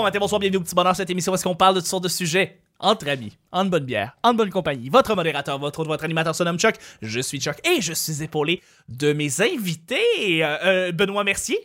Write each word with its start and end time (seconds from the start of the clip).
bon 0.00 0.04
matin, 0.04 0.18
bonsoir, 0.18 0.38
bienvenue 0.38 0.56
au 0.56 0.62
petit 0.62 0.74
bonheur. 0.74 0.96
Cette 0.96 1.10
émission 1.10 1.30
où 1.30 1.34
est-ce 1.34 1.44
qu'on 1.44 1.54
parle 1.54 1.74
de 1.74 1.80
toutes 1.80 1.88
sortes 1.88 2.04
de 2.04 2.08
sujets 2.08 2.58
entre 2.78 3.06
amis, 3.06 3.36
en 3.52 3.66
bonne 3.66 3.84
bière, 3.84 4.16
en 4.22 4.32
bonne 4.32 4.48
compagnie. 4.48 4.88
Votre 4.88 5.14
modérateur, 5.14 5.58
votre 5.58 5.84
votre 5.84 6.04
animateur 6.04 6.34
se 6.34 6.42
nomme 6.42 6.58
Chuck. 6.58 6.76
Je 7.02 7.20
suis 7.20 7.38
Chuck 7.38 7.56
et 7.68 7.82
je 7.82 7.92
suis 7.92 8.22
épaulé 8.22 8.62
de 8.88 9.12
mes 9.12 9.42
invités. 9.42 10.42
Euh, 10.42 10.56
euh, 10.64 10.92
Benoît 10.92 11.22
Mercier. 11.22 11.58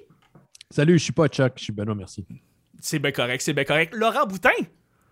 Salut, 0.69 0.99
je 0.99 1.05
suis 1.05 1.13
pas 1.13 1.29
Chuck, 1.29 1.53
je 1.55 1.63
suis 1.63 1.71
Benoît, 1.71 1.95
merci. 1.95 2.25
C'est 2.81 2.99
bien 2.99 3.13
correct, 3.13 3.41
c'est 3.41 3.53
bien 3.53 3.63
correct. 3.63 3.95
Laurent 3.95 4.25
Boutin. 4.25 4.49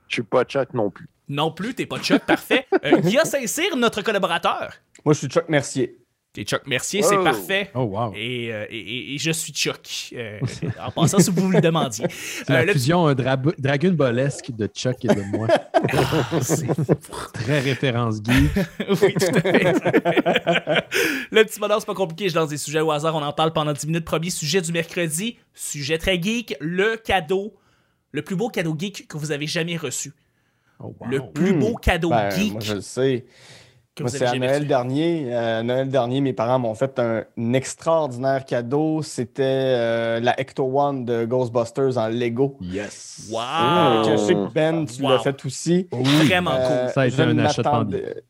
Je 0.10 0.16
suis 0.16 0.24
pas 0.24 0.44
Chuck 0.44 0.74
non 0.74 0.90
plus. 0.90 1.08
Non 1.30 1.50
plus, 1.52 1.74
t'es 1.74 1.86
pas 1.86 2.00
Chuck, 2.00 2.26
parfait. 2.26 2.68
Euh, 2.84 3.00
Guillaume 3.00 3.24
Saint-Cyr, 3.24 3.78
notre 3.78 4.02
collaborateur. 4.02 4.74
Moi, 5.06 5.14
je 5.14 5.20
suis 5.20 5.28
Chuck 5.30 5.48
Mercier. 5.48 5.98
T'es 6.34 6.46
Chuck 6.46 6.66
Mercier, 6.66 7.04
c'est 7.04 7.18
parfait. 7.24 7.70
Oh, 7.76 7.82
wow. 7.82 8.12
Et, 8.16 8.52
euh, 8.52 8.66
et- 8.72 8.80
et- 8.80 9.14
et 9.14 9.18
je 9.20 9.30
suis 9.30 9.54
Chuck. 9.54 9.88
Euh, 10.14 10.40
en 10.84 10.90
passant, 10.90 11.20
si 11.20 11.30
vous 11.30 11.48
me 11.48 11.54
le 11.54 11.62
demandiez. 11.62 12.08
C'est 12.10 12.50
Euh, 12.50 12.54
la 12.56 12.66
le- 12.66 12.74
fusion 12.74 13.08
euh, 13.08 13.14
dra- 13.14 13.38
Dragon 13.60 13.92
Ballesque 13.92 14.50
de 14.50 14.66
Chuck 14.66 15.06
et 15.06 15.10
de 15.10 15.22
moi. 15.38 15.48
Très 17.34 17.60
référence 17.60 18.16
geek. 18.24 18.52
oui, 19.02 19.14
tout 19.14 19.36
à 19.36 19.42
fait. 19.42 19.64
le 21.32 21.44
petit 21.44 21.60
bonheur, 21.60 21.80
c'est 21.80 21.86
pas 21.86 21.94
compliqué. 21.94 22.30
Je 22.30 22.36
lance 22.36 22.50
des 22.50 22.58
sujets 22.58 22.82
au 22.82 22.92
hasard. 22.92 23.16
On 23.16 23.22
en 23.22 23.34
parle 23.34 23.54
pendant 23.54 23.74
10 23.74 23.86
minutes. 23.86 24.06
Premier 24.06 24.30
sujet 24.32 24.62
du 24.62 24.72
mercredi. 24.72 25.38
Sujet 25.54 25.98
très 26.00 26.20
geek. 26.22 26.56
Le 26.60 26.98
cadeau. 26.98 27.54
Le 28.12 28.24
plus 28.24 28.36
beau 28.36 28.50
cadeau 28.50 28.76
geek 28.78 29.08
que 29.08 29.18
vous 29.18 29.32
avez 29.32 29.46
jamais 29.48 29.78
reçu. 29.78 30.14
Oh, 30.80 30.96
wow. 31.00 31.08
Le 31.10 31.20
plus 31.32 31.54
Hmm. 31.54 31.60
beau 31.60 31.76
cadeau 31.76 32.10
Ben, 32.10 32.30
geek 32.32 32.52
moi, 32.54 32.62
je 32.62 32.74
le 32.74 32.82
sais. 32.82 33.26
Que 33.96 34.04
Moi, 34.04 34.10
vous 34.12 34.18
c'est 34.18 34.26
avez 34.26 34.38
à 34.38 34.40
Noël 34.40 34.68
dernier. 34.68 35.26
euh, 35.30 35.62
Noël 35.64 35.88
dernier, 35.90 36.20
mes 36.22 36.34
parents 36.34 36.58
m'ont 36.60 36.74
fait 36.74 36.98
un, 37.00 37.24
extraordinaire 37.54 38.44
cadeau. 38.46 39.02
C'était 39.04 39.44
euh, 39.46 40.20
la 40.20 40.40
Ecto 40.40 40.64
One 40.64 41.06
de 41.06 41.26
Ghostbusters 41.26 41.98
en 41.98 42.08
Lego. 42.08 42.58
Yes. 42.62 43.30
Wow! 43.32 44.06
Que 44.06 44.12
je 44.12 44.18
sais 44.18 44.34
que 44.34 44.52
Ben, 44.54 44.86
tu 44.86 45.04
Wow. 45.04 45.10
l'as 45.10 45.20
fait 45.20 45.46
aussi. 45.46 45.88
Vraiment 45.92 46.52
Euh, 46.54 46.86
cool. 46.86 46.94
Ça 46.94 47.02
a 47.02 47.08
été 47.08 47.22
un 47.22 47.38
achat 47.40 47.84
de 47.84 48.24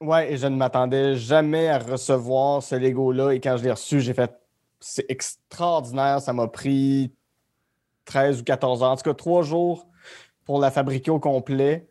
Ouais, 0.00 0.32
et 0.32 0.36
je 0.36 0.46
ne 0.46 0.56
m'attendais 0.56 1.16
jamais 1.16 1.68
à 1.68 1.78
recevoir 1.78 2.62
ce 2.62 2.76
Lego-là. 2.76 3.32
Et 3.32 3.40
quand 3.40 3.56
je 3.56 3.64
l'ai 3.64 3.72
reçu, 3.72 4.00
j'ai 4.00 4.14
fait 4.14 4.32
c'est 4.80 5.04
extraordinaire. 5.10 6.20
Ça 6.20 6.32
m'a 6.32 6.46
pris 6.46 7.12
13 8.04 8.40
ou 8.40 8.44
14 8.44 8.82
heures. 8.82 8.90
En 8.92 8.96
tout 8.96 9.02
cas, 9.02 9.14
trois 9.14 9.42
jours 9.42 9.86
pour 10.44 10.60
la 10.60 10.70
fabriquer 10.70 11.10
au 11.10 11.18
complet. 11.18 11.88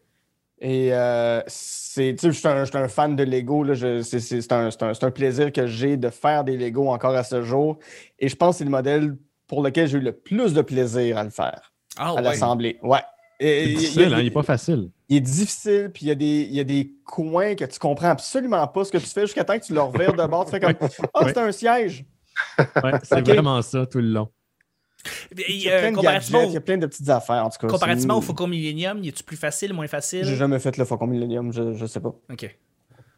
Et 0.59 0.91
euh, 0.93 1.41
c'est, 1.47 2.15
tu 2.17 2.31
sais, 2.31 2.51
je 2.51 2.65
suis 2.65 2.77
un, 2.77 2.87
fan 2.87 3.15
de 3.15 3.23
Lego. 3.23 3.63
C'est, 3.75 4.01
c'est- 4.03 4.41
c'est 4.41 4.51
un, 4.51 4.71
c'est 4.71 4.83
un- 4.83 4.93
c'est 4.93 5.03
un 5.05 5.11
plaisir 5.11 5.51
que 5.51 5.67
j'ai 5.67 5.97
de 5.97 6.09
faire 6.09 6.43
des 6.43 6.57
Lego 6.57 6.89
encore 6.89 7.15
à 7.15 7.23
ce 7.23 7.43
jour. 7.43 7.77
Et 8.19 8.27
je 8.27 8.35
pense 8.35 8.55
que 8.55 8.57
c'est 8.59 8.63
le 8.63 8.71
modèle 8.71 9.15
pour 9.47 9.61
lequel 9.63 9.87
j'ai 9.87 9.97
eu 9.97 10.01
le 10.01 10.13
plus 10.13 10.53
de 10.53 10.61
plaisir 10.61 11.17
à 11.17 11.23
le 11.23 11.29
faire, 11.29 11.71
Ah 11.97 12.09
à 12.09 12.13
ouais. 12.15 12.21
l'assembler. 12.23 12.79
Ouais. 12.81 12.99
Et- 13.39 13.45
C'est 13.45 13.69
il 13.71 13.75
a- 13.75 13.79
difficile, 13.79 14.13
hein, 14.15 14.19
il 14.21 14.25
est 14.27 14.31
pas 14.31 14.41
facile. 14.43 14.89
il 15.09 15.17
est 15.17 15.21
difficile, 15.21 15.91
puis 15.93 16.05
il 16.05 16.09
y, 16.09 16.11
a 16.11 16.15
des, 16.15 16.25
il 16.49 16.55
y 16.55 16.59
a 16.59 16.63
des 16.63 16.91
coins 17.05 17.53
que 17.53 17.65
tu 17.65 17.77
comprends 17.77 18.09
absolument 18.09 18.65
pas 18.67 18.83
ce 18.83 18.91
que 18.91 18.97
tu 18.97 19.05
fais 19.05 19.21
jusqu'à 19.21 19.43
temps 19.43 19.59
que 19.59 19.63
tu 19.63 19.73
le 19.75 19.81
revires 19.81 20.13
de 20.15 20.25
bord. 20.25 20.45
Tu 20.45 20.51
fais 20.51 20.59
comme 20.59 20.73
Ah, 21.13 21.23
Ouais. 21.23 21.33
c'est 21.33 21.37
un 21.39 21.51
siège. 21.51 22.03
Ouais, 22.83 22.91
c'est 23.03 23.21
vraiment 23.27 23.61
ça 23.61 23.85
tout 23.85 23.99
le 23.99 24.07
long. 24.07 24.29
Il 25.35 25.55
y 25.57 25.69
a 25.69 25.79
plein 25.79 25.91
de 25.91 25.95
comparativement, 25.95 26.39
gadgets, 26.39 26.51
il 26.51 26.53
y 26.53 26.57
a 26.57 26.61
plein 26.61 26.77
de 26.77 26.85
petites 26.85 27.09
affaires. 27.09 27.45
En 27.45 27.49
tout 27.49 27.57
cas, 27.59 27.67
comparativement 27.67 28.17
au 28.17 28.21
c'est- 28.21 28.27
Faucon 28.27 28.47
Millennium, 28.47 29.03
est-tu 29.03 29.23
plus 29.23 29.37
facile, 29.37 29.73
moins 29.73 29.87
facile? 29.87 30.23
J'ai 30.25 30.35
jamais 30.35 30.59
fait 30.59 30.77
le 30.77 30.85
Faucon 30.85 31.07
Millennium, 31.07 31.51
je, 31.51 31.73
je 31.73 31.85
sais 31.85 31.99
pas. 31.99 32.15
Ok. 32.31 32.57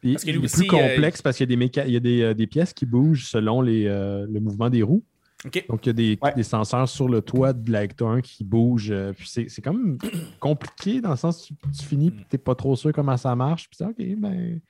Puis, 0.00 0.12
Parce 0.12 0.24
que 0.24 0.30
lui 0.30 0.38
il 0.38 0.42
est 0.42 0.44
aussi, 0.46 0.66
plus 0.66 0.76
euh, 0.78 0.88
complexe 0.94 1.20
parce 1.22 1.36
qu'il 1.36 1.50
y 1.50 1.52
a, 1.52 1.56
des, 1.56 1.62
méca- 1.66 1.84
il 1.86 1.92
y 1.92 1.96
a 1.96 2.00
des, 2.00 2.22
euh, 2.22 2.34
des 2.34 2.46
pièces 2.46 2.72
qui 2.72 2.86
bougent 2.86 3.26
selon 3.28 3.60
les, 3.60 3.84
euh, 3.86 4.26
le 4.30 4.40
mouvement 4.40 4.70
des 4.70 4.82
roues. 4.82 5.04
Ok. 5.44 5.64
Donc, 5.68 5.84
il 5.84 5.88
y 5.88 5.90
a 5.90 5.92
des, 5.92 6.18
Ouais. 6.22 6.32
des 6.34 6.42
senseurs 6.42 6.88
sur 6.88 7.08
le 7.08 7.20
toit 7.22 7.52
de 7.52 7.70
la 7.70 7.84
Hector 7.84 8.10
1 8.10 8.20
qui 8.22 8.42
bougent. 8.44 8.90
euh, 8.90 9.12
puis 9.12 9.28
c'est 9.28 9.48
c'est 9.48 9.62
comme 9.62 9.98
compliqué 10.38 11.00
dans 11.00 11.10
le 11.10 11.16
sens 11.16 11.50
où 11.50 11.54
tu, 11.54 11.70
tu 11.78 11.84
finis 11.86 12.08
et 12.08 12.10
tu 12.10 12.24
n'es 12.32 12.38
pas 12.38 12.54
trop 12.54 12.76
sûr 12.76 12.92
comment 12.92 13.16
ça 13.16 13.34
marche. 13.36 13.68
Puis 13.68 13.76
c'est 13.78 13.84
OK, 13.84 13.96
ben. 14.18 14.60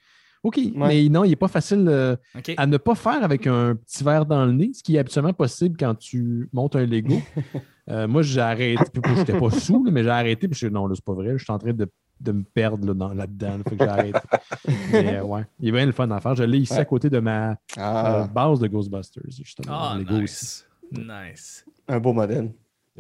OK. 0.43 0.59
Mais 0.75 1.09
non, 1.11 1.25
il 1.25 1.31
n'est 1.31 1.37
pas 1.37 1.49
facile 1.49 1.87
euh, 1.89 2.17
à 2.57 2.67
ne 2.67 2.77
pas 2.79 2.95
faire 2.95 3.23
avec 3.23 3.47
un 3.47 3.75
petit 3.75 4.03
verre 4.03 4.25
dans 4.25 4.47
le 4.47 4.53
nez, 4.53 4.71
ce 4.73 4.83
qui 4.83 4.97
est 4.97 4.99
absolument 4.99 5.35
possible 5.35 5.77
quand 5.79 5.95
tu 5.95 6.49
montes 6.53 6.77
un 6.77 6.87
Lego. 6.87 7.21
Euh, 7.89 8.07
moi, 8.07 8.23
j'ai 8.23 8.41
arrêté. 8.41 8.85
Puis, 9.03 9.17
j'étais 9.17 9.37
pas 9.37 9.51
sous, 9.51 9.83
là, 9.83 9.91
mais 9.91 10.05
j'ai 10.05 10.11
arrêté. 10.11 10.47
Puis 10.47 10.55
je 10.61 10.67
suis 10.67 10.73
non, 10.73 10.87
là, 10.87 10.95
c'est 10.95 11.05
pas 11.05 11.15
vrai. 11.15 11.37
Je 11.37 11.43
suis 11.43 11.53
en 11.53 11.59
train 11.59 11.73
de, 11.73 11.91
de 12.21 12.31
me 12.33 12.45
perdre 12.45 12.87
là, 12.87 12.95
dans- 12.95 13.13
là-dedans. 13.13 13.57
Là, 13.59 13.65
fait 13.69 13.77
que 13.77 13.85
j'ai 13.85 13.91
arrêté. 13.91 14.19
mais 14.93 15.17
euh, 15.17 15.25
ouais, 15.25 15.43
il 15.59 15.71
est 15.71 15.73
bien 15.73 15.87
le 15.87 15.91
fun 15.91 16.09
à 16.13 16.21
faire. 16.21 16.37
Je 16.37 16.45
l'ai 16.45 16.59
ici 16.59 16.73
Ouais. 16.75 16.79
à 16.79 16.85
côté 16.85 17.11
de 17.11 17.19
ma 17.19 17.51
euh, 17.51 17.55
Ah, 17.79 18.29
base 18.33 18.61
de 18.61 18.69
Ghostbusters, 18.69 19.25
justement. 19.37 19.73
Ah, 19.77 19.97
Lego 19.99 20.23
aussi. 20.23 20.63
nice. 20.93 21.05
Nice. 21.05 21.65
un 21.89 21.99
beau 21.99 22.13
modèle. 22.13 22.53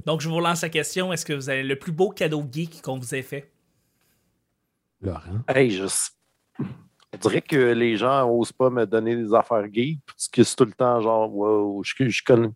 Donc, 0.06 0.22
je 0.22 0.28
vous 0.28 0.34
relance 0.34 0.62
la 0.62 0.70
question. 0.70 1.12
Est-ce 1.12 1.24
que 1.24 1.34
vous 1.34 1.48
avez 1.50 1.62
le 1.62 1.76
plus 1.76 1.92
beau 1.92 2.10
cadeau 2.10 2.42
geek 2.50 2.82
qu'on 2.82 2.98
vous 2.98 3.14
ait 3.14 3.22
fait? 3.22 3.48
Laurent. 5.02 5.20
Hey, 5.46 5.70
je... 5.70 5.84
s- 5.84 6.16
On 7.12 7.18
dirait 7.18 7.42
que 7.42 7.56
les 7.72 7.96
gens 7.96 8.26
n'osent 8.26 8.52
pas 8.52 8.70
me 8.70 8.86
donner 8.86 9.16
des 9.16 9.34
affaires 9.34 9.66
geeks 9.72 10.00
parce 10.06 10.28
que 10.28 10.42
c'est 10.44 10.54
tout 10.56 10.64
le 10.64 10.72
temps 10.72 11.00
genre, 11.00 11.34
wow, 11.34 11.82
je, 11.82 12.08
je 12.08 12.22
connais. 12.24 12.50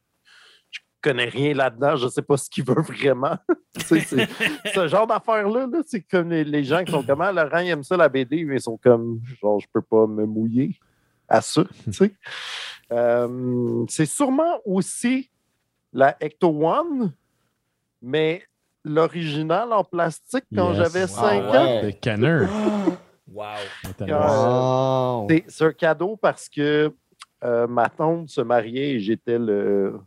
Je 0.70 0.80
connais 1.10 1.24
rien 1.28 1.52
là-dedans, 1.54 1.96
je 1.96 2.08
sais 2.08 2.22
pas 2.22 2.36
ce 2.38 2.48
qu'ils 2.48 2.64
veulent 2.64 2.80
vraiment. 2.88 3.36
Ce 3.76 4.88
genre 4.88 5.06
d'affaires-là, 5.06 5.66
-là, 5.66 5.82
c'est 5.86 6.00
comme 6.02 6.30
les, 6.30 6.44
les 6.44 6.64
gens 6.64 6.82
qui 6.84 6.92
sont 6.92 7.02
comme 7.02 7.20
Ah, 7.20 7.32
Laurent, 7.32 7.58
il 7.58 7.68
aime 7.68 7.82
ça 7.82 7.96
la 7.96 8.08
BD, 8.08 8.44
mais 8.44 8.56
ils 8.56 8.60
sont 8.62 8.78
comme 8.78 9.20
genre 9.42 9.60
je 9.60 9.66
peux 9.72 9.82
pas 9.82 10.06
me 10.06 10.24
mouiller 10.24 10.78
à 11.28 11.40
ça. 11.42 11.64
tu 11.84 11.92
sais. 11.92 12.14
Euh, 12.92 13.84
c'est 13.88 14.06
sûrement 14.06 14.58
aussi 14.64 15.30
la 15.92 16.16
Ecto 16.22 16.48
One, 16.48 17.12
mais 18.00 18.42
l'original 18.84 19.72
en 19.72 19.84
plastique 19.84 20.44
quand 20.54 20.72
Yes. 20.74 20.76
j'avais 20.76 21.00
Wow, 21.02 21.08
5 21.08 21.50
ouais. 21.52 21.58
ans. 21.58 21.98
Canner. 22.00 22.46
Wow. 23.32 23.44
Wow. 24.00 25.26
C'est- 25.28 25.44
C'est 25.48 25.64
un 25.64 25.72
cadeau 25.72 26.16
parce 26.16 26.48
que 26.48 26.92
euh, 27.42 27.66
ma 27.66 27.88
tante 27.88 28.28
se 28.28 28.40
mariait 28.40 28.92
et 28.92 29.00
j'étais 29.00 29.38
le. 29.38 29.98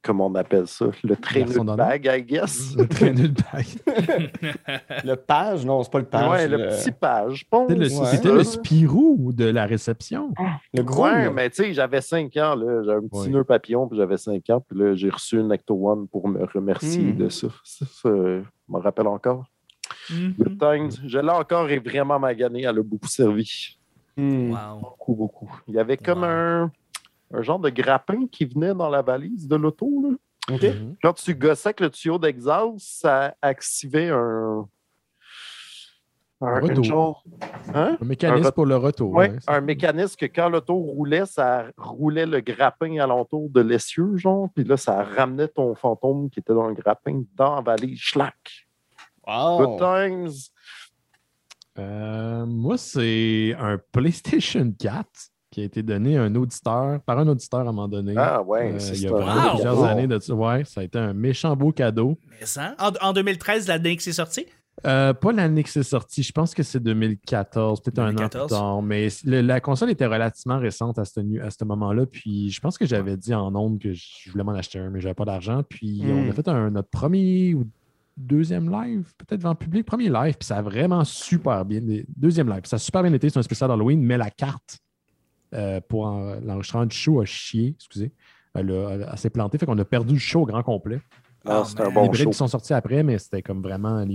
Comment 0.00 0.26
on 0.26 0.34
appelle 0.36 0.68
ça? 0.68 0.86
Le 1.02 1.16
traîneur 1.16 1.48
Garçon 1.48 1.64
de 1.64 1.74
bague, 1.74 2.04
I 2.12 2.22
guess. 2.22 2.74
Le 2.76 2.86
traîneur 2.86 3.28
de 3.28 3.34
bague. 3.52 4.84
Le 5.04 5.14
page, 5.16 5.66
non, 5.66 5.82
c'est 5.82 5.90
pas 5.90 5.98
le 5.98 6.04
page. 6.04 6.30
ouais, 6.30 6.46
le 6.46 6.58
petit 6.68 6.92
page. 6.92 7.34
je 7.34 7.44
pense. 7.50 7.68
C'était 7.68 8.28
le, 8.28 8.32
Ouais. 8.32 8.38
le 8.38 8.44
Spirou 8.44 9.32
de 9.32 9.46
la 9.46 9.66
réception. 9.66 10.32
le 10.72 10.82
gros. 10.84 11.04
Ouais, 11.04 11.30
mais 11.30 11.50
tu 11.50 11.64
sais, 11.64 11.72
j'avais 11.72 12.00
5 12.00 12.36
ans, 12.36 12.54
là. 12.54 12.82
J'avais 12.84 12.98
un 13.04 13.08
petit 13.08 13.20
Ouais. 13.22 13.28
nœud 13.30 13.42
papillon, 13.44 13.88
puis 13.88 13.96
j'avais 13.98 14.18
5 14.18 14.48
ans, 14.50 14.60
puis 14.60 14.78
là, 14.78 14.94
j'ai 14.94 15.10
reçu 15.10 15.40
une 15.40 15.50
Ecto 15.52 15.74
One 15.90 16.06
pour 16.06 16.28
me 16.28 16.44
remercier 16.44 17.12
Hmm. 17.12 17.16
de 17.16 17.28
ça. 17.28 17.48
Ça, 17.64 17.84
ça, 17.86 18.08
je 18.08 18.42
me 18.68 18.78
rappelle 18.78 19.08
encore. 19.08 19.46
Mhm. 20.12 20.34
Le 20.38 20.58
Times, 20.58 20.90
je 21.08 21.18
l'ai 21.18 21.30
encore 21.30 21.68
et 21.70 21.78
vraiment 21.78 22.18
magané, 22.18 22.62
elle 22.62 22.78
a 22.78 22.82
beaucoup 22.82 23.08
servi. 23.08 23.78
Hmm. 24.16 24.50
Wow. 24.52 24.80
Beaucoup, 24.80 25.14
beaucoup. 25.14 25.50
Il 25.68 25.74
y 25.74 25.78
avait 25.78 25.96
comme 25.96 26.20
Wow. 26.20 26.26
un, 26.28 26.72
un 27.34 27.42
genre 27.42 27.58
de 27.58 27.70
grappin 27.70 28.26
qui 28.30 28.44
venait 28.44 28.74
dans 28.74 28.90
la 28.90 29.00
valise 29.02 29.48
de 29.48 29.56
l'auto. 29.56 29.88
Mhm. 30.50 30.96
Quand 31.02 31.12
tu 31.14 31.34
gossais 31.34 31.68
avec 31.68 31.80
le 31.80 31.88
tuyau 31.90 32.18
d'exhaust, 32.18 32.78
ça 33.00 33.34
activait 33.40 34.10
un. 34.10 34.66
Un, 36.44 36.58
Retour. 36.58 36.82
genre. 36.82 37.24
Hein? 37.72 37.96
Un 38.00 38.04
mécanisme 38.04 38.46
Un 38.46 38.50
re- 38.50 38.52
pour 38.52 38.66
le 38.66 38.76
retour. 38.76 39.12
Ouais. 39.12 39.32
un 39.46 39.60
mécanisme 39.60 40.16
que 40.16 40.26
quand 40.26 40.48
l'auto 40.48 40.74
roulait, 40.74 41.24
ça 41.24 41.66
roulait 41.76 42.26
le 42.26 42.40
grappin 42.40 42.98
alentour 42.98 43.48
de 43.48 43.60
l'essieu, 43.60 44.16
genre, 44.16 44.48
puis 44.52 44.64
là, 44.64 44.76
ça 44.76 45.04
ramenait 45.04 45.46
ton 45.46 45.76
fantôme 45.76 46.28
qui 46.30 46.40
était 46.40 46.52
dans 46.52 46.66
le 46.66 46.74
grappin 46.74 47.22
dans 47.36 47.54
la 47.54 47.60
valise, 47.60 48.00
schlack. 48.00 48.66
Wow. 49.26 49.58
Good 49.58 49.78
times. 49.78 50.32
Euh, 51.78 52.44
moi, 52.46 52.76
c'est 52.76 53.54
un 53.58 53.78
PlayStation 53.92 54.72
4 54.78 55.06
qui 55.50 55.60
a 55.60 55.64
été 55.64 55.82
donné 55.82 56.16
à 56.16 56.22
un 56.22 56.34
auditeur, 56.34 57.00
par 57.02 57.18
un 57.18 57.28
auditeur 57.28 57.60
à 57.60 57.62
un 57.62 57.66
moment 57.66 57.88
donné. 57.88 58.14
Ah 58.16 58.42
ouais, 58.42 58.72
Euh, 58.72 58.78
c'est 58.78 58.96
il 58.96 59.02
y 59.02 59.06
a 59.06 59.10
ça. 59.10 59.16
vraiment 59.16 59.42
Wow. 59.44 59.50
plusieurs 59.52 59.78
Wow. 59.78 59.84
années 59.84 60.06
de 60.06 60.18
ça. 60.18 60.34
Ouais, 60.34 60.64
ça 60.64 60.80
a 60.80 60.84
été 60.84 60.98
un 60.98 61.12
méchant 61.12 61.54
beau 61.56 61.72
cadeau. 61.72 62.18
Mais 62.40 62.46
ça, 62.46 62.74
en, 62.78 62.90
en 63.00 63.12
2013, 63.12 63.68
l'année 63.68 63.96
que 63.96 64.02
c'est 64.02 64.12
sorti? 64.12 64.46
Euh, 64.86 65.12
pas 65.12 65.32
l'année 65.32 65.62
que 65.62 65.68
c'est 65.68 65.82
sorti, 65.82 66.22
je 66.22 66.32
pense 66.32 66.54
que 66.54 66.62
c'est 66.62 66.80
2014, 66.80 67.82
peut-être 67.82 67.98
un 67.98 68.04
an 68.04 68.14
2014. 68.14 68.46
plus 68.50 68.56
tard, 68.56 68.82
mais 68.82 69.08
le- 69.24 69.42
la 69.42 69.60
console 69.60 69.90
était 69.90 70.06
relativement 70.06 70.58
récente 70.58 70.98
à 70.98 71.04
ce, 71.04 71.20
nu- 71.20 71.42
à 71.42 71.50
ce 71.50 71.62
moment-là, 71.66 72.06
puis 72.06 72.50
je 72.50 72.58
pense 72.60 72.78
que 72.78 72.86
j'avais 72.86 73.18
dit 73.18 73.34
en 73.34 73.54
ondes 73.54 73.78
que 73.78 73.92
je 73.92 74.30
voulais 74.30 74.42
m'en 74.44 74.52
acheter 74.52 74.78
un, 74.78 74.88
mais 74.88 75.00
j'avais 75.02 75.14
pas 75.14 75.26
d'argent, 75.26 75.62
puis 75.68 76.00
Hmm. 76.02 76.26
on 76.26 76.30
a 76.30 76.32
fait 76.32 76.48
un, 76.48 76.70
notre 76.70 76.88
premier 76.88 77.52
ou 77.52 77.66
deuxième 78.16 78.70
live, 78.70 79.12
peut-être 79.18 79.44
en 79.46 79.54
public, 79.54 79.86
premier 79.86 80.08
live, 80.08 80.36
puis 80.38 80.46
ça 80.46 80.58
a 80.58 80.62
vraiment 80.62 81.04
super 81.04 81.64
bien, 81.64 81.80
deuxième 82.16 82.48
live, 82.48 82.60
puis 82.62 82.68
ça 82.68 82.76
a 82.76 82.78
super 82.78 83.02
bien 83.02 83.12
été, 83.12 83.28
c'est 83.30 83.38
un 83.38 83.42
spécial 83.42 83.70
Halloween, 83.70 84.02
mais 84.02 84.16
la 84.18 84.30
carte 84.30 84.78
euh, 85.54 85.80
pour 85.86 86.06
en- 86.06 86.36
l'enregistrement 86.40 86.86
du 86.86 86.96
show 86.96 87.20
a 87.20 87.24
chié, 87.26 87.74
excusez, 87.76 88.12
elle, 88.54 88.70
a- 88.70 88.90
elle- 88.92 89.08
elle 89.10 89.18
s'est 89.18 89.30
plantée, 89.30 89.58
fait 89.58 89.66
qu'on 89.66 89.78
a 89.78 89.84
perdu 89.84 90.14
le 90.14 90.18
show 90.20 90.42
au 90.42 90.46
grand 90.46 90.62
complet. 90.62 91.00
Ah, 91.44 91.62
c'est 91.66 91.80
un 91.80 91.84
man. 91.86 91.94
bon 91.94 92.10
les 92.12 92.18
show. 92.18 92.30
qui 92.30 92.36
sont 92.36 92.46
sortis 92.46 92.72
après, 92.72 93.02
mais 93.02 93.18
c'était 93.18 93.42
comme 93.42 93.62
vraiment. 93.62 94.06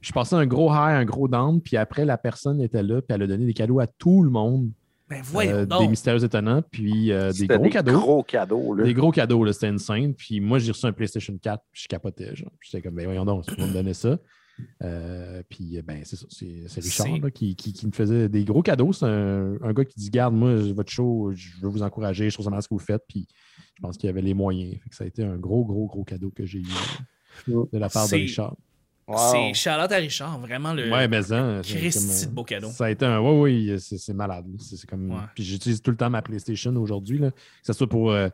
Je 0.00 0.12
passais 0.12 0.34
un 0.34 0.46
gros 0.46 0.70
high, 0.72 0.94
un 0.96 1.04
gros 1.04 1.28
down, 1.28 1.60
puis 1.60 1.76
après, 1.76 2.04
la 2.06 2.16
personne 2.16 2.60
était 2.62 2.82
là, 2.82 3.02
puis 3.02 3.14
elle 3.14 3.22
a 3.22 3.26
donné 3.26 3.44
des 3.44 3.52
cadeaux 3.52 3.80
à 3.80 3.86
tout 3.86 4.22
le 4.22 4.30
monde. 4.30 4.70
Ben 5.10 5.20
voyons 5.24 5.52
euh, 5.52 5.66
donc. 5.66 5.82
des 5.82 5.88
mystérieux 5.88 6.24
étonnants, 6.24 6.62
puis 6.62 7.10
euh, 7.12 7.32
des 7.32 7.46
gros 7.48 7.68
cadeaux. 7.68 7.92
gros 8.00 8.22
cadeaux. 8.22 8.74
Là. 8.74 8.84
Des 8.84 8.94
gros 8.94 9.10
cadeaux, 9.10 9.44
là, 9.44 9.52
c'était 9.52 9.66
insane. 9.66 10.14
Puis 10.14 10.40
moi, 10.40 10.58
j'ai 10.60 10.70
reçu 10.72 10.86
un 10.86 10.92
PlayStation 10.92 11.36
4, 11.36 11.62
puis 11.72 11.82
je 11.82 11.88
capotais. 11.88 12.34
Genre. 12.36 12.52
J'étais 12.60 12.80
comme, 12.80 12.94
ben 12.94 13.04
voyons 13.04 13.24
donc, 13.24 13.44
tu 13.46 13.54
vas 13.56 13.66
me 13.66 13.72
donner 13.72 13.92
ça. 13.94 14.18
Euh, 14.82 15.42
puis 15.48 15.80
ben 15.82 16.02
c'est 16.04 16.16
ça, 16.16 16.26
c'est 16.28 16.64
c'est 16.68 16.80
Richard 16.82 17.06
C'est- 17.06 17.18
là, 17.18 17.30
qui, 17.30 17.56
qui- 17.56 17.72
qui 17.72 17.86
me 17.86 17.92
faisait 17.92 18.28
des 18.28 18.44
gros 18.44 18.62
cadeaux. 18.62 18.92
C'est 18.92 19.06
un, 19.06 19.54
un 19.62 19.72
gars 19.72 19.84
qui 19.84 19.98
dit 19.98 20.10
Garde, 20.10 20.34
moi, 20.34 20.54
votre 20.72 20.92
show, 20.92 21.32
je 21.34 21.48
veux 21.62 21.68
vous 21.68 21.82
encourager, 21.82 22.28
je 22.30 22.34
trouve 22.34 22.44
ça 22.44 22.50
mal 22.50 22.62
ce 22.62 22.68
que 22.68 22.74
vous 22.74 22.78
faites. 22.78 23.02
Puis 23.08 23.26
je 23.76 23.80
pense 23.80 23.96
qu'il 23.96 24.06
y 24.06 24.10
avait 24.10 24.20
les 24.22 24.34
moyens. 24.34 24.74
Fait 24.82 24.90
que 24.90 24.94
ça 24.94 25.04
a 25.04 25.06
été 25.06 25.24
un 25.24 25.36
gros, 25.38 25.64
gros, 25.64 25.86
gros 25.86 26.04
cadeau 26.04 26.30
que 26.30 26.44
j'ai 26.44 26.58
eu 26.58 26.66
de 27.48 27.78
la 27.78 27.88
part 27.88 28.04
de 28.06 28.10
Richard. 28.16 28.54
Wow. 29.10 29.18
C'est 29.32 29.54
Charlotte 29.54 29.92
à 29.92 29.96
Richard, 29.96 30.38
vraiment 30.40 30.72
le. 30.72 30.90
Ouais, 30.90 31.08
mais 31.08 31.22
ça. 31.22 31.62
c'est 31.62 31.76
Christy 31.78 32.06
comme, 32.24 32.30
de 32.30 32.34
beau 32.36 32.44
cadeau. 32.44 32.68
Ça 32.70 32.84
a 32.86 32.90
été 32.90 33.04
un. 33.04 33.20
Oui, 33.20 33.68
oui, 33.70 33.80
c'est 33.80 33.98
c'est 33.98 34.14
malade. 34.14 34.46
C'est 34.58 34.88
comme. 34.88 35.10
Ouais. 35.10 35.20
Puis 35.34 35.44
j'utilise 35.44 35.82
tout 35.82 35.90
le 35.90 35.96
temps 35.96 36.10
ma 36.10 36.22
PlayStation 36.22 36.74
aujourd'hui, 36.76 37.18
là, 37.18 37.30
que 37.30 37.36
ce 37.62 37.72
soit 37.72 37.88
pour 37.88 38.12
euh, 38.12 38.28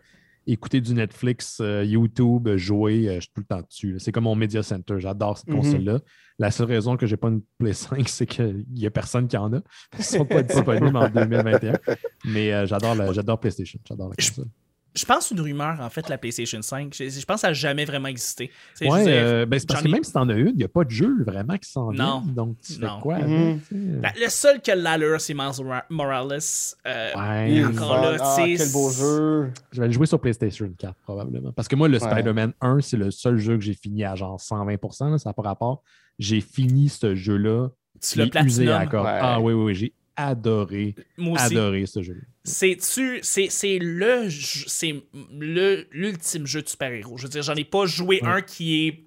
écouter 0.46 0.81
du 0.81 0.94
Netflix, 0.94 1.58
euh, 1.61 1.84
YouTube, 1.84 2.49
jouer, 2.56 3.08
euh, 3.08 3.14
je 3.17 3.20
suis 3.20 3.31
tout 3.34 3.40
le 3.40 3.46
temps 3.46 3.62
dessus. 3.62 3.96
C'est 3.99 4.12
comme 4.12 4.25
mon 4.25 4.37
Media 4.37 4.62
Center. 4.62 4.94
J'adore 4.99 5.38
cette 5.38 5.49
Mhm. 5.49 5.56
console-là. 5.56 5.99
La 6.38 6.50
seule 6.50 6.67
raison 6.67 6.96
que 6.99 7.06
j'ai 7.06 7.17
pas 7.17 7.29
une 7.29 7.40
Play 7.58 7.72
5, 7.72 8.06
c'est 8.08 8.26
qu'il 8.26 8.64
n'y 8.72 8.87
a 8.87 8.90
personne 8.90 9.26
qui 9.26 9.37
en 9.38 9.52
a. 9.55 9.56
Ils 9.94 9.99
ne 9.99 10.02
sont 10.05 10.26
pas 10.26 10.43
disponibles 10.43 10.96
en 10.96 11.08
2021. 11.08 11.79
Mais 12.26 12.52
euh, 12.52 12.67
j'adore 12.67 12.94
la- 12.94 13.12
j'adore 13.12 13.40
PlayStation. 13.40 13.79
J'adore 13.88 14.11
la 14.11 14.17
console. 14.17 14.44
Je 14.44 14.50
pense 15.04 15.31
une 15.31 15.40
rumeur, 15.40 15.78
en 15.81 15.90
fait, 15.90 16.08
la 16.08 16.16
PlayStation 16.16 16.62
5. 16.62 16.94
Je, 16.96 17.08
je 17.10 17.25
pense 17.26 17.37
que 17.37 17.40
ça 17.43 17.46
n'a 17.48 17.52
jamais 17.52 17.84
vraiment 17.84 18.08
existé. 18.08 18.50
C'est 18.75 18.88
Ouais, 18.88 18.98
juste, 19.00 19.10
euh, 19.10 19.44
ben, 19.46 19.58
c'est 19.58 19.69
parce 19.69 19.82
que 19.82 19.88
même 19.88 20.02
si 20.04 20.12
t'en 20.12 20.28
as 20.28 20.34
une, 20.34 20.48
il 20.48 20.56
n'y 20.56 20.64
a 20.64 20.69
pas 20.69 20.84
de 20.84 20.90
jeu 20.90 21.22
vraiment 21.25 21.58
qui 21.58 21.70
s'en 21.70 21.93
Non. 21.93 22.20
vient. 22.20 22.32
Donc, 22.32 22.56
tu 22.60 22.72
fais 22.75 22.87
Non. 22.87 23.00
quoi? 23.00 23.16
Avec, 23.16 23.58
tu 23.69 23.75
sais? 23.75 23.75
Ben, 23.75 24.12
le 24.19 24.28
seul 24.31 24.60
qui 24.60 24.70
a 24.70 24.75
l'allure, 24.76 25.20
c'est 25.20 25.34
Miles 25.34 25.50
Mora- 25.62 25.84
Morales. 25.90 26.38
Euh, 26.87 27.12
Ouais, 27.14 27.64
encore 27.64 28.00
là, 28.02 28.16
Ah, 28.20 28.37
tu 28.38 28.56
quel 28.56 28.72
beau 28.72 28.90
jeu. 28.90 29.50
Je 29.72 29.81
vais 29.81 29.87
le 29.88 29.93
jouer 29.93 30.06
sur 30.06 30.20
PlayStation 30.20 30.70
4, 30.78 30.94
probablement. 31.02 31.52
Parce 31.52 31.69
que 31.69 31.76
moi, 31.76 31.88
le 31.88 31.98
Ouais. 31.98 32.10
Spider-Man 32.10 32.52
1, 32.60 32.81
c'est 32.81 32.96
le 32.96 33.10
seul 33.10 33.37
jeu 33.38 33.56
que 33.56 33.62
j'ai 33.64 33.75
fini 33.75 34.04
à 34.04 34.14
genre 34.14 34.40
120 34.40 35.10
là, 35.10 35.19
ça 35.19 35.31
n'a 35.31 35.34
pas 35.34 35.43
rapport. 35.43 35.82
J'ai 36.19 36.40
fini 36.40 36.88
ce 36.88 37.14
jeu-là. 37.14 37.69
Tu 38.00 38.19
l'as 38.19 38.26
je 38.40 38.44
usé 38.46 38.70
à. 38.70 38.87
Ah 38.94 39.40
oui, 39.40 39.52
oui, 39.52 39.64
oui, 39.64 39.75
j'ai 39.75 39.93
adoré, 40.16 40.94
adoré 41.36 41.86
ce 41.86 42.02
jeu. 42.02 42.22
C'est-tu, 42.44 43.18
c'est, 43.22 43.48
c'est 43.50 43.78
le, 43.78 44.28
c'est 44.30 45.02
le, 45.38 45.86
l'ultime 45.90 46.46
jeu 46.46 46.62
de 46.62 46.68
super-héros? 46.68 47.16
Je 47.18 47.24
veux 47.24 47.28
dire, 47.28 47.42
j'en 47.42 47.54
ai 47.54 47.64
pas 47.64 47.86
joué 47.86 48.20
Ouais. 48.22 48.28
un 48.28 48.40
qui 48.42 48.86
est 48.86 49.04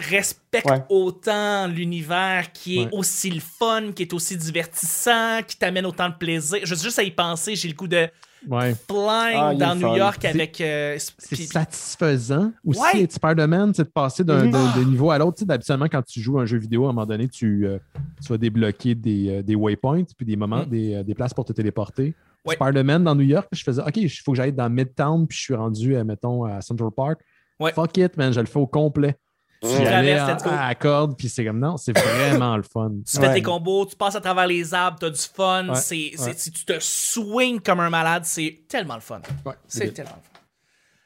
respecte 0.00 0.66
Ouais. 0.70 0.82
autant 0.90 1.66
l'univers, 1.66 2.52
qui 2.52 2.78
est 2.78 2.84
Ouais. 2.84 2.88
aussi 2.92 3.30
le 3.30 3.40
fun, 3.40 3.92
qui 3.94 4.02
est 4.02 4.12
aussi 4.12 4.36
divertissant, 4.36 5.40
qui 5.46 5.56
t'amène 5.56 5.86
autant 5.86 6.08
de 6.08 6.14
plaisir. 6.14 6.60
Je 6.64 6.74
veux 6.74 6.80
juste 6.80 6.98
à 6.98 7.02
y 7.02 7.10
penser, 7.10 7.56
j'ai 7.56 7.68
le 7.68 7.74
coup 7.74 7.88
de 7.88 8.08
Ouais. 8.48 8.72
flying 8.88 9.36
Ah, 9.36 9.54
dans 9.54 9.74
New 9.74 9.80
fun. 9.88 9.96
York 9.96 10.24
avec. 10.24 10.60
euh, 10.60 10.96
C'est 11.18 11.34
satisfaisant 11.36 12.52
aussi 12.64 12.80
Ouais. 12.80 13.02
être 13.02 13.12
Spider-Man, 13.12 13.72
c'est 13.74 13.82
de 13.84 13.88
passer 13.88 14.22
d'un 14.22 14.44
Mhm. 14.44 14.52
d'un- 14.52 14.84
niveau 14.84 15.10
à 15.10 15.18
l'autre. 15.18 15.36
Tu 15.38 15.40
sais, 15.40 15.46
D'habituellement, 15.46 15.86
quand 15.90 16.02
tu 16.02 16.20
joues 16.20 16.38
à 16.38 16.42
un 16.42 16.46
jeu 16.46 16.58
vidéo, 16.58 16.86
à 16.86 16.90
un 16.90 16.92
moment 16.92 17.04
donné, 17.06 17.26
tu, 17.28 17.66
euh, 17.66 17.78
tu 18.22 18.28
vas 18.28 18.38
débloquer 18.38 18.94
des, 18.94 19.28
euh, 19.30 19.42
des 19.42 19.56
waypoints, 19.56 20.04
puis 20.16 20.24
des 20.26 20.36
moments, 20.36 20.58
Mhm. 20.64 20.66
des, 20.66 20.94
euh, 20.94 21.02
des 21.02 21.14
places 21.16 21.34
pour 21.34 21.44
te 21.44 21.52
téléporter. 21.52 22.14
Ouais. 22.44 22.54
Spider-Man 22.54 23.02
dans 23.02 23.16
New 23.16 23.22
York, 23.26 23.48
je 23.52 23.64
faisais 23.64 23.82
OK, 23.82 23.96
il 23.96 24.08
faut 24.08 24.30
que 24.32 24.36
j'aille 24.36 24.52
dans 24.52 24.70
Midtown, 24.70 25.26
puis 25.26 25.36
je 25.36 25.42
suis 25.42 25.54
rendu, 25.54 25.96
euh, 25.96 26.04
mettons, 26.04 26.44
à 26.44 26.60
Central 26.60 26.90
Park. 26.96 27.20
Ouais. 27.58 27.72
Fuck 27.72 27.96
it, 27.96 28.16
man, 28.16 28.32
je 28.32 28.38
le 28.38 28.46
fais 28.46 28.60
au 28.60 28.66
complet. 28.68 29.16
Tu 29.60 29.68
allais 29.68 30.16
traverses, 30.16 30.46
à, 30.46 30.68
la 30.68 30.74
corde, 30.76 31.16
puis 31.16 31.28
c'est 31.28 31.44
comme 31.44 31.58
non, 31.58 31.76
c'est 31.76 31.96
vraiment 31.98 32.56
le 32.56 32.62
fun. 32.62 32.92
Tu 33.10 33.18
fais 33.18 33.34
tes 33.34 33.42
combos, 33.42 33.86
tu 33.86 33.96
passes 33.96 34.14
à 34.14 34.20
travers 34.20 34.46
les 34.46 34.72
arbres, 34.72 34.98
t'as 35.00 35.10
du 35.10 35.18
fun. 35.20 35.68
Ouais, 35.70 35.74
c'est, 35.74 36.12
c'est- 36.14 36.22
ouais. 36.26 36.34
si 36.36 36.52
tu 36.52 36.64
te 36.64 36.78
swings 36.78 37.60
comme 37.60 37.80
un 37.80 37.90
malade, 37.90 38.24
c'est 38.24 38.60
tellement 38.68 38.94
le 38.94 39.00
fun. 39.00 39.20
Ouais, 39.44 39.54
C'est 39.66 39.92
tellement 39.92 40.12
le 40.16 40.22
fun. 40.22 40.40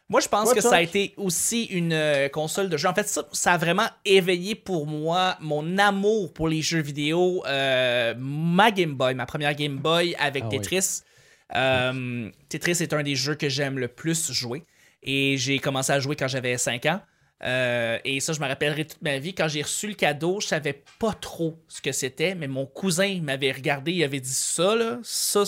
Moi, 0.09 0.21
je 0.21 0.29
pense 0.29 0.53
que 0.53 0.61
ça 0.61 0.77
a 0.77 0.83
été 0.83 1.15
aussi 1.17 1.65
une 1.65 1.95
euh, 1.95 2.29
console 2.29 2.69
de 2.69 2.77
jeu. 2.77 2.87
En 2.87 2.93
fait, 2.93 3.09
ça, 3.09 3.23
ça 3.33 3.53
a 3.55 3.57
vraiment 3.57 3.87
éveillé 4.05 4.55
pour 4.55 4.87
moi 4.87 5.37
mon 5.41 5.79
amour 5.79 6.35
pour 6.35 6.49
les 6.49 6.61
jeux 6.61 6.83
vidéo. 6.83 7.43
Euh, 7.47 8.13
ma 8.19 8.71
Game 8.71 8.93
Boy, 8.93 9.15
ma 9.15 9.25
première 9.25 9.55
Game 9.55 9.79
Boy 9.79 10.15
avec 10.19 10.45
Ah. 10.47 10.51
Tetris. 10.51 11.01
Euh, 11.55 12.31
Tetris 12.51 12.83
est 12.83 12.93
un 12.93 13.03
des 13.03 13.15
jeux 13.17 13.37
que 13.37 13.49
j'aime 13.49 13.79
le 13.79 13.89
plus 13.89 14.31
jouer. 14.33 14.65
Et 15.03 15.37
j'ai 15.39 15.59
commencé 15.59 15.93
à 15.93 15.99
jouer 15.99 16.15
quand 16.15 16.29
j'avais 16.29 16.59
5 16.59 16.85
ans. 16.87 17.01
Euh, 17.45 17.99
et 18.05 18.21
ça, 18.21 18.33
je 18.33 18.41
me 18.41 18.47
rappellerai 18.47 18.85
toute 18.85 19.03
ma 19.03 19.19
vie. 19.19 19.35
Quand 19.35 19.49
j'ai 19.49 19.63
reçu 19.63 19.89
le 19.89 19.95
cadeau, 19.95 20.41
je 20.41 20.47
savais 20.49 20.83
pas 20.99 21.13
trop 21.13 21.59
ce 21.69 21.81
que 21.81 21.93
c'était, 21.93 22.35
mais 22.35 22.47
mon 22.47 22.67
cousin 22.67 23.21
m'avait 23.23 23.53
regardé, 23.53 23.93
il 23.93 24.05
avait 24.05 24.21
dit 24.21 24.33
ça, 24.33 24.77
là, 24.77 24.99
ça, 25.03 25.43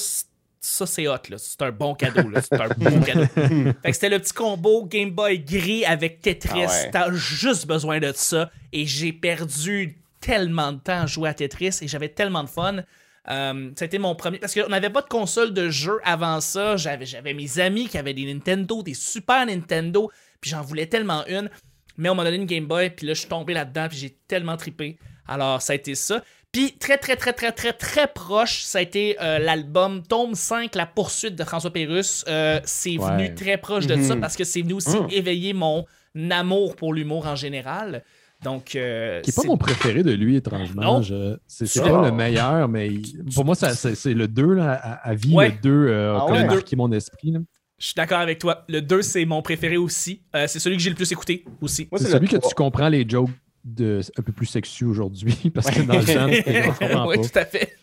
ça 0.60 0.86
c'est 0.86 1.06
hot, 1.06 1.18
là. 1.30 1.36
C'est 1.38 1.62
un 1.62 1.70
bon 1.70 1.94
cadeau, 1.94 2.28
là. 2.28 2.40
C'est 2.42 2.60
un 2.60 2.68
bon 2.76 3.00
cadeau. 3.00 3.26
Fait 3.34 3.74
que 3.82 3.92
c'était 3.92 4.08
le 4.08 4.18
petit 4.18 4.32
combo 4.32 4.84
Game 4.86 5.10
Boy 5.10 5.38
gris 5.38 5.84
avec 5.84 6.20
Tetris. 6.20 6.64
Ah 6.64 6.66
ouais. 6.66 6.90
T'as 6.90 7.12
juste 7.12 7.66
besoin 7.66 8.00
de 8.00 8.12
ça. 8.14 8.50
Et 8.72 8.86
j'ai 8.86 9.12
perdu 9.12 9.96
tellement 10.20 10.72
de 10.72 10.78
temps 10.78 11.02
à 11.02 11.06
jouer 11.06 11.28
à 11.28 11.34
Tetris 11.34 11.78
et 11.82 11.88
j'avais 11.88 12.08
tellement 12.08 12.42
de 12.42 12.48
fun. 12.48 12.82
Euh, 13.30 13.70
c'était 13.76 13.98
mon 13.98 14.14
premier. 14.14 14.38
Parce 14.38 14.54
qu'on 14.54 14.68
n'avait 14.68 14.90
pas 14.90 15.02
de 15.02 15.08
console 15.08 15.54
de 15.54 15.70
jeu 15.70 16.00
avant 16.04 16.40
ça. 16.40 16.76
J'avais, 16.76 17.06
j'avais 17.06 17.34
mes 17.34 17.58
amis 17.58 17.88
qui 17.88 17.98
avaient 17.98 18.14
des 18.14 18.32
Nintendo, 18.32 18.82
des 18.82 18.94
Super 18.94 19.46
Nintendo, 19.46 20.10
puis 20.40 20.50
j'en 20.50 20.62
voulais 20.62 20.86
tellement 20.86 21.24
une. 21.26 21.50
Mais 21.96 22.08
on 22.08 22.14
m'a 22.14 22.24
donné 22.24 22.36
une 22.36 22.46
Game 22.46 22.66
Boy, 22.66 22.90
puis 22.90 23.06
là, 23.06 23.14
je 23.14 23.20
suis 23.20 23.28
tombé 23.28 23.54
là-dedans, 23.54 23.86
puis 23.88 23.98
j'ai 23.98 24.16
tellement 24.28 24.56
trippé. 24.56 24.98
Alors, 25.28 25.62
ça 25.62 25.72
a 25.72 25.76
été 25.76 25.94
ça. 25.94 26.22
Puis, 26.52 26.72
très, 26.78 26.98
très, 26.98 27.16
très, 27.16 27.32
très, 27.32 27.50
très, 27.52 27.72
très 27.72 28.06
proche, 28.06 28.62
ça 28.62 28.78
a 28.78 28.80
été 28.82 29.16
euh, 29.20 29.38
l'album 29.40 30.02
Tome 30.02 30.34
5, 30.34 30.74
La 30.76 30.86
poursuite 30.86 31.34
de 31.34 31.42
François 31.44 31.72
Pérusse. 31.72 32.24
Euh, 32.28 32.60
c'est 32.64 32.96
Ouais. 32.98 33.10
venu 33.12 33.34
très 33.34 33.56
proche 33.56 33.86
de 33.86 33.94
Mhm. 33.96 34.02
ça 34.04 34.16
parce 34.16 34.36
que 34.36 34.44
c'est 34.44 34.62
venu 34.62 34.74
aussi 34.74 34.96
Mhm. 35.00 35.08
éveiller 35.10 35.52
mon 35.52 35.84
amour 36.30 36.76
pour 36.76 36.94
l'humour 36.94 37.26
en 37.26 37.34
général. 37.36 38.04
Donc, 38.42 38.76
euh, 38.76 39.20
Qui 39.22 39.30
n'est 39.30 39.34
pas 39.34 39.48
mon 39.48 39.56
préféré 39.56 40.02
de 40.02 40.12
lui, 40.12 40.36
étrangement. 40.36 41.00
C'est 41.46 41.80
pas 41.80 42.02
le 42.02 42.12
meilleur, 42.12 42.68
mais 42.68 42.88
il- 42.88 43.24
pour 43.34 43.44
moi, 43.44 43.54
ça- 43.54 43.74
c'est 43.74 44.14
le 44.14 44.28
2 44.28 44.52
là, 44.54 44.72
à, 44.74 45.08
à 45.08 45.14
vie. 45.14 45.34
Ouais. 45.34 45.48
Le 45.48 45.60
2 45.62 45.88
euh, 45.88 46.14
a 46.16 46.20
Ah 46.28 46.32
ouais? 46.32 46.44
marqué 46.44 46.76
mon 46.76 46.92
esprit. 46.92 47.30
là. 47.32 47.38
Je 47.78 47.86
suis 47.86 47.94
d'accord 47.94 48.20
avec 48.20 48.38
toi. 48.38 48.64
Le 48.68 48.80
2, 48.80 49.02
c'est 49.02 49.24
mon 49.24 49.42
préféré 49.42 49.76
aussi. 49.76 50.22
Euh, 50.34 50.46
c'est 50.46 50.58
celui 50.60 50.76
que 50.76 50.82
j'ai 50.82 50.90
le 50.90 50.96
plus 50.96 51.10
écouté 51.12 51.44
aussi. 51.60 51.88
C'est 51.96 52.04
celui 52.06 52.28
que 52.28 52.36
tu 52.36 52.54
comprends 52.54 52.88
les 52.88 53.08
jokes 53.08 53.30
de, 53.64 54.00
un 54.18 54.22
peu 54.22 54.32
plus 54.32 54.46
sexueux 54.46 54.86
aujourd'hui, 54.88 55.50
parce 55.54 55.70
que 55.70 55.80
dans 55.82 55.94
le 55.94 56.06
genre, 56.06 57.06
oui, 57.08 57.16
tout 57.20 57.38
à 57.38 57.44
fait. 57.44 57.76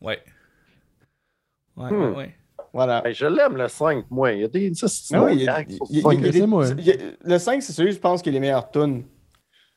Ouais. 0.00 0.20
Ouais, 1.76 1.84
ouais, 1.90 1.90
Hmm. 1.90 2.14
ouais. 2.16 2.34
Voilà. 2.74 3.00
Ben, 3.02 3.12
je 3.14 3.26
l'aime 3.26 3.56
le 3.56 3.68
5, 3.68 4.06
moi. 4.10 4.32
Il 4.32 4.40
y 4.40 4.44
a 4.44 4.48
des. 4.48 4.74
Ça, 4.74 4.86
Ah 5.12 5.24
oui, 5.24 5.32
il 5.36 5.42
y 5.42 5.48
a- 5.48 5.60
il 5.62 5.78
il 5.90 5.98
il 6.24 6.30
des- 6.30 6.46
moi. 6.46 6.66
Le 7.24 7.38
5, 7.38 7.62
c'est 7.62 7.72
celui, 7.72 7.92
je 7.92 7.98
pense, 7.98 8.22
qui 8.22 8.28
est 8.30 8.32
les 8.32 8.40
meilleures 8.40 8.70
tunes. 8.70 9.04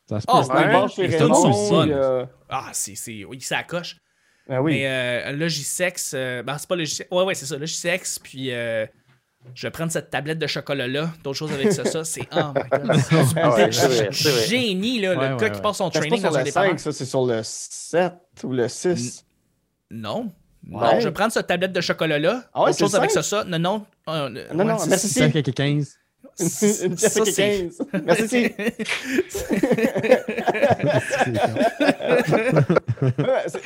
Ça 0.07 0.19
se 0.21 0.25
Oh, 0.29 0.41
Bon, 0.71 0.87
chez 0.87 1.07
les 1.07 1.17
tunes 1.17 1.33
sont 1.33 1.87
euh, 1.89 2.25
Ah, 2.49 2.69
c'est. 2.73 2.95
c'est- 2.95 3.25
Oui, 3.25 3.39
ça 3.41 3.63
coche. 3.63 3.97
Ben 4.47 4.59
oui. 4.61 4.73
Mais 4.73 4.87
euh, 4.87 5.31
Logisex, 5.33 6.13
euh, 6.15 6.43
ben, 6.43 6.57
c'est 6.57 6.67
pas 6.69 6.75
Logisex. 6.75 7.09
Ouais, 7.11 7.23
ouais, 7.23 7.33
c'est 7.33 7.45
ça, 7.47 7.57
Logisex. 7.57 8.19
Puis 8.19 8.51
euh, 8.51 8.85
je 9.53 9.67
vais 9.67 9.71
prendre 9.71 9.91
cette 9.91 10.09
tablette 10.09 10.39
de 10.39 10.47
chocolat-là. 10.47 11.11
D'autres 11.23 11.37
choses 11.37 11.53
avec 11.53 11.71
ça, 11.71 11.85
ça, 11.85 12.03
c'est. 12.03 12.27
Oh 12.35 12.51
my 12.55 12.61
god. 12.71 12.95
Ouais, 13.55 13.71
génie, 14.11 14.99
là, 15.01 15.09
Ouais, 15.09 15.15
le 15.15 15.21
ouais, 15.21 15.27
gars 15.39 15.45
ouais. 15.47 15.51
qui 15.51 15.61
passe 15.61 15.77
son 15.77 15.89
training 15.89 16.19
sur 16.19 16.29
dans 16.29 16.35
un 16.35 16.39
le 16.39 16.45
dépanneur. 16.45 16.69
5, 16.71 16.79
ça, 16.79 16.91
c'est 16.91 17.05
sur 17.05 17.25
le 17.25 17.41
7 17.43 18.13
ou 18.43 18.51
le 18.51 18.67
6. 18.67 19.25
Non. 19.91 20.31
Non, 20.67 20.79
Ouais. 20.79 20.99
je 20.99 21.07
vais 21.07 21.13
prendre 21.13 21.31
cette 21.31 21.45
tablette 21.47 21.73
de 21.73 21.81
chocolat-là. 21.81 22.43
Ah 22.53 22.63
ouais, 22.63 22.69
Autre 22.71 22.79
chose 22.79 22.95
avec 22.95 23.11
ça, 23.11 23.21
5? 23.21 23.43
ça. 23.43 23.43
Non, 23.45 23.59
non. 23.59 23.85
euh, 24.09 24.29
Non, 24.53 24.65
non, 24.65 24.77
c'est- 24.79 24.89
merci. 24.89 25.07
c'est 25.09 25.19
5 25.19 25.35
avec 25.35 25.53
15. 25.53 25.95
Une 26.37 26.95
pièce 26.95 27.13
Ça, 27.13 27.21
avec 27.21 27.33
c'est- 27.33 27.69
15. 27.69 27.77
Merci, 28.05 28.35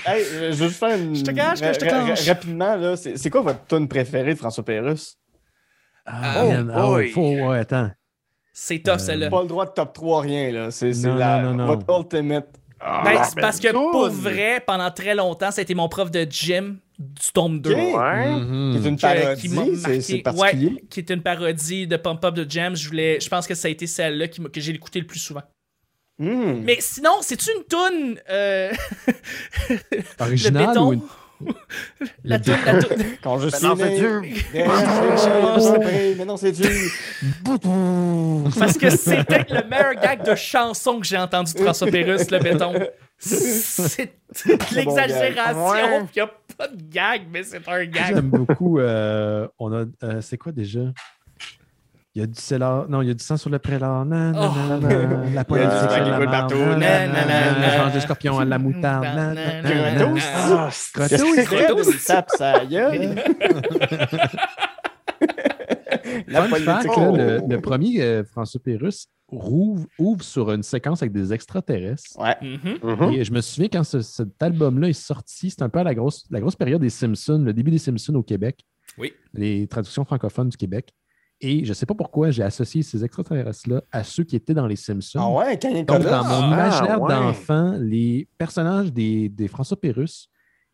hey, 0.06 0.24
je 0.24 0.40
veux 0.40 0.52
juste 0.52 0.80
faire 0.80 0.96
une. 0.98 1.16
Je 1.16 1.24
te 1.24 1.32
cache 1.32 1.60
que 1.62 1.74
je 1.74 1.80
te 1.80 1.86
cache. 1.86 2.28
Rapidement, 2.28 2.76
là, 2.76 2.96
c'est 2.96 3.18
c'est 3.18 3.30
quoi 3.30 3.42
votre 3.42 3.66
tune 3.68 3.88
préférée 3.88 4.34
de 4.34 4.40
François 4.40 4.64
Pérusse? 4.64 5.18
Ah, 6.12 6.44
Oh 6.44 6.50
man, 6.52 6.72
ah, 6.76 6.82
boy. 6.88 7.10
faut, 7.12 7.22
ouais, 7.32 7.60
attends. 7.60 7.92
C'est 8.54 8.80
tough, 8.80 8.94
Euh, 8.96 8.98
celle-là. 8.98 9.30
Pas 9.30 9.42
le 9.44 9.48
droit 9.48 9.66
de 9.66 9.72
top 9.72 9.94
3, 9.94 10.22
rien, 10.22 10.52
là. 10.52 10.72
C'est 10.72 10.92
c'est 10.94 11.08
Non, 11.08 11.16
la- 11.16 11.42
non, 11.44 11.54
non, 11.54 11.66
votre 11.68 11.86
ultimate. 12.00 12.48
Ben, 12.82 13.24
c'est 13.26 13.40
parce 13.40 13.60
que 13.60 13.72
pour 13.72 14.10
vrai, 14.10 14.64
pendant 14.66 14.90
très 14.90 15.14
longtemps, 15.14 15.52
c'était 15.52 15.74
mon 15.74 15.88
prof 15.90 16.10
de 16.12 16.26
gym 16.30 16.80
du 16.98 17.32
tome 17.34 17.60
2. 17.62 17.72
Ok. 17.72 17.78
Ouais. 17.78 18.30
Mhm. 18.36 18.80
C'est 18.82 18.90
une 18.90 18.96
que- 18.96 19.02
parodie, 19.02 19.42
qui 19.42 19.50
m'a 19.50 19.64
c'est- 19.66 19.72
marqué. 19.82 20.02
c'est 20.02 20.18
particulier. 20.20 20.68
Ouais, 20.68 20.84
qui 20.90 21.00
est 21.02 21.10
une 21.12 21.22
parodie 21.22 21.88
de 21.88 21.98
Pump 21.98 22.24
Up 22.26 22.34
de 22.36 22.50
Jams. 22.50 22.76
Je, 22.76 22.88
voulais, 22.90 23.20
je 23.20 23.28
pense 23.30 23.48
que 23.48 23.54
ça 23.56 23.68
a 23.68 23.72
été 23.72 23.86
celle-là 23.88 24.28
qui 24.30 24.42
que 24.42 24.60
j'ai 24.62 24.72
écouté 24.74 25.00
le 25.00 25.06
plus 25.08 25.20
souvent. 25.20 25.44
Hmm. 26.18 26.62
Mais 26.64 26.78
sinon, 26.80 27.12
c'est-tu 27.22 27.50
une 27.56 27.64
toune 27.64 28.20
euh, 28.30 28.72
le 29.70 30.02
Original 30.20 30.68
béton? 30.68 30.88
ou 30.90 30.94
une. 30.94 31.02
la 32.24 32.40
toune, 32.40 32.56
la 32.66 32.84
toune. 32.84 33.04
Quand 33.24 33.40
je 33.40 33.50
suis 33.50 33.66
non, 33.66 33.76
c'est 33.76 33.98
dur. 33.98 34.22
pas, 34.54 35.58
mais 36.18 36.26
non, 36.26 36.38
c'est 36.38 36.52
dur. 36.52 36.70
Parce 38.58 38.78
que 38.78 38.90
c'est 38.90 39.24
peut-être 39.24 39.54
le 39.54 39.68
meilleur 39.70 39.96
gag 39.96 40.24
de 40.26 40.36
chanson 40.36 41.00
que 41.00 41.06
j'ai 41.06 41.18
entendu 41.18 41.54
de 41.54 41.60
François 41.60 41.88
Pérusse, 41.88 42.30
le 42.32 42.40
béton. 42.40 42.74
C'est 43.18 44.14
l'exagération. 44.76 45.74
gag. 45.74 46.06
puis 46.08 46.18
y 46.18 46.22
a 46.22 46.32
pas 46.58 46.68
de 46.68 46.82
gag, 46.90 47.24
mais 47.32 47.44
c'est 47.44 47.68
un 47.68 47.86
gag. 47.86 48.16
J'aime 48.16 48.30
beaucoup. 48.30 48.80
euh, 48.80 49.48
on 49.60 49.74
a. 49.74 49.86
euh, 50.04 50.22
c'est 50.22 50.38
quoi 50.38 50.52
déjà? 50.52 50.82
Il 52.16 52.22
y 52.22 52.24
a 52.24 52.28
du 52.28 52.40
célar. 52.40 52.90
Non, 52.90 53.04
il 53.04 53.08
y 53.08 53.12
a 53.12 53.14
du 53.14 53.24
sang 53.24 53.38
sur 53.38 53.52
le 53.52 53.60
prélat. 53.60 54.04
Nan, 54.04 54.32
nan, 54.32 54.36
Oh. 54.36 54.78
nan, 54.82 55.34
La 55.36 55.44
coule 55.44 55.60
marde. 55.60 56.26
partout. 56.26 56.56
Des 57.94 58.00
scorpions 58.02 58.40
à 58.40 58.46
la 58.46 58.58
moutarde. 58.58 59.06
Ah, 60.42 60.70
c'est- 60.72 61.08
c'est 61.18 61.46
de 61.46 62.06
tape 62.08 62.30
sa 62.36 62.66
gueule? 62.66 63.16
La 66.28 66.44
Fun 66.44 66.56
fact, 66.58 66.86
là, 66.98 67.12
le, 67.12 67.42
le 67.48 67.62
premier 67.62 68.02
euh, 68.02 68.24
François 68.24 68.60
Pérusse 68.64 69.08
ouvre, 69.32 69.86
ouvre 69.98 70.24
sur 70.24 70.52
une 70.52 70.64
séquence 70.64 71.02
avec 71.02 71.12
des 71.12 71.34
extraterrestres. 71.34 72.18
Ouais. 72.20 72.36
Mhm. 72.42 72.78
Mhm. 72.84 73.14
Et 73.14 73.24
je 73.24 73.32
me 73.32 73.42
souviens 73.42 73.70
quand 73.72 73.84
ce- 73.84 74.02
cet 74.02 74.42
album-là 74.42 74.90
est 74.90 74.94
sorti, 74.94 75.50
c'était 75.52 75.64
un 75.64 75.70
peu 75.70 75.80
à 75.80 75.84
la 75.84 75.94
grosse, 75.94 76.26
la 76.32 76.40
grosse 76.40 76.56
période 76.56 76.82
des 76.82 76.90
Simpsons, 76.90 77.42
le 77.44 77.54
début 77.54 77.72
des 77.72 77.78
Simpsons 77.78 78.16
au 78.16 78.24
Québec. 78.24 78.60
Oui. 78.98 79.14
Les 79.34 79.68
traductions 79.68 80.04
francophones 80.06 80.50
du 80.50 80.58
Québec. 80.58 80.94
Et 81.42 81.64
je 81.64 81.70
ne 81.70 81.74
sais 81.74 81.86
pas 81.86 81.94
pourquoi 81.94 82.32
j'ai 82.32 82.44
associé 82.44 82.84
ces 82.84 83.04
extraterrestres-là 83.06 83.82
à 83.92 84.04
ceux 84.04 84.24
qui 84.26 84.36
étaient 84.36 84.54
dans 84.54 84.68
les 84.68 84.76
Simpsons. 84.76 85.20
Ah 85.22 85.30
ouais, 85.30 85.58
quand 85.58 85.70
il 85.70 85.86
Donc, 85.86 86.02
dans 86.04 86.24
mon 86.26 86.52
Ah, 86.52 86.54
imaginaire 86.54 87.02
ouais. 87.02 87.14
d'enfant, 87.14 87.78
les 87.80 88.28
personnages 88.38 88.92
des, 88.92 89.30
des 89.30 89.48
François 89.48 89.80
Pérusse 89.80 90.28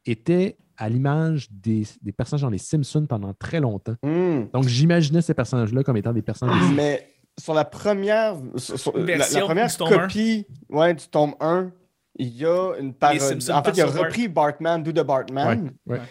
étaient 0.06 0.58
à 0.78 0.90
l'image 0.90 1.48
des, 1.52 1.84
des 2.02 2.12
personnages 2.12 2.42
dans 2.42 2.50
les 2.50 2.58
Simpsons 2.58 3.06
pendant 3.06 3.34
très 3.34 3.60
longtemps. 3.60 3.96
Hmm. 4.04 4.46
Donc, 4.54 4.68
j'imaginais 4.68 5.22
ces 5.22 5.34
personnages-là 5.34 5.84
comme 5.84 5.98
étant 5.98 6.14
des 6.14 6.22
personnages. 6.24 6.70
des 6.70 6.76
Mais 6.76 7.08
sur 7.40 7.54
la 7.54 7.64
première, 7.66 8.36
sur- 8.58 8.80
sur- 8.80 8.98
la- 8.98 9.26
première 9.46 9.68
du 9.68 9.76
tome 9.76 9.90
copie 9.90 10.48
ouais, 10.70 10.94
du 10.96 11.06
tome 11.08 11.36
1, 11.40 11.72
il 12.18 12.30
y 12.30 12.46
a 12.46 12.74
une 12.80 12.94
parodie. 12.94 13.52
En 13.52 13.64
fait, 13.64 13.72
il 13.76 13.82
a 13.82 13.86
repris 13.86 14.28
Bartman, 14.28 14.82
Do 14.84 14.92
the 14.92 15.06
Bartman. 15.06 15.72
Ouais, 15.86 15.94
ouais. 15.98 16.02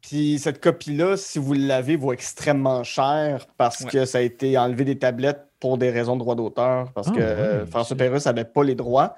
Puis 0.00 0.38
cette 0.40 0.60
copie-là, 0.60 1.16
si 1.16 1.38
vous 1.38 1.52
l'avez, 1.52 1.96
vaut 1.96 2.12
extrêmement 2.12 2.82
cher 2.82 3.46
parce 3.56 3.82
Ouais. 3.82 3.90
que 3.90 4.04
ça 4.04 4.18
a 4.18 4.20
été 4.22 4.58
enlevé 4.58 4.84
des 4.84 4.98
tablettes 4.98 5.44
pour 5.60 5.78
des 5.78 5.90
raisons 5.90 6.14
de 6.14 6.20
droit 6.20 6.34
d'auteur. 6.34 6.92
Parce 6.92 7.08
Ah, 7.08 7.14
que 7.16 7.20
euh, 7.20 7.66
François 7.66 7.96
Pérusse 7.96 8.26
n'avait 8.26 8.44
pas 8.44 8.64
les 8.64 8.74
droits. 8.74 9.14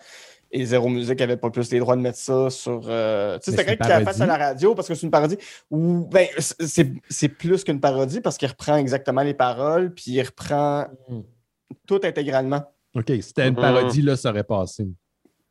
Et 0.53 0.65
Zéro 0.65 0.89
Musique 0.89 1.21
n'avait 1.21 1.37
pas 1.37 1.49
plus 1.51 1.71
les 1.71 1.79
droits 1.79 1.95
de 1.97 2.01
mettre 2.01 2.19
ça 2.19 2.51
sur. 2.51 2.83
euh, 2.89 3.39
Tu 3.39 3.45
sais, 3.45 3.51
c'était 3.53 3.65
quelqu'un 3.65 3.85
qui 3.87 3.93
a 3.93 4.13
fait 4.13 4.21
à 4.23 4.27
la 4.27 4.37
radio 4.37 4.75
parce 4.75 4.89
que 4.89 4.95
c'est 4.95 5.05
une 5.07 5.11
parodie. 5.13 5.39
Ou, 5.71 6.09
ben, 6.11 6.27
c'est 7.09 7.29
plus 7.29 7.63
qu'une 7.65 7.81
parodie 7.81 8.21
parce 8.21 8.37
qu'il 8.37 8.49
reprend 8.49 8.77
exactement 8.77 9.23
les 9.23 9.35
paroles, 9.35 9.95
puis 9.95 10.05
il 10.09 10.23
reprend 10.23 10.87
Mm. 11.09 11.21
tout 11.87 12.01
intégralement. 12.03 12.63
OK, 12.97 13.05
si 13.09 13.23
c'était 13.23 13.47
une 13.47 13.55
Mhm. 13.55 13.61
parodie, 13.61 14.03
là, 14.03 14.17
ça 14.17 14.31
aurait 14.31 14.43
passé. 14.45 14.89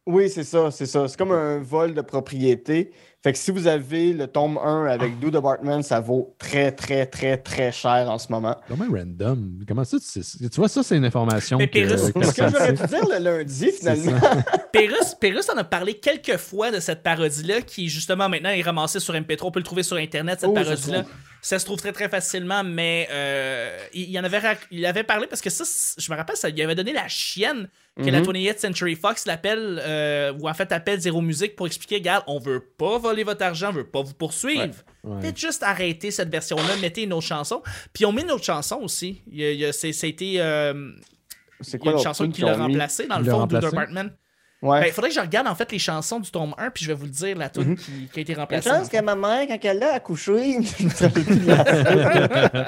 Oui, 0.06 0.30
c'est 0.30 0.44
ça, 0.44 0.70
c'est 0.72 0.86
ça. 0.86 1.08
C'est 1.08 1.18
comme 1.18 1.32
un 1.32 1.60
vol 1.60 1.94
de 1.94 2.02
propriété. 2.02 2.92
Fait 3.22 3.34
que 3.34 3.38
si 3.38 3.52
vous 3.52 3.68
avez 3.68 4.14
le 4.14 4.28
tome 4.28 4.58
1 4.58 4.86
avec 4.86 5.20
Do 5.20 5.30
the 5.30 5.42
Bartman, 5.44 5.84
ça 5.84 6.00
vaut 6.00 6.36
très, 6.40 6.72
très, 6.72 7.06
très, 7.06 7.36
très 7.36 7.70
cher 7.74 8.10
en 8.10 8.18
ce 8.18 8.32
moment. 8.32 8.56
Comment 8.70 8.86
random? 8.90 9.60
Comment 9.68 9.84
ça, 9.84 9.98
tu 10.00 10.06
sais 10.06 10.24
ça? 10.24 10.38
Tu 10.40 10.56
vois, 10.56 10.70
ça, 10.70 10.84
c'est 10.84 10.96
une 10.96 11.04
information 11.04 11.58
Mais 11.58 11.68
que, 11.68 11.74
Pérus, 11.74 12.12
que 12.14 12.24
Ce 12.24 12.32
que 12.34 12.50
j'aurais 12.50 12.72
dû 12.74 12.84
dire 12.88 13.06
le 13.10 13.18
lundi, 13.22 13.72
finalement? 13.74 14.20
Pérus, 14.72 15.16
Pérus 15.20 15.50
en 15.50 15.58
a 15.58 15.66
parlé 15.66 15.96
quelques 15.96 16.38
fois 16.38 16.72
de 16.72 16.80
cette 16.80 17.04
parodie-là, 17.04 17.62
qui 17.62 17.90
justement 17.90 18.30
maintenant 18.30 18.52
est 18.52 18.62
ramassée 18.62 19.02
sur 19.02 19.14
MP3. 19.14 19.40
On 19.42 19.52
peut 19.52 19.60
le 19.60 19.66
trouver 19.66 19.84
sur 19.84 19.98
Internet, 19.98 20.40
cette 20.40 20.50
Oh, 20.50 20.54
parodie-là. 20.54 21.04
Ça 21.42 21.58
se 21.58 21.64
trouve 21.66 21.78
très 21.80 21.94
très 21.94 22.10
facilement, 22.10 22.64
mais 22.66 23.08
euh, 23.12 23.78
il, 23.94 24.10
il 24.10 24.20
en 24.20 24.24
avait, 24.26 24.42
il 24.72 24.86
avait 24.86 25.04
parlé 25.04 25.26
parce 25.28 25.42
que 25.42 25.50
ça, 25.50 25.64
je 25.98 26.12
me 26.12 26.18
rappelle, 26.18 26.36
ça, 26.36 26.50
il 26.50 26.62
avait 26.62 26.76
donné 26.76 26.92
la 26.94 27.08
chienne 27.08 27.70
que 27.98 28.10
la 28.10 28.20
Mhm. 28.22 28.28
28th 28.28 28.60
Century 28.60 28.96
Fox 28.96 29.26
l'appelle, 29.26 29.82
euh, 29.84 30.34
ou 30.40 30.50
en 30.50 30.54
fait 30.54 30.72
appelle 30.72 31.00
Zéro 31.02 31.22
Musique 31.22 31.56
pour 31.56 31.66
expliquer, 31.68 31.96
regarde, 31.96 32.24
on 32.28 32.40
veut 32.40 32.62
pas 32.78 32.98
voler 33.10 33.24
votre 33.24 33.44
argent, 33.44 33.70
on 33.70 33.74
veut 33.74 33.84
pas 33.88 34.02
vous 34.02 34.14
poursuivre. 34.14 34.74
Ouais. 35.04 35.22
Faites 35.22 35.38
juste 35.38 35.64
arrêter 35.64 36.12
cette 36.12 36.30
version-là, 36.30 36.76
mettez 36.82 37.04
une 37.04 37.14
autre 37.14 37.26
chanson. 37.28 37.62
Puis 37.94 38.06
on 38.06 38.12
met 38.12 38.22
une 38.24 38.32
autre 38.32 38.44
chanson 38.46 38.78
aussi. 38.84 39.22
Il 39.32 39.40
y 39.40 39.46
a- 39.46 39.52
il 39.52 39.60
y 39.60 39.66
a- 39.66 39.74
c'est- 39.74 39.94
C'était 39.94 40.36
euh, 40.38 40.92
C'est 41.62 41.78
il 41.82 41.86
y 41.86 41.90
a 41.90 41.92
une 41.94 42.00
chanson 42.00 42.30
qui 42.30 42.42
l'a 42.42 42.54
ont 42.54 42.58
mis? 42.58 42.64
remplacé 42.74 43.08
dans 43.08 43.20
le 43.20 43.26
fond 43.30 43.46
de? 43.48 43.60
Department. 43.60 44.10
Ouais. 44.62 44.82
Ben, 44.82 44.88
il 44.88 44.92
faudrait 44.92 45.10
que 45.10 45.16
je 45.16 45.22
regarde 45.22 45.48
en 45.48 45.56
fait 45.56 45.72
les 45.72 45.80
chansons 45.80 46.20
du 46.20 46.30
tome 46.32 46.54
1 46.58 46.70
puis 46.72 46.84
je 46.84 46.90
vais 46.92 46.94
vous 46.94 47.06
le 47.06 47.12
dire 47.12 47.38
la 47.38 47.48
tune 47.50 47.78
qui, 47.78 48.10
qui 48.12 48.20
a 48.20 48.22
été 48.22 48.34
Je 48.34 48.40
remplacée. 48.40 48.70
pense 48.70 48.90
que 48.90 49.02
ma 49.02 49.16
mère, 49.16 49.48
quand 49.48 49.58
elle 49.64 49.82
a 49.84 49.94
accouché, 49.94 50.58
je 50.80 51.08
de 51.08 51.48
la- 51.48 52.66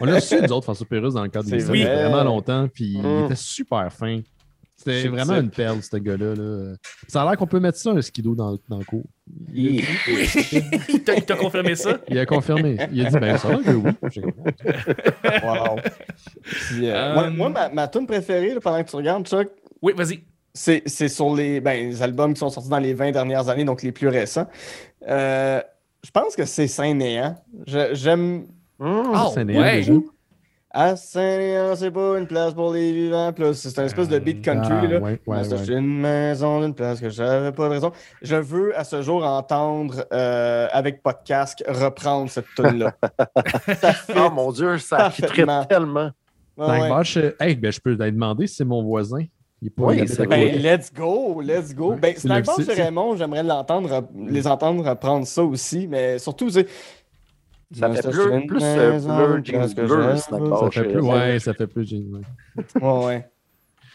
On 0.00 0.04
l'a 0.04 0.20
su, 0.20 0.36
nous 0.40 0.52
autres, 0.52 0.64
François 0.64 0.86
Pérusse, 0.86 1.14
dans 1.14 1.22
le 1.22 1.28
cadre 1.28 1.48
C'est 1.48 1.58
des 1.58 1.64
vrai. 1.64 1.78
il 1.78 1.84
vraiment 1.86 2.24
longtemps, 2.24 2.68
puis 2.72 2.94
il 2.94 3.02
Mm. 3.02 3.24
était 3.26 3.36
super 3.36 3.92
fin. 3.92 4.20
C'était 4.82 5.02
C'est 5.02 5.08
vraiment 5.08 5.34
type. 5.34 5.42
une 5.42 5.50
perle, 5.50 5.82
ce 5.82 5.96
gars-là. 5.98 6.34
là. 6.34 6.74
Ça 7.06 7.20
a 7.20 7.26
l'air 7.26 7.36
qu'on 7.36 7.46
peut 7.46 7.60
mettre 7.60 7.76
ça, 7.76 7.90
un 7.90 8.00
skido, 8.00 8.34
dans, 8.34 8.56
dans 8.66 8.78
le 8.78 8.84
cours. 8.84 9.04
Il 9.52 9.84
t'a 11.04 11.14
il 11.16 11.22
t'a 11.26 11.36
confirmé 11.36 11.74
ça? 11.76 11.98
Il 12.08 12.18
a 12.18 12.24
confirmé. 12.24 12.78
Il 12.90 13.04
a 13.04 13.10
dit, 13.10 13.18
ben, 13.18 13.36
ça 13.36 13.48
que 13.56 13.70
oui. 13.72 13.90
Wow. 15.42 15.76
Puis, 16.42 16.88
euh, 16.88 16.94
Euh, 16.94 17.14
moi, 17.14 17.30
moi, 17.30 17.48
ma, 17.50 17.68
ma 17.68 17.88
tune 17.88 18.06
préférée, 18.06 18.54
là, 18.54 18.60
pendant 18.60 18.82
que 18.82 18.88
tu 18.88 18.96
regardes, 18.96 19.26
Chuck, 19.26 19.48
Oui, 19.82 19.92
vas-y. 19.94 20.20
c'est 20.54 20.82
c'est 20.86 21.08
sur 21.08 21.34
les, 21.34 21.60
ben, 21.60 21.88
les 21.90 22.02
albums 22.02 22.32
qui 22.32 22.38
sont 22.40 22.48
sortis 22.50 22.70
dans 22.70 22.78
les 22.78 22.94
20 22.94 23.12
dernières 23.12 23.48
années, 23.48 23.64
donc 23.64 23.82
les 23.82 23.92
plus 23.92 24.08
récents. 24.08 24.48
Euh, 25.06 25.60
je 26.02 26.10
pense 26.10 26.34
que 26.36 26.44
c'est 26.46 26.66
Saint-Néant. 26.68 27.36
Je- 27.66 27.94
J'aime. 27.94 28.46
Ah, 28.80 29.28
c'est 29.34 29.44
néant, 29.44 29.60
ouais. 29.60 29.82
À 30.72 30.94
Saint-Néant, 30.94 31.74
c'est 31.74 31.90
pas 31.90 32.16
une 32.16 32.28
place 32.28 32.54
pour 32.54 32.72
les 32.72 32.92
vivants. 32.92 33.32
Là, 33.36 33.52
c'est 33.54 33.76
un 33.80 33.86
espèce 33.86 34.08
de 34.08 34.18
beat 34.20 34.40
country. 34.40 34.72
Ah, 34.72 34.86
là. 34.86 34.98
ouais, 35.00 35.20
ouais, 35.26 35.36
Mais 35.38 35.44
c'est 35.44 35.54
ouais. 35.72 35.78
une 35.78 36.00
maison 36.00 36.60
d'une 36.60 36.74
place 36.74 37.00
que 37.00 37.08
j'avais 37.10 37.50
pas 37.50 37.64
de 37.64 37.70
raison. 37.72 37.90
Je 38.22 38.36
veux 38.36 38.78
à 38.78 38.84
ce 38.84 39.02
jour 39.02 39.24
entendre 39.24 40.04
euh, 40.12 40.68
avec 40.70 41.02
pas 41.02 41.12
de 41.12 41.18
casque 41.24 41.64
reprendre 41.66 42.30
cette 42.30 42.46
tune 42.54 42.78
là 42.78 42.94
ça 43.80 43.92
fait. 43.92 44.12
Oh 44.16 44.30
mon 44.30 44.52
Dieu, 44.52 44.78
ça 44.78 44.96
Parfaitement. 44.98 45.64
tellement. 45.64 46.10
Ouais, 46.56 46.66
Tank 46.66 46.82
ouais. 46.82 46.88
Bosch, 46.88 47.16
euh, 47.16 47.34
hey, 47.40 47.56
ben, 47.56 47.72
je 47.72 47.80
peux 47.80 47.96
te 47.96 48.02
demander 48.04 48.46
si 48.46 48.54
c'est 48.56 48.64
mon 48.64 48.84
voisin. 48.84 49.24
Il 49.62 49.66
est 49.66 49.70
pas 49.70 49.82
Oui, 49.86 50.02
c'est 50.06 50.22
à 50.22 50.24
vrai. 50.24 50.44
côté. 50.52 50.58
Ben, 50.58 50.62
let's 50.78 50.92
go, 50.94 51.40
let's 51.42 51.74
go. 51.74 51.94
Ben, 52.00 52.14
c'est- 52.16 52.72
Raymond, 52.72 53.16
j'aimerais 53.16 53.42
l'entendre, 53.42 54.08
les 54.26 54.46
entendre 54.46 54.88
reprendre 54.88 55.26
ça 55.26 55.42
aussi, 55.42 55.88
mais 55.88 56.18
surtout, 56.20 56.48
c'est. 56.48 56.66
Ça 57.72 57.88
fait 57.92 58.02
plus, 58.10 58.46
plus 58.46 58.62
euh, 58.64 58.98
jeans 59.44 59.68
Ça 59.68 59.74
fait 59.74 59.84
plus, 60.82 60.96
euh, 60.96 61.00
ouais, 61.02 61.38
ça 61.38 61.54
fait 61.54 61.66
plus 61.68 61.86
génial. 61.88 62.22
Ouais, 62.80 63.04
ouais. 63.06 63.28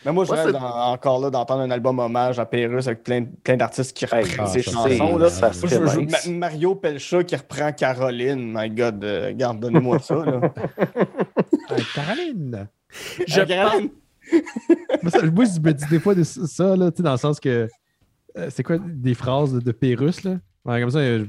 Mais 0.06 0.12
moi, 0.14 0.24
je 0.24 0.32
Moi, 0.32 0.44
rêve 0.44 0.56
encore 0.56 1.20
là 1.20 1.32
d'entendre 1.32 1.62
un 1.62 1.72
album 1.72 1.98
hommage 1.98 2.38
à 2.38 2.46
Pérus 2.46 2.86
avec 2.86 3.02
plein, 3.04 3.26
plein 3.44 3.58
d'artistes 3.58 3.92
qui 3.98 4.06
Hey, 4.06 4.22
reprennent 4.24 4.46
ah, 4.46 4.46
ses 4.48 4.62
chansons. 4.62 4.88
c'est- 4.88 5.18
Là. 5.20 5.30
ça 5.30 5.48
Moi, 5.48 5.54
je 5.64 5.68
serait 5.68 5.80
veux- 5.80 6.02
nice. 6.02 6.28
Ma- 6.28 6.34
Mario 6.34 6.76
Pelcha 6.76 7.24
qui 7.24 7.36
reprend 7.36 7.72
Caroline. 7.74 8.54
My 8.56 8.70
God, 8.70 9.04
euh, 9.04 9.34
garde, 9.36 9.60
donnez-moi 9.60 9.98
ça. 10.00 10.16
Là. 10.24 10.42
Hey, 11.72 11.84
Caroline! 11.96 12.68
Je 13.28 13.42
Euh, 13.42 13.46
Caroline, 13.46 13.90
Moi, 15.02 15.12
ça- 15.12 15.22
moi, 15.26 15.46
je 15.46 15.60
me 15.60 15.74
dis 15.74 15.86
des 15.90 16.00
fois 16.00 16.14
de 16.16 16.24
ça, 16.24 16.76
là, 16.76 16.92
tu 16.92 16.98
sais, 16.98 17.04
dans 17.04 17.12
le 17.14 17.18
sens 17.18 17.40
que. 17.40 17.68
euh, 18.38 18.48
c'est 18.52 18.62
quoi 18.64 18.78
des 18.80 19.16
phrases 19.16 19.54
de, 19.54 19.60
de 19.60 19.72
Pérus, 19.72 20.24
là? 20.24 20.36
Ouais, 20.66 20.80
comme 20.82 20.92
ça, 20.92 21.00
euh, 21.00 21.26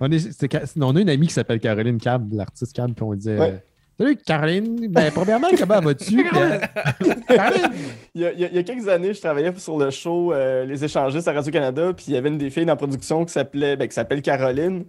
on, 0.00 0.10
est, 0.10 0.32
c'est 0.32 0.48
on 0.80 0.96
a 0.96 1.00
une 1.00 1.08
amie 1.10 1.26
qui 1.28 1.34
s'appelle 1.34 1.60
Caroline 1.60 1.98
Cab, 1.98 2.32
l'artiste 2.32 2.74
Cab, 2.74 2.92
puis 2.94 3.02
on 3.04 3.14
disait. 3.14 3.38
Ouais. 3.38 3.50
euh, 3.52 3.58
Salut 3.98 4.16
Caroline! 4.16 4.88
Ben, 4.88 5.12
premièrement, 5.12 5.48
comment 5.58 5.80
vas-tu? 5.80 6.24
Caroline! 7.28 7.72
il 8.14 8.20
y, 8.22 8.24
a, 8.26 8.32
il 8.32 8.56
y 8.56 8.64
quelques 8.64 8.88
années, 8.88 9.12
je 9.12 9.20
travaillais 9.20 9.52
sur 9.58 9.76
le 9.78 9.90
show 9.90 10.32
euh, 10.32 10.64
Les 10.64 10.82
échangistes 10.84 11.28
à 11.28 11.32
Radio-Canada, 11.32 11.92
puis 11.94 12.06
il 12.08 12.14
y 12.14 12.16
avait 12.16 12.30
une 12.30 12.38
des 12.38 12.48
filles 12.50 12.64
dans 12.64 12.72
la 12.72 12.76
production 12.76 13.24
qui 13.26 13.32
s'appelait 13.32 13.76
ben, 13.76 13.86
qui 13.88 13.94
s'appelle 13.94 14.22
Caroline. 14.22 14.84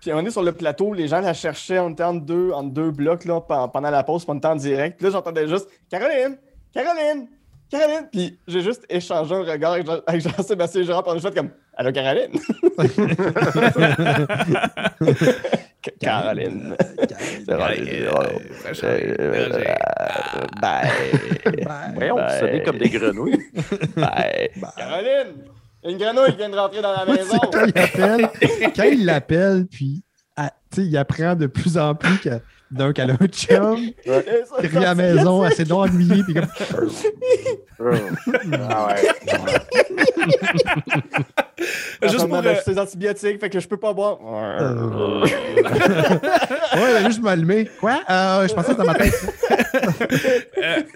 Puis 0.00 0.12
on 0.12 0.20
est 0.24 0.30
sur 0.30 0.44
le 0.44 0.52
plateau, 0.52 0.94
les 0.94 1.08
gens 1.08 1.20
la 1.20 1.34
cherchaient, 1.34 1.78
entre 1.80 2.20
deux, 2.24 2.52
entre 2.52 2.70
deux 2.70 2.92
blocs 2.92 3.24
là, 3.24 3.40
pen- 3.40 3.66
pendant 3.72 3.90
la 3.90 4.04
pause, 4.04 4.24
on 4.28 4.36
était 4.36 4.46
en 4.46 4.54
direct. 4.54 4.96
Puis 4.98 5.06
là, 5.06 5.10
j'entendais 5.12 5.48
juste 5.48 5.68
Caroline! 5.90 6.36
Caroline! 6.72 7.26
Caroline! 7.68 8.08
Puis 8.12 8.38
j'ai 8.46 8.60
juste 8.60 8.84
échangé 8.88 9.34
un 9.34 9.42
regard 9.42 9.72
avec, 9.72 9.86
Jean- 9.86 10.00
avec 10.06 10.20
Jean-Sébastien 10.22 10.82
Girard, 10.84 11.02
puis 11.02 11.12
on 11.12 11.16
a 11.16 11.20
fait 11.20 11.34
comme 11.34 11.50
Allô, 11.80 11.92
Caroline? 11.92 12.32
Ca- 15.80 15.92
Caroline. 16.00 16.74
C'est 17.46 17.54
vrai, 17.54 17.76
c'est 17.84 18.04
drôle. 18.04 18.26
Euh, 18.82 19.48
Bye. 20.60 20.90
Voyons, 21.94 22.16
vous 22.16 22.20
Ben- 22.22 22.38
sonnez 22.40 22.62
comme 22.64 22.78
des 22.78 22.88
grenouilles. 22.88 23.38
Bye. 23.96 24.50
Caroline! 24.76 25.44
Une 25.84 25.98
grenouille 25.98 26.32
qui 26.32 26.36
vient 26.38 26.48
de 26.50 26.56
rentrer 26.56 26.82
dans 26.82 26.92
la 26.92 27.06
maison. 27.06 27.38
quand 27.38 27.64
il 27.64 27.78
appelle, 27.78 28.28
quand 28.74 28.82
il 28.82 29.04
l'appelle, 29.06 29.66
puis 29.70 30.02
ah, 30.36 30.50
tu 30.72 30.80
sais, 30.82 30.86
il 30.88 30.96
apprend 30.96 31.36
de 31.36 31.46
plus 31.46 31.78
en 31.78 31.94
plus 31.94 32.18
que 32.18 32.40
donc 32.70 32.98
elle 32.98 33.10
a 33.10 33.14
un 33.14 33.26
chum, 33.26 33.78
il 34.04 34.12
revient 34.62 34.76
à 34.78 34.80
la 34.80 34.94
maison, 34.94 35.42
elle 35.44 35.52
s'est 35.54 35.64
donc 35.64 35.86
ennuyée, 35.86 36.22
puis 36.22 36.34
comme. 36.34 36.46
Ah 38.70 38.88
ouais. 38.88 39.02
Juste 42.02 42.12
Juste 42.12 42.28
pour, 42.28 42.38
pour 42.38 42.46
euh, 42.46 42.54
ces 42.64 42.78
antibiotiques, 42.78 43.40
fait 43.40 43.50
que 43.50 43.58
je 43.58 43.66
peux 43.66 43.76
pas 43.76 43.92
boire. 43.92 44.18
Ouais, 46.78 46.84
elle 46.90 46.96
a 46.96 47.04
juste 47.06 47.22
m'allumer. 47.22 47.68
Quoi? 47.80 48.00
Euh, 48.08 48.46
je 48.46 48.54
pensais 48.54 48.74
que 48.74 48.76
c'était 48.76 48.86
ma 48.86 48.94
tête. 48.94 49.14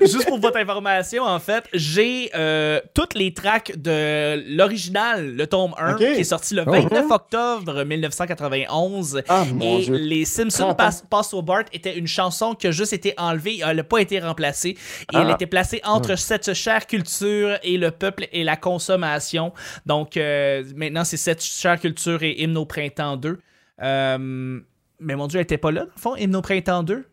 Juste 0.03 0.27
pour 0.29 0.39
votre 0.39 0.57
information, 0.59 1.25
en 1.25 1.39
fait, 1.39 1.65
j'ai 1.73 2.31
euh, 2.35 2.81
toutes 2.95 3.15
les 3.15 3.33
tracks 3.35 3.73
de 3.77 4.43
l'original, 4.57 5.35
le 5.35 5.47
tome 5.47 5.75
1, 5.79 5.93
Ok. 5.93 5.99
qui 5.99 6.05
est 6.05 6.25
sorti 6.25 6.55
le 6.55 6.63
29 6.65 7.11
octobre 7.11 7.85
1991. 7.85 9.23
Ah, 9.29 9.45
mon 9.53 9.79
Et 9.79 9.83
Dieu. 9.83 9.95
les 9.97 10.25
Simpsons 10.25 10.65
30 10.65 10.71
ans. 10.73 10.75
Pass, 10.75 11.05
Pass 11.09 11.35
au 11.35 11.43
Bart 11.43 11.65
était 11.73 11.97
une 11.99 12.07
chanson 12.07 12.55
qui 12.55 12.67
a 12.67 12.71
juste 12.71 12.93
été 12.93 13.15
enlevée, 13.19 13.61
elle 13.67 13.77
n'a 13.77 13.85
pas 13.85 13.99
été 13.99 14.19
remplacée. 14.21 14.71
Et 14.71 14.77
elle 15.17 15.29
Ah. 15.31 15.35
était 15.35 15.47
placée 15.47 15.81
entre 15.85 16.17
cette 16.17 16.53
chère 16.55 16.87
culture 16.87 17.57
et 17.63 17.77
le 17.79 17.91
peuple 17.91 18.27
et 18.33 18.45
la 18.45 18.57
consommation. 18.57 19.53
Donc 19.87 20.17
euh, 20.17 20.65
maintenant, 20.77 21.05
c'est 21.05 21.17
cette 21.17 21.43
chère 21.43 21.79
culture 21.81 22.23
et 22.23 22.41
Hymne 22.43 22.57
au 22.57 22.67
printemps 22.67 23.17
2. 23.17 23.39
Euh, 23.83 24.61
mais 25.01 25.17
mon 25.17 25.27
Dieu, 25.27 25.39
elle 25.41 25.45
était 25.45 25.59
pas 25.59 25.73
là, 25.73 25.81
dans 25.83 25.87
le 25.97 26.01
fond, 26.01 26.17
Hymne 26.17 26.37
au 26.37 26.43
printemps 26.43 26.83
2. 26.83 27.05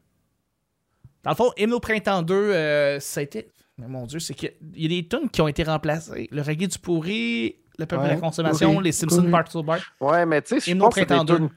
Dans 1.23 1.31
le 1.31 1.35
fond, 1.35 1.51
Hymne 1.57 1.73
au 1.73 1.79
printemps 1.79 2.21
2, 2.21 2.33
euh, 2.33 2.99
ça 2.99 3.19
a 3.19 3.23
été. 3.23 3.49
Mais 3.77 3.87
mon 3.87 4.05
Dieu, 4.05 4.19
c'est 4.19 4.33
qu'il 4.33 4.51
y 4.75 4.85
a 4.85 4.89
des 4.89 5.07
tunes 5.07 5.29
qui 5.29 5.41
ont 5.41 5.47
été 5.47 5.63
remplacées. 5.63 6.27
Le 6.31 6.41
reggae 6.41 6.67
du 6.67 6.77
pourri, 6.79 7.55
le 7.77 7.85
peuple 7.85 8.03
Ouais, 8.03 8.09
la 8.09 8.15
consommation, 8.17 8.71
pourri, 8.73 8.83
les 8.85 8.91
Simpsons. 8.91 9.29
Parts 9.31 9.55
au 9.55 9.63
Bart. 9.63 9.79
Ouais, 10.01 10.25
mais 10.25 10.41
tu 10.41 10.59
sais, 10.59 10.71
je 10.71 10.77
pense 10.77 10.93
que 10.95 11.01
c'est 11.01 11.07
des 11.07 11.25
tunes, 11.25 11.49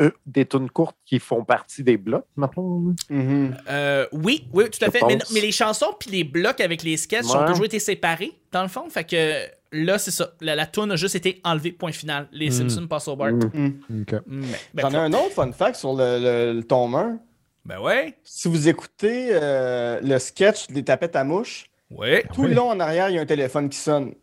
euh, 0.00 0.10
des 0.26 0.44
tunes 0.46 0.68
courtes 0.70 0.96
qui 1.06 1.18
font 1.18 1.44
partie 1.44 1.82
des 1.82 1.96
blocs, 1.96 2.26
maintenant. 2.36 2.94
Mhm. 3.08 3.56
Euh, 3.70 4.06
oui, 4.12 4.46
oui, 4.52 4.64
tout 4.70 4.84
à 4.84 4.90
fait. 4.90 5.00
Mais, 5.32 5.40
les 5.40 5.52
chansons 5.52 5.94
puis 5.98 6.10
les 6.10 6.24
blocs 6.24 6.60
avec 6.60 6.82
les 6.82 6.96
sketchs 6.96 7.26
ont 7.34 7.46
toujours 7.46 7.64
été 7.66 7.78
séparés, 7.78 8.32
dans 8.50 8.62
le 8.62 8.68
fond. 8.68 8.88
Fait 8.90 9.04
que 9.04 9.44
là, 9.72 9.98
c'est 9.98 10.10
ça. 10.10 10.32
La, 10.42 10.54
la 10.54 10.66
tune 10.66 10.90
a 10.90 10.96
juste 10.96 11.14
été 11.14 11.40
enlevée, 11.44 11.72
point 11.72 11.92
final. 11.92 12.28
Les 12.32 12.48
Mm. 12.48 12.52
Simpsons 12.52 12.86
passent 12.86 13.08
au 13.08 13.16
Bart. 13.16 13.32
Mm. 13.32 13.70
Mais- 13.88 14.46
ben, 14.74 14.82
J'en 14.82 14.90
ai 14.92 14.96
un 14.96 15.12
autre 15.14 15.32
fun 15.32 15.50
fact 15.52 15.76
sur 15.76 15.94
le, 15.94 16.18
le, 16.20 16.52
le 16.58 16.64
tome 16.64 16.94
1. 16.96 17.18
Ben 17.64 17.78
ouais. 17.80 18.14
Si 18.24 18.48
vous 18.48 18.68
écoutez 18.68 19.28
euh, 19.32 20.00
le 20.02 20.18
sketch 20.18 20.68
des 20.68 20.84
tapettes 20.84 21.16
à 21.16 21.24
mouche, 21.24 21.66
Ouais. 21.90 22.24
tout 22.32 22.44
le 22.44 22.54
long 22.54 22.70
en 22.70 22.80
arrière, 22.80 23.10
il 23.10 23.16
y 23.16 23.18
a 23.18 23.22
un 23.22 23.26
téléphone 23.26 23.68
qui 23.68 23.76
sonne. 23.78 24.14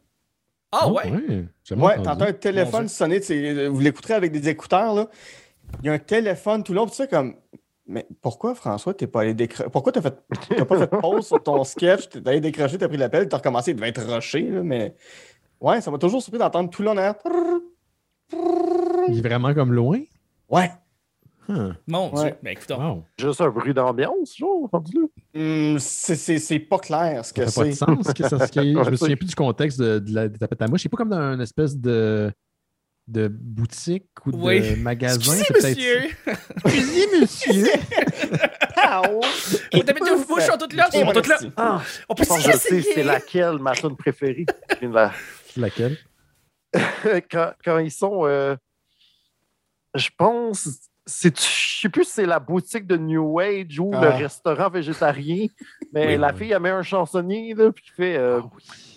Ah 0.72 0.90
ouais? 0.92 1.12
Jamais 1.64 1.84
Ouais, 1.84 1.96
t'entends 2.02 2.26
un 2.26 2.34
téléphone 2.34 2.88
sonner, 2.88 3.20
vous 3.68 3.80
l'écouterez 3.80 4.16
avec 4.16 4.32
des 4.32 4.50
écouteurs, 4.50 4.94
là. 4.94 5.08
Il 5.82 5.86
y 5.86 5.90
a 5.90 5.94
un 5.94 6.00
téléphone 6.00 6.64
tout 6.64 6.74
le 6.74 6.78
long, 6.78 6.88
tu 6.88 6.96
sais, 6.96 7.08
comme. 7.08 7.36
Mais 7.88 8.06
pourquoi, 8.22 8.54
François, 8.56 8.94
t'es 8.94 9.08
pas 9.08 9.22
allé 9.22 9.34
décrocher? 9.34 9.70
Pourquoi 9.72 9.92
t'as 9.92 10.02
fait... 10.02 10.16
t'as 10.56 10.66
pas 10.66 10.78
fait 10.80 10.88
pause 10.88 11.26
sur 11.28 11.42
ton 11.42 11.64
sketch? 11.64 12.10
T'es 12.10 12.28
allé 12.28 12.40
décrocher, 12.40 12.78
t'as 12.78 12.88
pris 12.88 12.98
l'appel, 12.98 13.28
t'as 13.30 13.38
recommencé, 13.38 13.72
il 13.72 13.76
devait 13.76 13.90
être 13.90 14.02
rushé, 14.04 14.42
là, 14.50 14.62
mais. 14.64 14.96
Ouais, 15.62 15.82
ça 15.82 15.90
m'a 15.92 15.98
toujours 15.98 16.22
surpris 16.22 16.40
d'entendre 16.40 16.70
tout 16.70 16.82
le 16.82 16.88
long 16.88 16.94
en 16.94 16.98
arrière. 16.98 17.16
Il 19.08 19.18
est 19.18 19.22
vraiment 19.28 19.54
comme 19.54 19.74
loin? 19.74 20.00
Ouais. 20.50 20.72
Huh. 21.50 21.74
Mon 21.88 22.14
Ouais. 22.14 22.24
Dieu. 22.26 22.36
Ben 22.44 22.52
écoute. 22.52 22.70
Wow. 22.70 23.04
Juste 23.18 23.42
un 23.42 23.50
bruit 23.50 23.74
d'ambiance, 23.74 24.38
genre. 24.38 24.70
Hum, 25.36 25.80
c'est- 25.80 26.16
c'est 26.16 26.38
c'est 26.38 26.60
pas 26.60 26.78
clair 26.78 27.26
ce 27.26 27.34
que 27.34 27.44
Ça 27.48 27.52
fait 27.64 27.72
pas 27.72 27.76
c'est. 27.76 27.86
de 27.86 28.04
sens. 28.04 28.14
Que 28.14 28.30
ça, 28.30 28.46
ce 28.46 28.52
qui 28.52 28.60
est- 28.60 28.64
je 28.64 28.68
me 28.70 28.78
Ouais, 28.78 28.84
souviens 28.98 29.08
c'est- 29.10 29.16
plus 29.16 29.26
du 29.30 29.36
contexte 29.36 29.80
de, 29.80 29.98
de 30.00 30.14
la 30.14 30.28
des 30.28 30.38
tapettes 30.38 30.62
à 30.62 30.68
mouche. 30.68 30.82
C'est 30.84 30.90
pas 30.90 30.98
comme 30.98 31.10
dans 31.10 31.34
une 31.34 31.42
espèce 31.42 31.76
de, 31.76 32.32
de 33.08 33.28
boutique 33.28 34.06
ou 34.28 34.32
de 34.32 34.38
Oui. 34.38 34.76
magasin. 34.76 35.16
Excusez, 35.18 35.44
c'est 35.48 35.76
monsieur. 35.76 36.02
Excusez, 36.66 37.20
monsieur. 37.20 37.64
Pow! 38.76 39.22
Les 39.74 39.84
tapettes 39.84 40.04
de 40.04 40.28
bouche 40.28 40.44
sont 40.44 40.58
toutes 40.58 40.74
là. 40.74 40.90
Sont 40.92 41.12
toutes 41.12 41.28
là. 41.28 41.38
c'est- 41.40 41.52
Ah, 41.58 41.82
On 42.10 42.14
peut 42.14 42.26
je 42.26 42.30
sais 42.30 42.50
essayer. 42.78 42.82
c'est 42.94 43.04
laquelle 43.04 43.58
ma 43.58 43.74
tune 43.74 43.96
préférée. 43.96 44.46
La- 44.84 45.12
Laquelle? 45.58 45.98
quand, 47.32 47.54
quand 47.66 47.80
ils 47.80 47.90
sont. 47.92 48.26
euh, 48.28 48.56
je 49.96 50.10
pense. 50.16 50.68
C'est- 51.10 51.40
Je 51.40 51.82
sais 51.84 51.90
plus 51.90 52.04
si 52.04 52.12
c'est 52.12 52.26
la 52.26 52.40
boutique 52.40 52.86
de 52.86 52.98
New 52.98 53.40
Age 53.40 53.80
ou 53.80 53.92
le 53.92 53.98
Ah. 54.08 54.18
restaurant 54.18 54.70
végétarien, 54.70 55.48
mais 55.94 56.08
Oui, 56.08 56.18
la 56.18 56.32
oui. 56.34 56.38
fille, 56.38 56.52
elle 56.52 56.60
met 56.62 56.70
un 56.72 56.82
chansonnier, 56.84 57.54
là, 57.54 57.72
puis 57.72 57.86
fait 57.96 58.18
euh, 58.18 58.42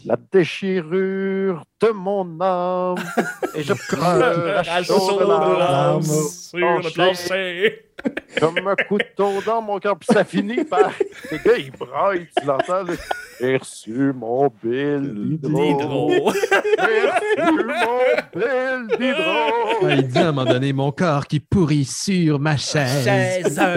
La 0.04 0.16
déchirure 0.32 1.62
de 1.80 1.88
mon 1.90 2.40
âme. 2.40 2.96
Et 3.54 3.62
je 3.62 3.72
à 3.72 4.58
À 4.58 4.82
chaudes 4.82 4.98
chaudes 4.98 5.28
larmes, 5.28 5.58
larmes 5.58 6.02
sur 6.02 6.58
le 6.58 6.92
plancher. 6.92 7.91
Comme 8.38 8.66
un 8.66 8.76
couteau 8.88 9.40
dans 9.44 9.62
mon 9.62 9.78
cœur. 9.78 9.96
Puis 9.98 10.08
ça 10.12 10.24
finit 10.24 10.64
par. 10.64 10.90
Les 11.30 11.38
gars, 11.38 11.56
ils 11.56 11.70
braillent, 11.70 12.28
tu 12.38 12.46
l'entends, 12.46 12.82
là. 12.84 12.94
J'ai 13.40 13.56
reçu 13.56 14.12
mon 14.14 14.48
bill 14.62 15.38
d'hydro. 15.40 16.10
J'ai 16.10 17.00
reçu 17.08 17.64
mon 17.64 18.40
bill 18.40 18.98
d'hydro. 18.98 19.88
Il 19.90 20.08
dit 20.08 20.18
à 20.18 20.28
un 20.28 20.32
moment 20.32 20.50
donné 20.50 20.72
mon 20.72 20.92
corps 20.92 21.26
qui 21.26 21.40
pourrit 21.40 21.84
sur 21.84 22.38
ma 22.38 22.56
chaise. 22.56 23.04
Chaise. 23.04 23.60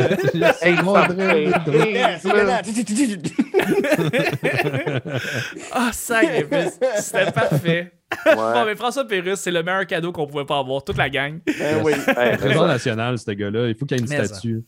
Ah, 5.71 5.89
ça 5.91 6.23
y 6.23 6.27
est, 6.27 6.51
mais 6.51 6.67
c'était 6.97 7.31
parfait. 7.31 7.91
Bon, 8.35 8.65
mais 8.65 8.75
François 8.75 9.05
Pérusse, 9.05 9.39
c'est 9.39 9.51
le 9.51 9.63
meilleur 9.63 9.85
cadeau 9.85 10.11
qu'on 10.11 10.27
pouvait 10.27 10.45
pas 10.45 10.59
avoir, 10.59 10.83
toute 10.83 10.97
la 10.97 11.09
gang. 11.09 11.39
Ben 11.45 11.81
oui. 11.83 11.93
Hey, 12.17 12.37
Trésor 12.37 12.67
national, 12.67 13.17
ce 13.17 13.31
gars-là. 13.31 13.67
Il 13.69 13.75
faut 13.75 13.85
qu'il 13.85 13.97
y 13.97 13.99
ait 13.99 14.03
une 14.03 14.09
Mais 14.09 14.17
ça. 14.17 14.25
statue. 14.35 14.63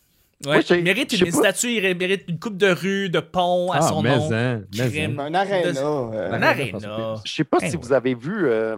Ouais, 0.46 0.62
il 0.62 0.84
mérite 0.84 1.16
je 1.16 1.26
une 1.26 1.32
statue, 1.32 1.72
il 1.72 1.98
mérite 1.98 2.26
une 2.28 2.38
coupe 2.38 2.58
de 2.58 2.68
rue, 2.68 3.10
de 3.10 3.20
pont 3.20 3.72
à 3.72 3.78
Ah, 3.78 3.82
son 3.82 4.04
mais 4.04 4.16
nom. 4.16 4.30
hein, 4.32 4.62
mais 4.78 5.06
hein. 5.06 5.16
Un 5.18 5.34
aréna. 5.34 5.80
euh, 5.82 6.32
Un 6.32 6.42
aréna. 6.44 7.16
Je 7.26 7.32
sais 7.34 7.44
pas 7.44 7.58
si 7.60 7.66
ouais. 7.72 7.80
vous 7.82 7.92
avez 7.92 8.14
vu 8.14 8.46
euh, 8.48 8.76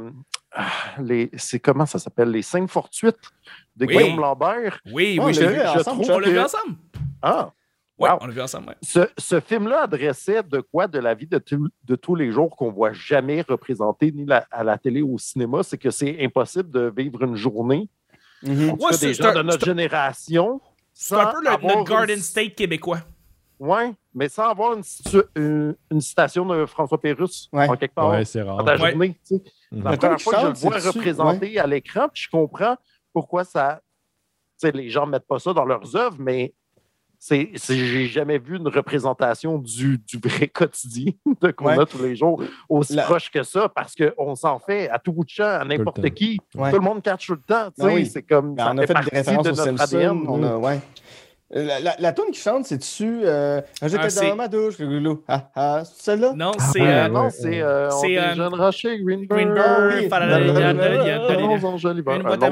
ah, 0.54 0.68
les. 1.04 1.30
C'est 1.36 1.60
comment 1.60 1.86
ça 1.86 2.00
s'appelle? 2.00 2.32
Les 2.32 2.44
scènes 2.44 2.70
fortuites 2.70 3.18
de 3.76 3.86
Oui. 3.88 3.98
Guillaume 3.98 4.22
Lambert? 4.22 4.80
Oui, 4.94 5.18
Ah, 5.20 5.26
oui, 5.26 5.32
on 5.32 5.34
je 5.34 5.42
l'a 5.42 5.48
l'ai 5.48 5.54
vu 5.58 5.62
vu. 5.62 5.68
ensemble, 5.68 6.04
trouve. 6.04 6.16
On 6.16 6.20
l'a 6.20 6.30
vu 6.30 6.36
que- 6.36 6.40
ensemble. 6.40 6.76
Ah! 7.22 7.52
Ouais, 8.00 8.10
Wow. 8.10 8.18
on 8.22 8.28
l'a 8.28 8.34
vu 8.34 8.42
ensemble, 8.42 8.70
ouais. 8.70 8.76
Ce, 8.82 9.00
ce 9.18 9.40
film-là 9.42 9.82
adressait 9.84 10.42
de 10.44 10.62
quoi 10.62 10.88
de 10.88 11.00
la 11.00 11.14
vie 11.14 11.28
de, 11.28 11.96
tous 11.96 12.16
les 12.16 12.32
jours 12.32 12.56
qu'on 12.56 12.72
voit 12.72 12.94
jamais 12.94 13.42
représenté 13.42 14.12
ni 14.12 14.26
la- 14.26 14.48
à 14.52 14.64
la 14.64 14.78
télé 14.78 15.02
ou 15.02 15.16
au 15.16 15.18
cinéma, 15.18 15.64
c'est 15.64 15.78
que 15.78 15.90
c'est 15.92 16.24
impossible 16.24 16.72
de 16.72 16.94
vivre 16.96 17.22
une 17.24 17.36
journée, 17.36 17.90
en 18.44 18.48
tout 18.48 18.54
Ouais, 18.54 18.68
cas 18.92 18.98
c'est- 18.98 19.08
des 19.08 19.14
c'est 19.14 19.24
gens 19.24 19.30
un- 19.30 19.36
de 19.36 19.42
notre 19.42 19.66
génération. 19.66 20.62
C'est 20.94 21.16
un 21.16 21.28
peu 21.32 21.42
le, 21.42 21.84
Garden 21.84 22.16
une- 22.18 22.22
State 22.24 22.56
québécois. 22.56 23.00
Ouais, 23.60 23.94
mais 24.14 24.30
sans 24.30 24.50
avoir 24.50 24.78
une, 24.78 24.84
situ- 24.84 25.22
une, 25.36 25.76
une 25.92 26.00
citation 26.00 26.46
de 26.46 26.66
François 26.66 27.00
Pérusse 27.02 27.50
Ouais. 27.52 27.68
en 27.68 27.76
quelque 27.76 27.94
part 27.94 28.10
Ouais, 28.12 28.24
c'est 28.24 28.42
rare. 28.42 28.64
dans 28.64 28.72
la 28.74 28.82
Ouais. 28.82 28.92
journée. 28.92 29.20
tu 29.28 29.36
sais. 29.36 29.44
La 29.74 29.98
première 29.98 30.22
fois 30.22 30.34
que 30.34 30.40
je 30.40 30.46
le 30.48 30.54
vois 30.54 30.78
représenté 30.92 31.60
à 31.60 31.68
l'écran, 31.68 32.08
puis 32.14 32.24
je 32.24 32.30
comprends 32.30 32.78
pourquoi 33.12 33.44
ça. 33.44 33.82
Les 34.64 34.90
gens 34.90 35.06
ne 35.06 35.12
mettent 35.12 35.28
pas 35.28 35.40
ça 35.40 35.54
dans 35.54 35.66
leurs 35.66 35.94
œuvres, 35.98 36.16
mais 36.20 36.54
c'est, 37.22 37.50
c'est- 37.56 37.76
j'ai 37.76 38.08
jamais 38.08 38.38
vu 38.40 38.56
une 38.58 38.68
représentation 38.70 39.58
du, 39.58 39.98
du 39.98 40.18
vrai 40.24 40.48
quotidien 40.54 41.12
de 41.42 41.52
qu'on 41.52 41.66
Ouais. 41.66 41.78
a 41.80 41.86
tous 41.86 42.02
les 42.02 42.16
jours 42.16 42.42
aussi 42.70 42.94
La- 42.94 43.04
proche 43.04 43.30
que 43.30 43.44
ça, 43.44 43.68
parce 43.70 43.94
qu'on 43.94 44.36
s'en 44.36 44.58
fait 44.60 44.90
à 44.90 44.98
tout 45.00 45.12
bout 45.12 45.26
de 45.26 45.30
champ, 45.30 45.44
à 45.60 45.66
n'importe 45.66 46.10
qui. 46.12 46.40
Ouais. 46.56 46.70
Tout 46.72 46.78
le 46.78 46.84
monde 46.84 47.02
catch 47.04 47.28
tout 47.28 47.34
le 47.34 47.42
temps. 47.42 47.68
tu 47.72 47.82
Ben 47.82 47.90
sais, 47.90 47.94
oui. 47.94 48.06
C'est 48.06 48.24
comme 48.24 48.56
Ben, 48.56 48.64
ça 48.66 48.72
on 48.74 48.78
a 48.78 48.88
fait 48.88 48.94
partie 48.94 49.10
des 49.12 49.18
références 49.18 49.46
de 49.46 49.52
aux 49.52 49.56
notre 49.56 49.78
Simpsons. 49.80 49.96
ADN. 49.98 50.24
On 50.28 50.44
a, 50.44 50.56
ouais. 50.58 50.80
La, 51.52 51.80
la, 51.80 51.96
la 51.98 52.14
toune 52.14 52.30
qui 52.32 52.40
chante, 52.40 52.66
c'est 52.66 52.78
dessus. 52.78 53.22
Euh, 53.24 53.60
J'étais 53.82 53.98
Ah, 54.04 54.10
c'est- 54.12 54.30
dans 54.30 54.36
ma 54.36 54.48
douche, 54.48 54.78
le 54.78 54.86
loulou. 54.86 55.24
Ah, 55.28 55.50
ah, 55.56 55.82
c'est 55.84 56.04
celle-là? 56.04 56.34
Non, 56.36 56.52
Ah, 56.60 56.64
c'est. 56.72 56.80
ouais, 56.80 56.88
euh, 56.88 57.04
ouais. 57.06 57.10
non, 57.10 57.30
c'est 57.32 57.62
euh, 57.62 57.90
C'est, 57.90 58.18
euh, 58.20 58.30
déjeunera 58.30 58.72
chez 58.72 59.02
Greenberg. 59.04 59.42
Il 59.42 59.48
y 59.58 59.60
a- 59.60 59.90
il 59.90 60.48
y 60.48 60.62
a- 60.62 60.72
il 61.02 61.08
y 61.08 61.10
a- 61.10 61.26
Allons 61.26 61.66
en 61.66 61.78
joli 61.78 62.02
bar. 62.04 62.16
Une 62.18 62.22
Un 62.22 62.38
boîte 62.38 62.44
à. 62.44 62.50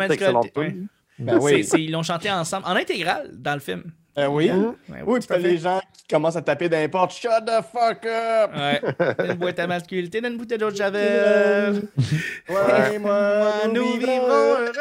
Ben 1.19 1.39
oui. 1.41 1.67
ils 1.77 1.91
l'ont 1.91 2.03
chanté 2.03 2.31
ensemble, 2.31 2.65
en 2.67 2.75
intégrale, 2.75 3.29
dans 3.33 3.53
le 3.53 3.59
film. 3.59 3.83
Ben 4.17 4.27
oui. 4.29 4.49
Mhm. 4.51 4.65
Ouais, 4.89 4.97
Oui, 5.05 5.19
puis 5.29 5.43
les 5.43 5.57
gens 5.59 5.79
qui 5.93 6.07
commencent 6.09 6.35
à 6.35 6.41
taper 6.41 6.67
dans 6.67 6.79
les 6.79 6.87
portes. 6.87 7.11
Shut 7.13 7.29
the 7.45 7.61
fuck 7.71 8.03
up! 8.03 8.51
Ouais. 8.57 8.81
Une 9.29 9.33
boîte 9.35 9.59
à 9.59 9.67
masculin, 9.67 10.09
une 10.27 10.37
bouteille 10.37 10.57
d'eau 10.57 10.71
de 10.71 10.75
javel. 10.75 11.83
Ouais, 12.49 12.97
moi, 12.97 13.51
nous 13.71 13.93
vivrons 13.99 14.27
heureux. 14.27 14.71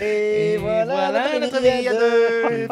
Et, 0.00 0.52
Et 0.52 0.56
voilà, 0.58 0.84
voilà 0.84 1.38
notre 1.40 1.60
vie 1.60 1.88
à 1.88 1.92
deux. 1.92 2.68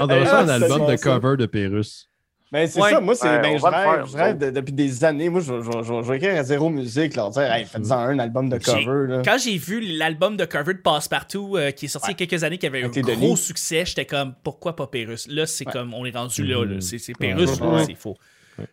On 0.00 0.06
devrait 0.06 0.22
Ah, 0.22 0.26
faire 0.26 0.38
un 0.38 0.46
c'est 0.46 0.52
album 0.64 0.86
de 0.86 0.96
cover 0.96 1.36
de 1.36 1.46
Pérus. 1.46 2.08
Mais 2.54 2.66
c'est 2.68 2.80
Ouais. 2.80 2.90
ça, 2.90 3.00
moi, 3.00 3.14
c'est, 3.16 3.28
Ouais, 3.28 3.40
ben, 3.40 3.58
je 3.58 3.64
rêve, 3.64 3.72
faire, 3.74 4.06
je 4.06 4.16
rêve 4.16 4.34
nous 4.38 4.46
de- 4.46 4.50
depuis 4.50 4.72
des 4.72 5.04
années. 5.04 5.28
Moi, 5.28 5.40
je, 5.40 5.60
je, 5.60 5.70
je, 5.82 6.02
je 6.02 6.08
vais 6.08 6.16
écrire 6.18 6.38
à 6.38 6.42
zéro 6.44 6.70
musique, 6.70 7.16
leur 7.16 7.30
dire, 7.30 7.52
hey, 7.52 7.64
faites-en 7.64 7.98
un 7.98 8.18
album 8.20 8.48
de 8.48 8.58
J'ai- 8.64 8.84
cover. 8.84 9.08
Là. 9.12 9.22
Quand 9.24 9.36
j'ai 9.38 9.58
vu 9.58 9.80
l'album 9.80 10.36
de 10.36 10.44
cover 10.44 10.74
de 10.74 10.78
Passepartout 10.78 11.56
euh, 11.56 11.72
qui 11.72 11.86
est 11.86 11.88
sorti 11.88 12.12
il 12.12 12.20
y 12.20 12.22
a 12.22 12.26
quelques 12.26 12.44
années, 12.44 12.56
qui 12.58 12.66
avait 12.66 12.80
eu 12.80 12.84
un 12.84 12.88
gros 12.88 13.02
Denis. 13.02 13.36
succès, 13.36 13.84
j'étais 13.84 14.06
comme 14.06 14.34
Pourquoi 14.44 14.76
pas 14.76 14.86
Pérus? 14.86 15.26
Là, 15.28 15.46
c'est 15.46 15.66
Ouais. 15.66 15.72
comme 15.72 15.92
on 15.94 16.06
est 16.06 16.16
rendu 16.16 16.44
là, 16.44 16.64
là. 16.64 16.74
Mhm. 16.76 16.80
C'est, 16.80 16.98
c'est 16.98 17.12
Pérus, 17.18 17.50
Ouais, 17.58 17.66
là, 17.66 17.72
ouais. 17.74 17.84
c'est 17.86 17.94
faux. 17.96 18.16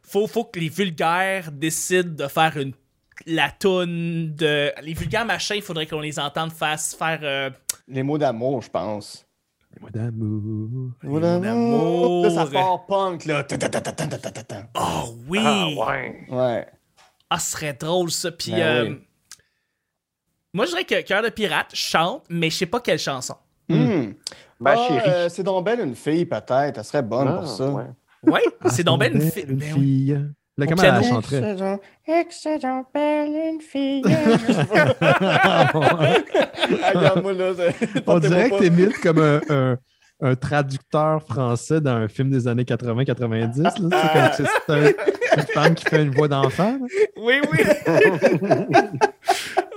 Faut, 0.04 0.28
faut 0.28 0.44
que 0.46 0.60
les 0.60 0.70
vulgaires 0.70 1.52
décident 1.52 2.24
de 2.24 2.28
faire 2.30 2.56
une 2.58 2.74
la 3.26 3.50
toune 3.52 4.34
de. 4.36 4.72
Les 4.84 4.94
vulgaires 4.94 5.26
machins, 5.26 5.56
il 5.56 5.62
faudrait 5.62 5.86
qu'on 5.88 6.00
les 6.02 6.20
entende 6.20 6.52
fasse 6.52 6.96
faire. 6.96 7.20
euh, 7.24 7.50
Les 7.88 8.04
mots 8.04 8.18
d'amour, 8.20 8.62
je 8.62 8.70
pense. 8.70 9.26
Mon 9.80 9.90
amour. 10.00 10.92
Mon 11.04 11.24
amour. 11.24 12.24
Là, 12.26 12.30
ça 12.30 12.46
part 12.46 12.86
punk, 12.86 13.26
là. 13.26 13.46
Oh 14.76 15.16
oui! 15.28 15.40
Ah 15.42 15.68
ouais. 15.68 16.26
Ouais. 16.30 16.68
Ah, 17.30 17.40
ce 17.40 17.52
serait 17.52 17.74
drôle, 17.74 18.12
ça. 18.12 18.32
Puis, 18.32 18.52
ben 18.52 18.60
euh, 18.60 18.96
moi, 20.54 20.66
je 20.66 20.72
dirais 20.72 20.84
que 20.84 21.02
Cœur 21.02 21.24
de 21.24 21.30
Pirate 21.30 21.74
chante, 21.74 22.26
mais 22.30 22.50
je 22.50 22.58
sais 22.58 22.66
pas 22.66 22.82
quelle 22.82 23.00
chanson. 23.00 23.36
Mm. 23.70 24.12
Ben, 24.60 24.76
chérie. 24.76 25.10
Euh, 25.10 25.30
c'est 25.30 25.44
donc 25.44 25.66
belle 25.66 25.80
une 25.80 25.96
fille, 25.96 26.26
peut-être. 26.26 26.78
Elle 26.78 26.84
serait 26.84 27.02
bonne 27.02 27.28
pour 27.28 27.44
ah, 27.44 27.48
ça. 27.48 27.70
Ouais, 28.24 28.44
c'est 28.70 28.84
donc 28.84 29.00
belle 29.00 29.16
une, 29.16 29.32
fi 29.32 29.42
une 29.42 29.58
ben 29.58 29.74
fille. 29.74 30.32
Là, 30.58 30.68
comment 30.68 30.84
elle 30.84 31.04
chanterait? 31.04 31.38
Excellent, 31.38 31.80
excellent, 32.08 32.86
belle 32.94 33.30
une 33.54 33.62
fille. 33.62 34.04
Regarde-moi 36.94 37.34
là. 37.34 37.54
c'est- 37.56 38.04
On 38.08 38.20
dirait 38.20 38.50
que 38.50 38.60
t'imites 38.60 39.00
comme 39.00 39.20
un, 39.20 39.40
un- 39.50 39.78
un 40.24 40.36
traducteur 40.36 41.24
français 41.24 41.82
dans 41.82 41.96
un 41.96 42.08
film 42.08 42.30
des 42.30 42.48
années 42.48 42.64
80-90. 42.64 43.62
là. 43.64 43.72
C'est 44.36 44.44
comme 44.68 44.76
un- 44.76 44.92
une 45.38 45.44
femme 45.54 45.74
qui 45.74 45.86
fait 45.86 46.04
une 46.04 46.12
voix 46.12 46.28
d'enfant. 46.28 46.78
Oui, 47.18 47.36
oui. 47.52 47.60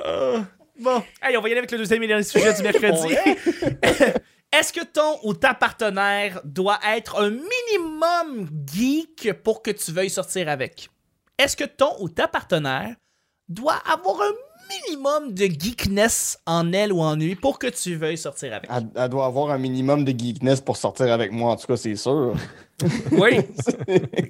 Euh, 0.05 0.39
bon, 0.81 1.03
Hey, 1.23 1.37
on 1.37 1.41
va 1.41 1.49
y 1.49 1.53
aller 1.53 1.59
avec 1.61 1.71
le 1.73 1.79
deuxième 1.79 2.03
et 2.03 2.07
dernier 2.09 2.25
sujet 2.25 2.53
du 2.53 2.63
mercredi. 2.63 3.15
Est-ce 4.57 4.73
que 4.73 4.85
ton 4.85 5.19
ou 5.25 5.35
ta 5.35 5.53
partenaire 5.55 6.41
doit 6.45 6.79
être 6.97 7.21
un 7.21 7.31
minimum 7.31 8.49
geek 8.73 9.33
pour 9.43 9.63
que 9.63 9.71
tu 9.73 9.91
veuilles 9.93 10.11
sortir 10.11 10.49
avec? 10.49 10.89
Est-ce 11.39 11.57
que 11.57 11.65
ton 11.65 11.91
ou 12.01 12.09
ta 12.09 12.29
partenaire 12.29 12.95
doit 13.49 13.81
avoir 13.93 14.21
un 14.23 14.33
minimum 14.89 15.35
de 15.35 15.47
geekness 15.47 16.39
en 16.47 16.73
elle 16.73 16.93
ou 16.93 17.01
en 17.01 17.17
lui 17.17 17.35
pour 17.35 17.59
que 17.59 17.67
tu 17.67 17.97
veuilles 17.97 18.17
sortir 18.17 18.55
avec? 18.55 18.71
Elle, 18.73 18.87
elle 18.95 19.09
doit 19.09 19.27
avoir 19.27 19.51
un 19.51 19.59
minimum 19.59 20.05
de 20.05 20.13
geekness 20.17 20.61
pour 20.61 20.77
sortir 20.77 21.13
avec 21.13 21.33
moi, 21.33 21.53
en 21.53 21.57
tout 21.57 21.67
cas, 21.67 21.77
c'est 21.77 21.97
sûr. 21.97 22.35
Oui. 23.13 23.39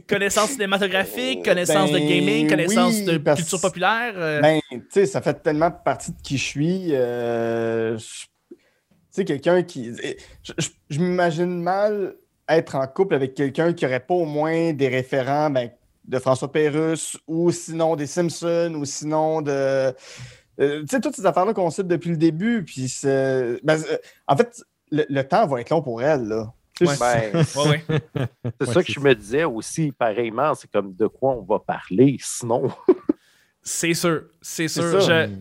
connaissance 0.09 0.51
cinématographique, 0.51 1.45
connaissance 1.45 1.91
de 1.91 1.99
Ben 1.99 2.09
gaming, 2.09 2.49
connaissance 2.49 2.95
oui, 2.95 3.05
de 3.05 3.17
parce- 3.19 3.41
culture 3.41 3.61
populaire. 3.61 4.13
euh, 4.17 4.41
Ben, 4.43 4.61
tu 4.71 4.83
sais, 4.91 5.07
ça 5.07 5.23
fait 5.23 5.35
tellement 5.43 5.71
partie 5.71 6.13
de 6.13 6.17
qui 6.23 6.37
je 6.39 6.45
suis. 6.45 6.95
euh, 6.95 7.97
je- 7.99 8.27
sais, 9.17 9.25
quelqu'un 9.25 9.63
qui. 9.63 9.93
Je, 10.43 10.53
je- 10.59 10.69
je 10.91 11.01
m'imagine 11.01 11.63
mal 11.63 12.15
être 12.49 12.75
en 12.75 12.87
couple 12.87 13.15
avec 13.15 13.35
quelqu'un 13.35 13.73
qui 13.73 13.87
aurait 13.87 14.01
pas 14.01 14.15
au 14.15 14.25
moins 14.27 14.73
des 14.73 14.89
référents 14.89 15.51
ben, 15.51 15.71
de 16.05 16.19
François 16.19 16.53
Pérusse 16.53 17.17
ou 17.27 17.51
sinon 17.51 17.97
des 17.97 18.07
Simpsons 18.07 18.75
ou 18.77 18.85
sinon 18.85 19.41
de. 19.43 19.51
euh, 19.51 19.95
tu 20.59 20.87
sais, 20.89 21.01
toutes 21.01 21.17
ces 21.17 21.27
affaires-là 21.27 21.55
qu'on 21.55 21.71
cite 21.71 21.89
depuis 21.89 22.11
le 22.11 22.17
début. 22.17 22.65
Puis, 22.65 22.89
c'est- 22.89 23.59
ben, 23.65 23.81
euh, 23.91 23.97
en 24.29 24.37
fait, 24.37 24.63
le, 24.91 25.05
le 25.09 25.23
temps 25.27 25.47
va 25.47 25.61
être 25.61 25.71
long 25.71 25.83
pour 25.83 26.03
elle. 26.03 26.25
Là. 26.29 26.53
Tu 26.79 26.87
sais, 26.87 26.93
Ouais. 26.93 27.31
Ben, 27.33 27.45
ouais, 27.57 27.69
ouais. 27.69 27.83
c'est 28.61 28.69
Ouais, 28.69 28.75
ça 28.75 28.83
que 28.83 28.93
je 28.93 29.01
me 29.01 29.15
disais 29.15 29.45
aussi, 29.45 29.93
pareillement, 29.93 30.55
c'est 30.55 30.71
comme 30.71 30.95
de 30.95 31.07
quoi 31.07 31.31
on 31.33 31.43
va 31.43 31.59
parler, 31.61 32.17
sinon. 32.21 32.69
C'est 33.67 33.95
sûr, 33.95 34.25
c'est 34.43 34.69
sûr. 34.69 34.83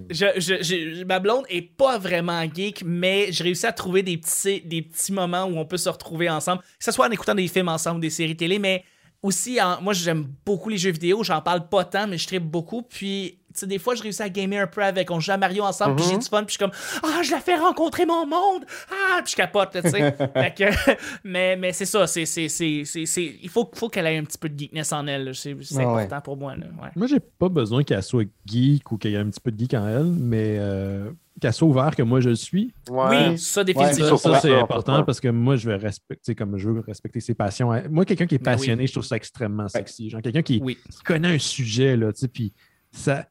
Je, 0.10 0.26
je, 0.38 0.64
je- 0.64 1.04
ma 1.04 1.20
blonde 1.20 1.44
est 1.50 1.62
pas 1.62 1.98
vraiment 1.98 2.42
geek, 2.44 2.82
mais 2.86 3.28
j'ai 3.32 3.44
réussi 3.44 3.66
à 3.66 3.74
trouver 3.74 4.02
des 4.02 4.18
petits, 4.18 4.62
des 4.62 4.82
petits 4.82 5.12
moments 5.12 5.44
où 5.44 5.58
on 5.58 5.66
peut 5.66 5.76
se 5.78 5.90
retrouver 5.90 6.30
ensemble, 6.30 6.62
que 6.62 6.86
ce 6.86 6.92
soit 6.94 7.08
en 7.08 7.12
écoutant 7.12 7.36
des 7.36 7.48
films 7.50 7.68
ensemble, 7.68 8.00
des 8.00 8.10
séries 8.10 8.38
télé, 8.38 8.60
mais 8.60 8.86
aussi, 9.22 9.62
en- 9.62 9.82
moi 9.82 9.92
j'aime 9.94 10.26
beaucoup 10.46 10.70
les 10.70 10.78
jeux 10.78 10.92
vidéo, 10.92 11.22
j'en 11.24 11.42
parle 11.42 11.68
pas 11.68 11.84
tant, 11.84 12.08
mais 12.08 12.18
je 12.18 12.26
tripe 12.28 12.44
beaucoup, 12.44 12.82
puis 12.82 13.40
sais, 13.60 13.68
des 13.68 13.80
fois 13.80 13.96
je 13.96 14.04
réussis 14.04 14.22
à 14.22 14.30
gamer 14.30 14.62
un 14.64 14.68
peu 14.68 14.84
avec, 14.84 15.10
on 15.12 15.20
joue 15.20 15.32
à 15.32 15.38
Mario 15.38 15.64
ensemble, 15.64 15.96
puis 15.98 16.06
j'ai 16.06 16.14
Mhm. 16.16 16.20
du 16.20 16.28
fun, 16.28 16.44
puis 16.44 16.48
je 16.48 16.52
suis 16.52 16.60
comme 16.60 16.72
«Ah, 17.04 17.22
je 17.24 17.32
la 17.32 17.40
fais 17.40 17.56
rencontrer 17.56 18.06
mon 18.06 18.26
monde! 18.26 18.66
Ah!» 18.92 19.22
Puis 19.24 19.32
je 19.32 19.36
capote, 19.36 19.70
tu 19.82 19.90
sais. 19.90 20.16
Mais 21.24 21.56
mais 21.56 21.72
c'est 21.74 21.86
ça, 21.86 22.08
c'est, 22.08 22.26
c'est, 22.26 22.48
c'est, 22.50 22.84
c'est, 22.86 23.06
c'est- 23.06 23.36
il 23.42 23.50
faut, 23.50 23.70
faut 23.76 23.90
qu'elle 23.90 24.08
ait 24.08 24.18
un 24.18 24.24
petit 24.24 24.38
peu 24.38 24.50
de 24.50 24.58
geekness 24.58 24.92
en 24.94 25.08
elle, 25.08 25.26
là. 25.26 25.34
c'est, 25.34 25.56
c'est 25.62 25.76
Ah 25.84 25.94
ouais. 25.94 26.04
important 26.04 26.22
pour 26.22 26.38
moi. 26.38 26.56
Là. 26.56 26.66
Ouais. 26.82 26.90
Moi, 26.96 27.08
j'ai 27.08 27.20
pas 27.20 27.50
besoin 27.50 27.84
qu'elle 27.84 28.04
soit 28.04 28.28
geek 28.46 28.92
ou 28.92 28.98
qu'il 28.98 29.12
y 29.12 29.16
ait 29.16 29.18
un 29.18 29.30
petit 29.30 29.40
peu 29.40 29.52
de 29.52 29.60
geek 29.60 29.74
en 29.74 29.88
elle, 29.88 30.04
mais 30.06 30.58
euh, 30.60 31.12
qu'elle 31.42 31.54
soit 31.54 31.68
ouverte 31.68 31.96
que 31.96 32.04
moi 32.04 32.20
je 32.22 32.30
le 32.30 32.36
suis. 32.36 32.74
Ouais. 32.90 33.30
Oui, 33.32 33.38
ça 33.40 33.64
définitivement. 33.64 34.18
ça, 34.18 34.40
c'est 34.40 34.56
important 34.56 35.04
parce 35.04 35.20
que 35.20 35.28
moi, 35.30 35.56
je 35.56 35.70
vais 35.70 35.76
respecter, 35.76 36.36
comme 36.36 36.58
je 36.58 36.70
veux 36.70 36.80
respecter 36.82 37.20
ses 37.20 37.34
passions. 37.34 37.72
Moi, 37.90 38.06
quelqu'un 38.06 38.26
qui 38.28 38.36
est 38.36 38.40
Ben 38.40 38.52
oui. 38.52 38.58
passionné, 38.58 38.88
je 38.88 38.92
trouve 38.94 39.06
ça 39.06 39.16
extrêmement 39.16 39.68
sexy. 39.68 40.10
Genre, 40.10 40.22
quelqu'un 40.22 40.42
qui, 40.44 40.60
Oui. 40.64 40.78
qui 40.90 41.04
connaît 41.04 41.36
un 41.36 41.40
sujet, 41.40 41.96
là, 41.98 42.12
tu 42.14 42.20
sais, 42.22 42.28
puis 42.28 42.54
ça, 42.92 43.26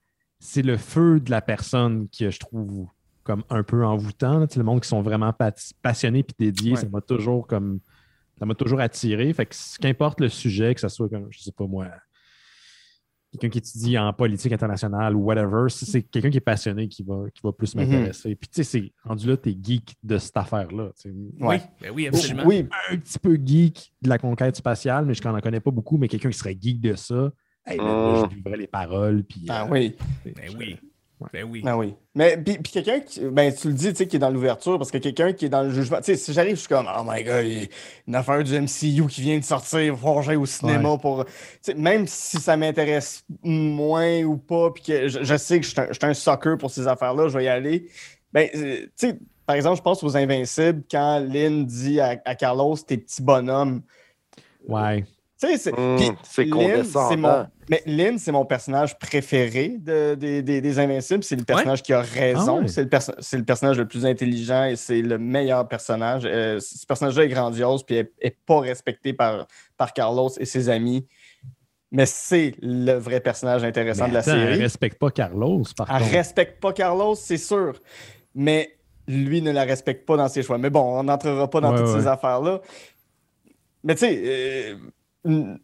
c'est 0.45 0.63
le 0.63 0.77
feu 0.77 1.21
de 1.21 1.31
la 1.31 1.41
personne 1.41 2.09
que 2.09 2.29
je 2.31 2.39
trouve 2.41 2.89
comme 3.23 3.45
un 3.49 3.63
peu 3.63 3.85
envoûtant. 3.87 4.39
Là, 4.41 4.49
Tu 4.49 4.55
sais, 4.55 4.59
le 4.59 4.65
monde 4.65 4.81
qui 4.81 4.89
sont 4.89 5.01
vraiment 5.03 5.33
pat- 5.33 5.73
passionnés 5.83 6.25
puis 6.25 6.35
dédiés, 6.37 6.73
Ouais. 6.73 6.81
ça 6.81 6.89
m'a 6.89 7.01
toujours 7.01 7.47
comme 7.47 7.79
ça 8.39 8.45
m'a 8.47 8.55
toujours 8.57 8.81
attiré. 8.81 9.33
Fait 9.33 9.47
que 9.47 9.55
qu'importe 9.81 10.21
le 10.21 10.29
sujet, 10.29 10.75
que 10.75 10.81
ce 10.81 10.89
soit 10.89 11.09
comme, 11.09 11.29
je 11.31 11.39
sais 11.41 11.53
pas 11.53 11.67
moi, 11.67 11.87
quelqu'un 13.31 13.49
qui 13.51 13.59
étudie 13.59 13.97
en 13.97 14.13
politique 14.13 14.53
internationale 14.53 15.15
ou 15.15 15.21
whatever, 15.21 15.69
si 15.69 15.87
c'est 15.87 16.03
quelqu'un 16.03 16.29
qui 16.31 16.39
est 16.39 16.41
passionné 16.41 16.89
qui 16.89 17.03
va, 17.05 17.25
qui 17.33 17.41
va 17.45 17.53
plus 17.53 17.75
Mhm. 17.77 17.83
m'intéresser. 17.85 18.35
Puis 18.35 18.49
tu 18.49 18.57
sais, 18.57 18.65
c'est 18.65 18.93
rendu 19.05 19.29
là, 19.29 19.37
t'es 19.37 19.57
geek 19.63 19.95
de 20.03 20.19
cette 20.19 20.37
affaire-là. 20.37 20.91
tu 21.01 21.09
sais. 21.11 21.15
Oui, 21.41 21.57
ben 21.81 21.93
oui, 21.95 22.09
absolument. 22.09 22.43
Oui, 22.47 22.67
Un 22.91 22.97
petit 22.99 23.19
peu 23.21 23.37
geek 23.43 23.93
de 24.03 24.09
la 24.09 24.19
conquête 24.19 24.57
spatiale, 24.57 25.07
mais 25.07 25.15
je 25.15 25.23
n'en 25.23 25.41
connais 25.41 25.61
pas 25.61 25.71
beaucoup, 25.71 25.97
mais 25.97 26.09
quelqu'un 26.09 26.31
qui 26.31 26.39
serait 26.39 26.59
geek 26.61 26.81
de 26.81 26.95
ça, 26.95 27.31
hey, 27.67 27.79
Mm. 27.79 28.29
je 28.31 28.35
vivrais 28.37 28.57
les 28.57 28.67
paroles. 28.67 29.25
Puis, 29.25 29.47
ah 29.49 29.65
euh, 29.65 29.69
oui. 29.71 29.97
Ben 30.25 30.35
oui. 30.59 30.77
Ben 31.33 31.45
oui. 31.45 31.63
Ben 31.63 31.77
oui. 31.77 31.95
Mais 32.17 32.37
puis, 32.37 32.59
puis 32.59 32.73
quelqu'un 32.73 32.99
qui, 32.99 33.21
ben 33.21 33.55
tu 33.55 33.69
le 33.69 33.75
dis, 33.75 33.91
tu 33.91 33.95
sais, 33.95 34.07
qui 34.09 34.17
est 34.17 34.19
dans 34.19 34.31
l'ouverture, 34.31 34.77
parce 34.77 34.91
que 34.91 34.99
quelqu'un 34.99 35.33
qui 35.33 35.45
est 35.45 35.49
dans 35.49 35.63
le 35.63 35.71
jugement, 35.71 35.99
tu 35.99 36.07
sais, 36.07 36.17
si 36.17 36.33
j'arrive, 36.33 36.57
je 36.57 36.61
suis 36.61 36.69
comme, 36.69 36.89
oh 36.89 37.03
my 37.07 37.23
god, 37.23 37.45
il 37.45 37.53
y 37.53 37.63
a 37.65 37.67
une 38.09 38.15
affaire 38.17 38.43
du 38.43 38.53
MCU 38.61 39.07
qui 39.07 39.21
vient 39.21 39.39
de 39.39 39.45
sortir, 39.45 39.97
j'aille 40.23 40.35
au 40.37 40.47
cinéma 40.47 40.99
pour, 40.99 41.25
tu 41.25 41.33
sais, 41.61 41.75
même 41.75 42.09
si 42.09 42.39
ça 42.39 42.57
m'intéresse 42.57 43.25
moins 43.45 44.23
ou 44.25 44.37
pas, 44.37 44.73
puis 44.73 44.83
que 44.83 45.07
je, 45.07 45.23
je 45.23 45.37
sais 45.37 45.61
que 45.61 45.65
je 45.67 45.71
suis 45.71 45.81
un, 45.81 45.87
je 45.91 45.93
suis 45.93 46.07
un 46.07 46.15
sucker 46.15 46.57
pour 46.59 46.73
ces 46.73 46.89
affaires-là, 46.89 47.29
je 47.29 47.39
vais 47.39 47.45
y 47.45 47.49
aller. 47.49 47.89
Ben, 48.33 48.49
euh, 48.57 48.81
tu 48.87 48.91
sais, 48.97 49.19
par 49.47 49.55
exemple, 49.55 49.77
je 49.77 49.83
pense 49.83 50.03
aux 50.03 50.17
Invincibles 50.17 50.83
quand 50.91 51.21
Lynn 51.21 51.65
dit 51.67 52.01
à, 52.01 52.21
à 52.25 52.35
Carlos, 52.35 52.77
tes 52.79 52.97
petits 52.97 53.23
bonhommes. 53.23 53.83
Ouais. 54.67 55.05
C'est. 55.57 56.49
Condescendant. 56.51 57.09
c'est 57.11 57.17
mon- 57.17 57.47
Mais 57.71 57.83
Lynn, 57.87 58.19
c'est 58.19 58.33
mon 58.33 58.45
personnage 58.45 58.99
préféré 58.99 59.77
de- 59.79 60.15
des- 60.15 60.43
des- 60.43 60.61
des 60.61 60.79
Invincibles. 60.79 61.25
C'est 61.25 61.37
le 61.37 61.45
personnage 61.45 61.83
qui 61.83 61.93
a 61.93 62.01
raison. 62.01 62.59
Ah 62.59 62.63
ouais. 62.63 62.69
C'est 62.69 62.83
le, 62.83 62.89
perso- 62.89 63.13
c'est 63.19 63.39
le 63.39 63.45
personnage 63.45 63.79
le 63.79 63.87
plus 63.87 64.05
intelligent 64.07 64.65
et 64.65 64.77
c'est 64.77 65.01
le 65.03 65.19
meilleur 65.19 65.67
personnage. 65.69 66.23
Euh, 66.27 66.59
ce 66.61 66.85
personnage-là 66.87 67.25
est 67.25 67.29
grandiose 67.29 67.83
puis 67.85 67.97
est, 67.97 68.13
est 68.21 68.37
pas 68.47 68.61
respecté 68.61 69.13
par, 69.13 69.47
par 69.77 69.93
Carlos 69.93 70.31
et 70.39 70.45
ses 70.45 70.69
amis. 70.69 71.07
Mais 71.91 72.07
c'est 72.07 72.55
le 72.63 72.93
vrai 72.95 73.21
personnage 73.21 73.65
intéressant 73.65 74.05
Mais 74.05 74.11
de 74.11 74.15
la 74.15 74.21
attends, 74.21 74.31
série. 74.31 74.55
Elle 74.55 74.63
respecte 74.63 74.99
pas 74.99 75.11
Carlos, 75.11 75.63
par 75.77 75.91
Elle 75.91 76.03
contre. 76.03 76.13
respecte 76.13 76.61
pas 76.61 76.73
Carlos, 76.73 77.15
c'est 77.15 77.37
sûr. 77.37 77.75
Mais 78.35 78.77
lui 79.07 79.43
ne 79.43 79.51
la 79.51 79.65
respecte 79.65 80.07
pas 80.07 80.17
dans 80.17 80.29
ses 80.29 80.43
choix. 80.43 80.57
Mais 80.59 80.71
bon, 80.71 80.81
on 81.01 81.03
n'entrera 81.03 81.51
pas 81.51 81.61
dans 81.61 81.73
Ouais, 81.73 81.79
toutes 81.79 81.89
ouais. 81.95 82.01
ces 82.01 82.07
affaires-là. 82.07 82.61
Mais 83.85 83.95
tu 83.95 84.01
sais, 84.07 84.23
euh, 84.25 84.77
une- 85.25 85.59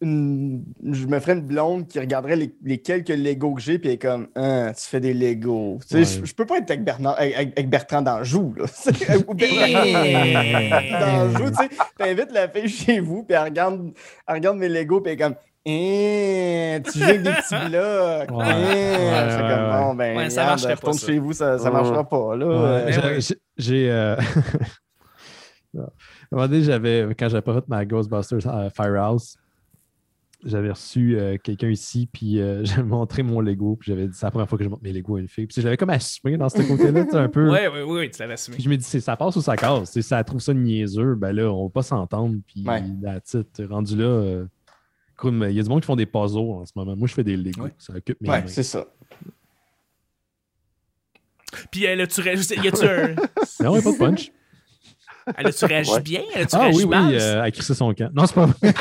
une- 0.00 0.64
je 0.92 1.06
me 1.06 1.18
ferais 1.20 1.32
une 1.32 1.40
blonde 1.46 1.86
qui 1.88 1.98
regarderait 1.98 2.36
les, 2.36 2.54
les 2.62 2.78
quelques 2.78 3.08
Legos 3.08 3.54
que 3.54 3.62
j'ai 3.62 3.78
puis 3.78 3.88
elle 3.88 3.94
est 3.94 3.98
comme 3.98 4.26
Hein, 4.34 4.72
tu 4.76 4.84
fais 4.86 5.00
des 5.00 5.14
Legos. 5.14 5.78
Tu 5.82 5.88
sais, 5.88 5.96
Ouais. 5.96 6.04
je, 6.04 6.24
je 6.30 6.34
peux 6.34 6.44
pas 6.44 6.58
être 6.58 6.70
avec, 6.70 6.84
Bernard, 6.84 7.14
avec, 7.18 7.36
avec 7.36 7.70
Bertrand 7.70 8.02
d'Anjou. 8.02 8.52
là. 8.56 8.64
Ou 9.28 9.34
Bertrand 9.34 9.82
Hey! 9.82 10.90
d'Anjou, 10.90 11.50
tu 11.50 11.54
sais. 11.56 11.70
T'invites 11.96 12.32
la 12.32 12.48
fille 12.48 12.68
chez 12.68 13.00
vous 13.00 13.22
puis 13.24 13.34
elle 13.36 13.44
regarde, 13.44 13.92
elle 14.28 14.34
regarde 14.34 14.58
mes 14.58 14.68
Legos 14.68 15.00
puis 15.00 15.12
elle 15.12 15.18
est 15.20 15.22
comme 15.22 15.36
Hein, 15.66 16.80
tu 16.84 16.98
joues 16.98 17.04
avec 17.04 17.22
des 17.22 17.30
petits 17.30 17.54
blocs. 17.70 18.30
Ouais. 18.30 18.44
Hein? 18.44 18.60
Ouais, 18.60 19.30
C'est 19.30 19.42
ouais, 19.42 19.48
comme 19.48 19.64
ouais. 19.70 19.80
bon, 19.80 19.94
ben, 19.94 20.16
Ouais, 20.18 20.28
ça 20.30 20.42
regarde, 20.42 20.60
marcherait 20.60 20.76
pas, 20.76 20.92
ça. 20.92 21.06
chez 21.06 21.18
vous, 21.18 21.32
ça, 21.32 21.58
ça 21.58 21.70
marchera 21.70 22.06
pas. 22.06 22.36
Là. 22.36 22.46
Ouais, 22.84 22.92
j'ai- 22.92 23.00
ouais. 23.00 23.20
j'ai- 23.20 23.38
J'ai. 23.56 23.90
euh, 23.90 24.16
un 26.34 26.40
moment 26.40 26.48
donné, 26.48 26.62
j'avais, 26.62 27.08
quand 27.18 27.28
j'avais 27.28 27.42
pas 27.42 27.54
fait 27.54 27.68
ma 27.68 27.84
Ghostbusters 27.84 28.46
euh, 28.46 28.68
Firehouse, 28.70 29.36
j'avais 30.44 30.70
reçu 30.72 31.16
euh, 31.18 31.38
quelqu'un 31.42 31.70
ici, 31.70 32.06
puis 32.12 32.38
euh, 32.40 32.60
j'avais 32.64 32.82
montré 32.82 33.22
mon 33.22 33.40
Lego, 33.40 33.76
puis 33.76 33.90
j'avais 33.92 34.08
dit 34.08 34.14
c'est 34.16 34.26
la 34.26 34.30
première 34.30 34.48
fois 34.48 34.58
que 34.58 34.64
je 34.64 34.68
montre 34.68 34.82
mes 34.82 34.92
Lego 34.92 35.16
à 35.16 35.20
une 35.20 35.28
fille. 35.28 35.46
Puis 35.46 35.62
j'avais 35.62 35.76
comme 35.78 35.90
assumé 35.90 36.36
dans 36.36 36.48
ce 36.50 36.60
côté-là, 36.62 37.04
tu 37.04 37.10
sais, 37.12 37.16
un 37.16 37.28
peu. 37.30 37.50
Ouais, 37.50 37.68
ouais, 37.68 37.82
ouais, 37.82 38.10
tu 38.10 38.18
l'avais 38.20 38.34
assumé. 38.34 38.56
Puis 38.56 38.64
je 38.64 38.68
me 38.68 38.76
dis, 38.76 38.84
c'est- 38.84 39.00
ça 39.00 39.16
passe 39.16 39.36
ou 39.36 39.40
ça 39.40 39.56
casse. 39.56 39.92
Si 39.92 40.02
ça 40.02 40.22
trouve 40.24 40.40
ça 40.40 40.52
niaiseux, 40.52 41.14
ben 41.14 41.32
là, 41.32 41.50
on 41.50 41.64
va 41.64 41.70
pas 41.70 41.82
s'entendre. 41.82 42.36
Puis 42.46 42.62
Ouais. 42.66 42.82
la 43.00 43.20
titre, 43.20 43.64
rendu 43.64 43.96
là, 43.96 44.04
euh, 44.04 44.46
il 45.22 45.52
y 45.52 45.60
a 45.60 45.62
du 45.62 45.68
monde 45.68 45.80
qui 45.80 45.86
font 45.86 45.96
des 45.96 46.06
puzzles 46.06 46.38
en 46.38 46.66
ce 46.66 46.72
moment. 46.76 46.94
Moi, 46.96 47.08
je 47.08 47.14
fais 47.14 47.24
des 47.24 47.36
Lego. 47.36 47.62
Ouais. 47.64 47.74
Ça 47.78 47.94
occupe 47.94 48.20
mes 48.20 48.28
Ouais, 48.28 48.40
mains. 48.42 48.46
c'est 48.48 48.64
ça. 48.64 48.84
Puis 51.70 51.84
elle 51.84 52.00
a-tu 52.00 52.20
réagi, 52.20 52.46
y 52.62 52.68
a-tu 52.68 52.84
un- 52.84 53.14
Non, 53.64 53.72
ouais, 53.74 53.82
pas 53.82 53.92
de 53.92 53.96
punch. 53.98 54.32
Elle 55.36 55.46
a-tu 55.48 55.64
réagi 55.64 55.90
Ouais. 55.92 56.00
bien? 56.00 56.20
Elle 56.34 56.42
a-tu 56.42 56.56
Ah 56.56 56.60
réagi 56.60 56.76
oui, 56.78 56.84
oui, 56.84 56.90
mal? 56.90 57.14
euh, 57.14 57.32
elle 57.34 57.40
a 57.40 57.50
crissé 57.50 57.74
son 57.74 57.92
camp. 57.94 58.10
Non, 58.14 58.26
c'est 58.26 58.34
pas 58.34 58.46
vrai. 58.46 58.54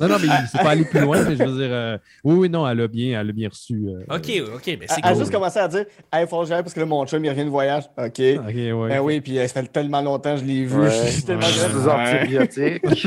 non, 0.00 0.08
non, 0.08 0.16
mais 0.20 0.28
c'est 0.50 0.58
pas 0.58 0.70
aller 0.70 0.84
plus 0.84 1.00
loin, 1.00 1.22
mais 1.22 1.36
je 1.36 1.44
veux 1.44 1.56
dire, 1.58 1.68
euh, 1.70 1.96
oui, 2.24 2.34
oui, 2.34 2.48
non, 2.50 2.68
elle 2.68 2.80
a 2.80 2.88
bien, 2.88 3.20
elle 3.20 3.28
a 3.28 3.32
bien 3.32 3.48
reçu. 3.48 3.84
euh, 3.86 4.02
Ok, 4.16 4.30
ok, 4.54 4.64
ben 4.66 4.78
Elle 4.82 4.86
c'est 4.88 5.04
a 5.04 5.08
cool. 5.10 5.18
juste 5.18 5.30
commencé 5.32 5.58
à 5.60 5.68
dire 5.68 5.84
Hey, 6.12 6.26
faut 6.26 6.40
que 6.42 6.48
j'aille 6.48 6.62
parce 6.62 6.74
que 6.74 6.80
là, 6.80 6.86
mon 6.86 7.06
chum, 7.06 7.24
il 7.24 7.28
revient 7.30 7.44
de 7.44 7.50
voyage. 7.50 7.84
OK. 7.96 8.04
Ok, 8.06 8.18
ouais. 8.18 8.88
Ben 8.88 9.00
oui, 9.00 9.20
puis 9.20 9.38
euh, 9.38 9.46
ça 9.46 9.62
fait 9.62 9.68
tellement 9.68 10.00
longtemps 10.02 10.34
que 10.34 10.40
je 10.40 10.44
l'ai 10.44 10.64
vu. 10.64 10.80
Ouais. 10.80 10.90
Je 10.90 11.10
suis 11.12 11.22
tellement 11.22 11.46
grand. 11.46 12.00
antibiotiques. 12.00 12.82
Elle 12.84 12.98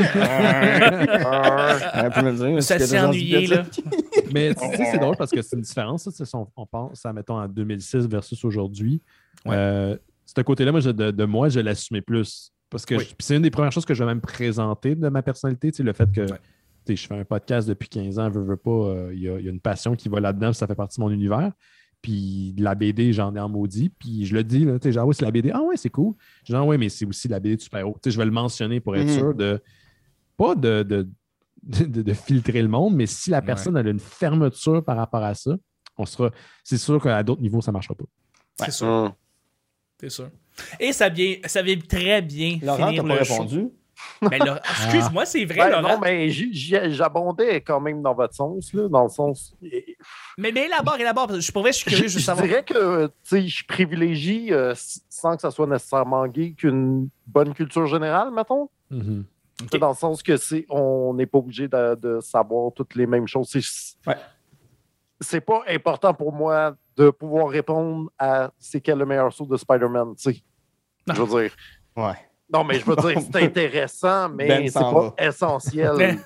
peut 2.12 2.22
me 2.22 2.32
le 2.32 2.38
dire. 2.54 2.64
Ça 2.64 2.76
a 2.76 2.80
s'est 2.80 2.96
des 2.96 3.04
ennuyé, 3.04 3.48
là. 3.48 3.64
Mais 4.34 4.54
tu 4.56 4.66
sais, 4.66 4.86
c'est 4.92 4.98
drôle 5.00 5.18
parce 5.18 5.32
que 5.32 5.42
c'est 5.42 5.56
une 5.56 5.62
différence. 5.64 6.10
ça, 6.10 6.24
on, 6.38 6.48
on 6.56 6.66
pense 6.66 7.06
à, 7.06 7.12
mettons, 7.14 7.38
en 7.40 7.48
2006 7.48 8.08
versus 8.08 8.44
aujourd'hui. 8.46 9.02
Ouais. 9.46 9.56
Euh, 9.58 9.98
ce 10.26 10.42
côté-là, 10.42 10.72
moi, 10.72 10.80
je- 10.82 10.90
de, 10.90 11.12
de 11.12 11.26
moi, 11.26 11.50
je 11.50 11.60
l'assumais 11.60 12.02
plus. 12.02 12.52
Parce 12.70 12.86
que 12.86 12.96
Oui. 12.96 13.16
c'est 13.20 13.36
une 13.36 13.42
des 13.44 13.52
premières 13.52 13.72
choses 13.72 13.86
que 13.86 13.94
je 13.94 14.04
vais 14.04 14.08
même 14.10 14.22
présenter 14.22 14.96
de 14.96 15.08
ma 15.10 15.22
personnalité, 15.22 15.72
le 15.84 15.94
fait 15.94 16.12
que 16.12 16.22
Ouais. 16.22 16.28
tu 16.28 16.34
sais, 16.88 16.96
je 16.96 17.08
fais 17.08 17.16
un 17.20 17.24
podcast 17.26 17.68
depuis 17.68 17.88
15 17.90 18.18
ans, 18.20 18.30
veux, 18.30 18.42
veux 18.44 18.58
pas, 18.58 18.72
euh, 18.72 19.12
il 19.14 19.22
y, 19.22 19.30
a, 19.30 19.40
il 19.40 19.46
y 19.46 19.48
a 19.48 19.52
une 19.52 19.60
passion 19.62 19.96
qui 19.96 20.10
va 20.10 20.20
là-dedans, 20.20 20.52
ça 20.54 20.68
fait 20.68 20.76
partie 20.76 21.00
de 21.00 21.04
mon 21.04 21.12
univers. 21.12 21.52
Puis 22.02 22.54
de 22.54 22.64
la 22.64 22.76
BD, 22.76 23.14
j'en 23.14 23.36
ai 23.36 23.40
en 23.40 23.50
maudit. 23.50 23.90
Puis 23.90 24.26
je 24.26 24.36
le 24.36 24.44
dis, 24.44 24.64
là, 24.66 24.78
tu 24.78 24.84
sais, 24.90 24.92
genre, 24.92 25.08
oui, 25.08 25.16
c'est 25.16 25.26
la 25.26 25.32
BD. 25.32 25.52
Ah 25.52 25.62
ouais, 25.62 25.78
c'est 25.78 25.90
cool. 25.90 26.14
Je 26.44 26.54
dis, 26.54 26.56
ah 26.56 26.64
ouais, 26.64 26.78
mais 26.78 26.90
c'est 26.90 27.06
aussi 27.06 27.28
la 27.28 27.40
BD 27.40 27.56
de 27.56 27.62
super-héros. 27.62 27.94
Tu 28.04 28.10
sais, 28.10 28.12
je 28.12 28.18
vais 28.20 28.26
le 28.26 28.32
mentionner 28.32 28.80
pour 28.80 28.96
être 28.96 29.08
Mhm. 29.08 29.14
sûr 29.18 29.34
de, 29.34 29.62
pas 30.38 30.54
de, 30.56 30.84
de, 30.84 31.08
de- 31.64 32.02
de 32.04 32.14
filtrer 32.14 32.62
le 32.62 32.68
monde, 32.68 32.96
mais 32.96 33.06
si 33.08 33.30
la 33.32 33.40
Ouais. 33.40 33.46
personne 33.46 33.76
a 33.78 33.82
une 33.82 34.00
fermeture 34.00 34.84
par 34.84 34.98
rapport 34.98 35.24
à 35.24 35.34
ça, 35.34 35.56
on 35.98 36.06
sera, 36.06 36.30
c'est 36.64 36.78
sûr 36.78 37.02
qu'à 37.02 37.24
d'autres 37.24 37.42
niveaux, 37.42 37.62
ça 37.62 37.72
ne 37.72 37.74
marchera 37.74 37.96
pas. 37.96 38.06
C'est 38.58 38.72
sûr, 38.72 38.88
Hum. 38.88 39.12
C'est 40.00 40.10
sûr. 40.10 40.30
Et 40.80 40.94
ça 40.94 41.10
vient, 41.10 41.36
ça 41.46 41.62
vient 41.62 41.78
très 41.78 42.22
bien 42.22 42.60
Laurent, 42.62 42.88
finir 42.88 43.04
t'as 43.04 43.10
pas 43.10 43.20
le 43.20 43.24
show. 43.26 43.34
répondu? 43.34 43.68
Ben, 44.22 44.40
Laurent- 44.40 44.60
Excuse-moi, 44.86 45.26
c'est 45.26 45.46
vrai, 45.46 45.58
Ben, 45.58 45.70
Laurent. 45.82 45.94
non, 45.96 46.00
mais 46.02 46.30
j- 46.30 46.50
j'abondais 46.92 47.62
quand 47.62 47.80
même 47.80 48.02
dans 48.02 48.14
votre 48.14 48.34
sens, 48.34 48.74
là, 48.74 48.88
dans 48.90 49.04
le 49.04 49.10
sens. 49.10 49.56
Mais, 50.38 50.52
mais 50.54 50.66
élabore, 50.66 50.98
élabore. 51.00 51.28
parce 51.28 51.40
que 51.40 51.46
Je 51.46 51.52
pourrais, 51.52 51.72
je 51.72 51.78
suis 51.78 51.90
Je, 51.92 51.96
curieux 51.96 52.10
je 52.10 52.20
savoir. 52.20 52.46
dirais 52.46 52.64
que 52.64 53.08
tu 53.08 53.12
sais, 53.24 53.48
je 53.48 53.66
privilégie, 53.66 54.52
euh, 54.54 54.74
sans 55.10 55.36
que 55.36 55.42
ça 55.42 55.52
soit 55.52 55.68
nécessairement 55.68 56.28
gay, 56.28 56.52
qu'une 56.58 57.10
bonne 57.26 57.54
culture 57.54 57.88
générale, 57.88 58.32
mettons. 58.32 58.70
Sais, 59.72 59.80
Dans 59.80 59.90
le 59.90 59.96
sens 59.96 60.22
que 60.22 60.36
c'est, 60.36 60.66
on 60.70 61.14
n'est 61.14 61.26
pas 61.26 61.38
obligé 61.38 61.68
de, 61.70 61.96
de 61.96 62.20
savoir 62.20 62.74
toutes 62.74 62.96
les 62.96 63.08
mêmes 63.08 63.28
choses. 63.28 63.48
C'est, 63.50 63.62
Ouais. 64.10 64.18
c'est 65.22 65.40
pas 65.42 65.64
important 65.70 66.14
pour 66.14 66.34
moi 66.34 66.76
de 66.98 67.10
pouvoir 67.10 67.50
répondre 67.50 68.10
à 68.18 68.52
c'est 68.58 68.82
quel 68.82 68.98
le 69.00 69.06
meilleur 69.06 69.32
saut 69.34 69.46
de 69.46 69.58
Spider-Man. 69.58 70.16
tu 70.16 70.34
sais. 70.34 70.44
Non. 71.08 71.14
Je 71.16 71.22
veux 71.22 71.42
dire. 71.42 71.56
Ouais. 71.96 72.14
Non, 72.52 72.64
mais 72.64 72.80
je 72.80 72.86
veux 72.86 72.96
dire, 72.96 73.20
c'est 73.20 73.36
intéressant, 73.44 74.30
mais 74.30 74.48
Ben 74.48 74.70
c'est 74.70 74.80
pas 74.80 75.14
essentiel. 75.18 76.20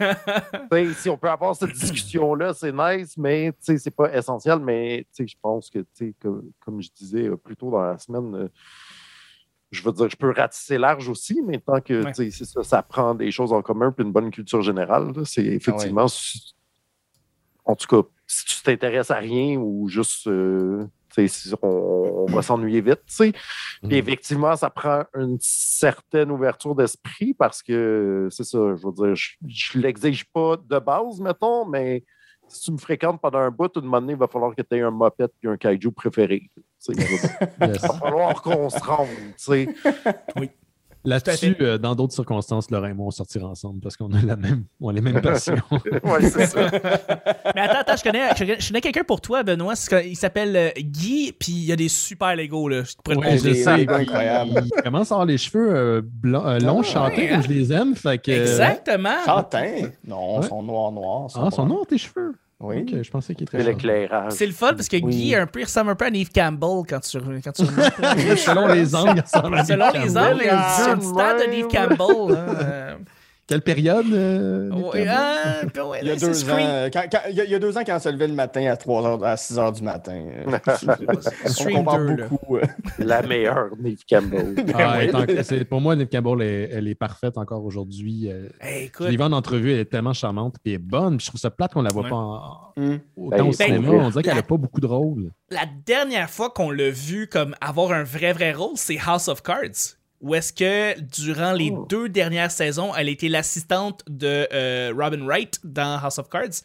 Sais, 0.71 0.93
si 0.95 1.10
on 1.10 1.17
peut 1.17 1.29
avoir 1.29 1.55
cette 1.55 1.71
discussion-là, 1.71 2.53
c'est 2.53 2.73
nice, 2.73 3.17
mais 3.17 3.51
tu 3.53 3.58
sais, 3.62 3.77
c'est 3.77 3.91
pas 3.91 4.13
essentiel. 4.13 4.60
Mais 4.60 5.05
tu 5.15 5.23
sais, 5.23 5.27
je 5.27 5.36
pense 5.41 5.69
que, 5.69 5.79
tu 5.79 5.86
sais, 5.93 6.13
comme, 6.21 6.51
comme 6.60 6.82
je 6.82 6.89
disais 6.93 7.27
euh, 7.29 7.38
plus 7.38 7.55
tôt 7.55 7.71
dans 7.71 7.82
la 7.82 7.97
semaine, 7.97 8.36
euh, 8.36 8.47
je 9.71 9.82
veux 9.82 9.93
dire, 9.93 10.10
je 10.10 10.17
peux 10.17 10.32
ratisser 10.32 10.77
large 10.77 11.08
aussi, 11.08 11.41
mais 11.41 11.60
tant 11.60 11.79
que 11.79 12.03
Ouais. 12.03 12.12
tu 12.12 12.29
sais, 12.29 12.32
c'est 12.32 12.45
ça, 12.45 12.63
ça 12.63 12.84
prend 12.84 13.15
des 13.15 13.32
choses 13.32 13.53
en 13.53 13.62
commun 13.62 13.91
puis 13.93 14.03
une 14.05 14.12
bonne 14.12 14.29
culture 14.32 14.62
générale, 14.62 15.13
c'est 15.25 15.45
effectivement. 15.45 16.08
si- 16.10 16.53
en 17.65 17.75
tout 17.75 17.88
cas, 17.88 18.08
si 18.39 18.58
tu 18.58 18.63
t'intéresses 18.63 19.12
à 19.12 19.15
rien 19.17 19.58
ou 19.58 19.88
juste. 19.88 20.28
euh, 20.28 20.86
on, 21.62 22.25
on 22.30 22.32
va 22.32 22.41
s'ennuyer 22.41 22.80
vite, 22.82 23.02
tu 23.08 23.13
sais. 23.13 23.32
Puis 23.84 23.97
effectivement, 23.97 24.56
ça 24.56 24.69
prend 24.69 25.04
une 25.15 25.38
certaine 25.41 26.32
ouverture 26.32 26.75
d'esprit 26.75 27.34
parce 27.34 27.62
que 27.62 28.28
c'est 28.32 28.43
ça, 28.45 28.58
je 28.75 28.86
veux 28.86 28.93
dire, 28.93 29.15
je, 29.15 29.32
je 29.47 29.80
l'exige 29.80 30.23
pas 30.32 30.56
de 30.58 30.80
base, 30.80 31.19
mettons, 31.19 31.65
mais 31.65 32.04
si 32.47 32.62
tu 32.62 32.71
me 32.71 32.78
fréquentes 32.78 33.19
pendant 33.21 33.39
un 33.39 33.52
bout, 33.52 33.71
une 33.75 33.84
moment 33.84 33.99
donné, 34.02 34.13
il 34.13 34.19
va 34.19 34.28
falloir 34.28 34.56
que 34.56 34.62
tu 34.62 34.75
aies 34.75 34.82
un 34.82 34.91
moped 34.91 35.30
et 35.43 35.47
un 35.47 35.58
kaiju 35.58 35.91
préféré. 35.91 36.49
Yes. 36.89 37.82
Il 37.84 37.88
va 37.88 37.93
falloir 37.95 38.41
qu'on 38.41 38.69
se 38.69 38.80
rende, 38.80 39.10
tu 39.10 39.34
sais. 39.38 39.67
Là-dessus, 41.06 41.56
euh, 41.62 41.78
dans 41.78 41.96
d'autres 41.96 42.14
circonstances, 42.14 42.70
Laurent 42.70 42.88
et 42.88 42.94
moi, 42.94 43.08
on 43.08 43.12
sortira 43.12 43.48
ensemble 43.48 43.80
parce 43.80 43.96
qu'on 43.96 44.12
a 44.12 44.22
la 44.22 44.36
même, 44.36 44.66
on 44.82 44.90
a 44.90 44.94
les 44.94 45.00
mêmes 45.02 45.22
passions. 45.22 45.56
Ouais, 46.04 46.30
c'est 46.30 46.46
ça. 46.48 46.70
Mais 47.56 47.62
attends, 47.62 47.80
attends, 47.80 47.96
je 47.96 48.04
connais, 48.04 48.30
je 48.34 48.40
connais, 48.40 48.60
je 48.60 48.68
connais 48.68 48.82
quelqu'un 48.82 49.04
pour 49.06 49.22
toi, 49.22 49.42
Benoît. 49.44 49.76
Il 50.06 50.18
s'appelle 50.18 50.56
euh, 50.58 50.70
Guy, 50.78 51.32
puis 51.32 51.54
il 51.54 51.64
y 51.66 51.72
a 51.72 51.78
des 51.78 51.88
super 51.88 52.36
Legos, 52.36 52.68
là. 52.68 52.84
Je 52.84 52.94
pourrais 53.02 53.16
te 53.16 53.22
Ouais, 53.22 53.32
montrer. 53.36 53.50
je 53.50 53.64
sais. 53.64 53.82
Il-. 53.84 54.70
Il 54.76 54.82
commence 54.84 55.12
à 55.12 55.16
avoir 55.16 55.26
les 55.26 55.38
cheveux 55.38 55.74
euh, 55.74 56.02
blancs, 56.04 56.44
euh, 56.46 56.60
longs, 56.60 56.82
Ah, 56.96 57.08
ouais, 57.08 57.16
comme 57.30 57.40
hein? 57.40 57.42
je 57.44 57.48
les 57.48 57.72
aime. 57.72 57.96
Fait 57.96 58.18
que, 58.22 58.32
Exactement. 58.32 59.24
Châtain? 59.26 59.90
Non, 60.06 60.40
Ouais. 60.40 60.46
ils 60.46 60.50
sont 60.50 60.64
noirs, 60.64 60.92
noirs. 60.92 61.28
Ah, 61.36 61.48
ils 61.50 61.56
sont 61.56 61.66
noirs 61.66 61.86
tes 61.88 61.98
cheveux. 61.98 62.36
Oui. 62.62 62.86
Je 63.04 63.10
pensais 63.10 63.34
C'est 63.39 63.45
châtains. 63.58 63.63
l'éclairage. 63.72 64.32
C'est 64.34 64.45
le 64.45 64.52
fun 64.52 64.74
parce 64.74 64.89
que 64.89 64.98
Oui. 64.98 65.15
Guy, 65.15 65.36
un 65.36 65.48
peu, 65.48 65.62
il 65.62 65.63
ressemble 65.63 65.91
un 65.91 65.95
peu 65.95 66.06
à 66.06 66.12
Neve 66.12 66.30
Campbell 66.34 66.84
quand 66.89 67.00
tu, 67.00 67.17
quand 67.43 67.52
tu 67.54 67.65
Selon 68.38 68.67
les 68.67 68.93
angles, 68.95 69.13
il 69.15 69.22
ressemble 69.22 69.58
à 69.58 69.63
Selon 69.65 69.91
les 69.93 70.17
angles, 70.17 70.39
il 70.41 70.45
y 70.45 70.50
a 70.50 70.60
Ah, 70.62 70.93
une 70.93 71.02
star 71.02 71.36
de. 71.38 71.43
Neve 71.50 71.67
Campbell. 71.67 72.38
hein, 72.38 72.56
euh. 72.62 72.95
Quelle 73.50 73.62
période 73.62 74.06
euh, 74.14 74.70
Ouais, 74.70 75.06
ah, 75.10 75.62
ben 75.74 75.84
Il 76.02 76.08
y 76.08 76.12
a 76.12 76.16
deux 76.16 76.50
ans, 76.50 76.56
quand- 76.94 77.04
quand- 77.12 77.20
il 77.30 77.36
y 77.36 77.56
a- 77.56 77.60
deux 77.60 77.78
ans, 77.78 77.82
quand 77.86 77.96
on 77.96 78.00
se 78.00 78.10
levait 78.10 78.28
le 78.28 78.34
matin 78.36 78.66
à 78.72 78.78
3 78.78 79.06
heures, 79.06 79.24
à 79.26 79.36
6 79.38 79.56
h 79.58 79.74
du 79.76 79.82
matin. 79.84 80.14
euh, 80.14 80.46
on 81.68 81.74
compare 81.74 81.98
2, 82.00 82.16
là. 82.16 82.28
beaucoup. 82.28 82.58
euh. 82.58 82.62
La 83.00 83.22
meilleure, 83.22 83.70
Neve 83.80 84.04
Campbell. 84.10 84.56
Ah, 84.76 84.98
oui. 85.00 85.04
elle 85.04 85.10
est 85.32 85.40
en- 85.40 85.44
c'est- 85.44 85.66
pour 85.66 85.82
moi, 85.82 85.96
Nick 85.96 86.12
Campbell, 86.12 86.42
elle, 86.48 86.70
elle 86.72 86.88
est 86.88 86.96
parfaite 86.96 87.38
encore 87.38 87.64
aujourd'hui. 87.66 88.28
Elle- 88.28 88.52
Hey, 88.62 88.92
Je 89.00 89.06
l'ai 89.06 89.18
vue 89.18 89.24
en 89.24 89.32
entrevue, 89.32 89.74
elle 89.74 89.80
est 89.80 89.86
tellement 89.92 90.14
charmante 90.14 90.56
et 90.66 90.78
bonne. 90.78 91.20
Je 91.20 91.28
trouve 91.28 91.40
ça 91.40 91.50
plate 91.50 91.74
qu'on 91.74 91.82
la 91.82 91.92
voit 91.92 92.04
Ouais. 92.04 92.10
pas 92.10 92.16
en- 92.16 92.58
Hum. 92.78 93.00
autant 93.18 93.36
Ben, 93.38 93.42
au 93.42 93.46
ben, 93.48 93.52
cinéma. 93.54 93.90
On 93.90 94.10
dirait 94.10 94.24
qu'elle 94.24 94.36
n'a 94.36 94.44
pas 94.44 94.58
beaucoup 94.58 94.80
de 94.80 94.88
rôle. 94.88 95.32
la 95.52 95.66
dernière 95.86 96.30
fois 96.30 96.50
qu'on 96.52 96.72
l'a 96.72 96.90
vu 96.92 97.28
comme 97.28 97.56
avoir 97.62 97.92
un 97.92 98.04
vrai, 98.04 98.32
vrai 98.32 98.54
rôle, 98.54 98.74
c'est 98.76 98.98
House 99.06 99.28
of 99.28 99.42
Cards. 99.42 99.98
Où 100.21 100.36
est-ce 100.36 100.51
que, 100.51 100.99
durant 100.99 101.53
les 101.53 101.71
Oh. 101.71 101.86
deux 101.89 102.10
dernières 102.10 102.51
saisons, 102.51 102.93
elle 102.95 103.08
était 103.10 103.29
l'assistante 103.29 104.03
de 104.08 104.47
euh, 104.53 104.91
Robin 104.97 105.25
Wright 105.25 105.60
dans 105.63 105.97
House 106.03 106.19
of 106.19 106.29
Cards. 106.29 106.62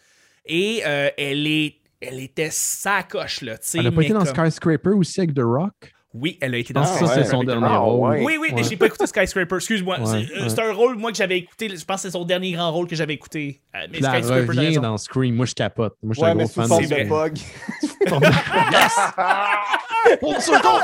Et 0.47 0.83
euh, 0.85 1.09
elle, 1.17 1.47
est, 1.47 1.77
elle 2.01 2.21
était 2.21 2.51
sacoche, 2.51 3.43
là. 3.43 3.57
tu 3.59 3.69
sais, 3.69 3.79
Elle 3.79 3.85
n'a 3.85 3.93
pas 3.93 4.03
été 4.03 4.13
dans 4.13 4.25
Skyscraper 4.25 4.91
aussi 4.91 5.21
avec 5.21 5.35
The 5.35 5.41
Rock? 5.43 5.93
Oui, 6.17 6.39
elle 6.41 6.55
a 6.55 6.59
été 6.59 6.73
dans 6.73 6.83
Ah, 6.83 6.87
ça, 6.87 6.95
Skyscraper. 6.97 7.25
c'est 7.25 7.31
son 7.31 7.43
dernier 7.43 7.67
Ah, 7.69 7.79
rôle. 7.79 8.11
ouais. 8.11 8.23
Oui, 8.25 8.37
oui, 8.41 8.49
mais 8.53 8.63
Ouais. 8.63 8.69
j'ai 8.69 8.77
pas 8.77 8.87
écouté 8.87 9.05
Skyscraper, 9.07 9.57
excuse-moi. 9.57 9.99
Ouais, 9.99 10.07
c'est 10.07 10.37
euh, 10.37 10.43
ouais. 10.45 10.49
c'est 10.49 10.61
un 10.61 10.73
rôle, 10.73 10.97
moi, 10.97 11.11
que 11.11 11.17
j'avais 11.17 11.39
écouté. 11.39 11.69
Je 11.77 11.85
pense 11.85 11.97
que 11.97 12.03
c'est 12.03 12.11
son 12.13 12.25
dernier 12.25 12.53
grand 12.53 12.71
rôle 12.73 12.87
que 12.87 12.95
j'avais 12.95 13.15
écouté. 13.15 13.61
Mais 13.73 13.99
elle 13.99 14.05
Skyscraper, 14.05 14.47
revient 14.47 14.79
dans 14.81 14.97
Scream. 14.97 15.35
Moi, 15.35 15.47
je 15.47 15.55
capote. 15.55 15.97
Moi, 16.03 16.13
je 16.15 16.19
suis 16.19 16.25
Ouais, 16.25 16.31
un 16.31 16.35
gros 16.37 16.47
fan 16.47 16.69
de 16.69 16.75
C'est 16.75 16.83
de 16.83 16.87
vrai. 16.87 17.05
bug. 17.05 17.39
On 20.23 20.41
se 20.41 20.51
compte! 20.63 20.83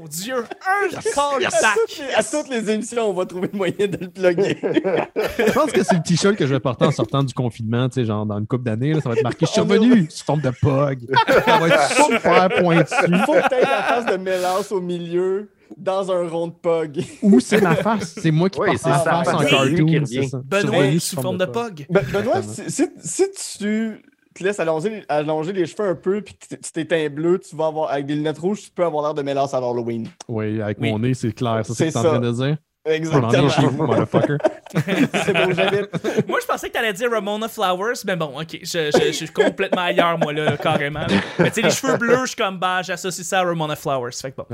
Mon 0.00 0.06
Dieu, 0.06 0.34
un 0.36 0.88
call 1.14 1.44
À 1.44 1.50
toutes, 1.50 1.98
les, 1.98 2.14
à 2.14 2.22
toutes 2.22 2.48
les 2.48 2.70
émissions, 2.70 3.10
on 3.10 3.12
va 3.12 3.26
trouver 3.26 3.50
le 3.52 3.56
moyen 3.58 3.74
de 3.86 3.98
le 4.00 4.08
plugger. 4.08 4.58
Je 4.62 5.52
pense 5.52 5.72
que 5.72 5.82
c'est 5.82 5.96
le 5.96 6.02
t-shirt 6.02 6.36
que 6.36 6.46
je 6.46 6.54
vais 6.54 6.60
porter 6.60 6.86
en 6.86 6.90
sortant 6.90 7.22
du 7.22 7.34
confinement, 7.34 7.88
tu 7.88 7.96
sais, 7.96 8.04
genre 8.06 8.24
dans 8.24 8.38
une 8.38 8.46
couple 8.46 8.64
d'années. 8.64 8.94
Ça 9.00 9.08
va 9.10 9.14
être 9.16 9.22
marqué 9.22 9.44
Je 9.46 9.50
suis 9.50 9.60
revenu 9.60 10.06
sous 10.10 10.24
forme 10.24 10.40
de 10.40 10.50
pog. 10.62 10.98
Ça 11.44 11.58
va 11.58 11.68
être 11.68 11.90
super 11.92 12.48
pointu. 12.62 12.94
Il 13.08 13.18
faut 13.26 13.32
peut-être 13.34 13.60
la 13.68 13.82
face 13.82 14.06
de 14.06 14.16
mélange 14.16 14.72
au 14.72 14.80
milieu 14.80 15.50
dans 15.76 16.10
un 16.10 16.26
rond 16.28 16.48
de 16.48 16.52
pog. 16.52 17.02
Ou 17.22 17.38
c'est 17.40 17.60
ma 17.60 17.74
face. 17.76 18.14
C'est 18.20 18.30
moi 18.30 18.48
qui 18.48 18.58
Oui, 18.60 18.68
porte 18.68 18.86
ma 18.86 18.98
ça, 18.98 19.04
face 19.24 19.28
en 19.28 19.38
cartoon. 19.44 20.02
Benoît 20.44 20.98
sous 20.98 21.16
forme 21.20 21.38
de 21.38 21.44
pog. 21.44 21.86
Ben- 21.90 22.02
Benoît, 22.12 22.42
si, 22.42 22.70
si- 22.70 22.88
si 23.02 23.24
tu 23.58 24.02
te 24.40 24.48
laisses 24.48 24.60
allonger, 24.60 25.04
allonger 25.08 25.52
les 25.52 25.66
cheveux 25.66 25.88
un 25.88 25.94
peu 25.94 26.20
puis 26.22 26.34
que 26.34 26.54
tu 26.56 26.72
t'éteins 26.72 27.08
bleu, 27.08 27.38
tu 27.38 27.54
vas 27.56 27.66
avoir 27.66 27.90
avec 27.92 28.06
des 28.06 28.14
lunettes 28.14 28.38
rouges, 28.38 28.62
tu 28.62 28.70
peux 28.70 28.84
avoir 28.84 29.04
l'air 29.04 29.14
de 29.14 29.22
mélange 29.22 29.54
à 29.54 29.58
Halloween. 29.58 30.08
Oui, 30.28 30.60
avec 30.60 30.78
Oui. 30.80 30.90
mon 30.90 30.98
nez, 30.98 31.14
c'est 31.14 31.32
clair. 31.32 31.64
Ça, 31.64 31.74
c'est 31.74 31.90
ce 31.90 31.98
que 31.98 32.02
t'es 32.02 32.06
en 32.08 32.10
train 32.10 32.20
de 32.20 32.32
dire? 32.32 32.56
Exactement. 32.86 33.28
viens 33.28 33.48
chez 33.50 33.66
vous, 33.66 33.86
motherfucker. 33.86 34.38
C'est 34.74 35.34
beau, 35.34 35.52
j'habite. 35.52 35.90
Moi, 36.28 36.38
je 36.40 36.46
pensais 36.46 36.68
que 36.68 36.72
t'allais 36.72 36.94
dire 36.94 37.10
Ramona 37.10 37.46
Flowers, 37.46 37.92
mais 38.06 38.16
bon, 38.16 38.40
ok, 38.40 38.58
je, 38.62 38.90
je- 38.90 39.06
je 39.08 39.12
suis 39.12 39.28
complètement 39.28 39.82
ailleurs, 39.82 40.16
moi, 40.18 40.32
là, 40.32 40.56
carrément. 40.56 41.00
là. 41.00 41.06
Mais 41.38 41.50
tu 41.50 41.56
sais, 41.56 41.62
les 41.62 41.70
cheveux 41.70 41.98
bleus, 41.98 42.20
je 42.22 42.26
suis 42.28 42.36
comme, 42.36 42.58
bah, 42.58 42.80
j'associe 42.82 43.26
ça 43.26 43.40
à 43.40 43.44
Ramona 43.44 43.76
Flowers. 43.76 44.12
Fait 44.12 44.30
que 44.30 44.36
bon. 44.36 44.46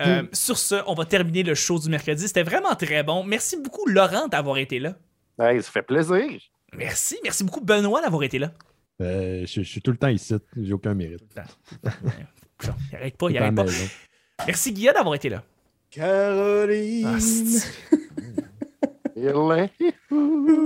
Euh, 0.00 0.22
sur 0.32 0.58
ce, 0.58 0.76
on 0.88 0.94
va 0.94 1.04
terminer 1.04 1.44
le 1.44 1.54
show 1.54 1.78
du 1.78 1.88
mercredi. 1.88 2.26
C'était 2.26 2.42
vraiment 2.42 2.74
très 2.74 3.04
bon. 3.04 3.22
Merci 3.22 3.56
beaucoup, 3.56 3.86
Laurent, 3.86 4.26
d'avoir 4.26 4.58
été 4.58 4.80
là. 4.80 4.94
Ça 5.38 5.52
fait 5.62 5.82
plaisir. 5.82 6.24
Merci. 6.76 7.18
Merci 7.22 7.44
beaucoup, 7.44 7.60
Benoît, 7.60 8.00
d'avoir 8.02 8.24
été 8.24 8.38
là. 8.40 8.50
Euh, 9.00 9.46
je, 9.46 9.62
je 9.62 9.68
suis 9.68 9.80
tout 9.80 9.90
le 9.92 9.96
temps 9.96 10.08
ici. 10.08 10.34
J'ai 10.56 10.72
aucun 10.72 10.94
mérite. 10.94 11.22
Il 11.82 12.96
arrête 12.96 13.16
pas, 13.16 13.30
il 13.30 13.38
arrête 13.38 13.54
pas. 13.54 13.64
maison. 13.64 13.88
Merci, 14.46 14.72
Guilla, 14.72 14.92
d'avoir 14.92 15.14
été 15.14 15.28
là. 15.28 15.42
Caroline. 15.90 17.06
Ah. 17.06 17.18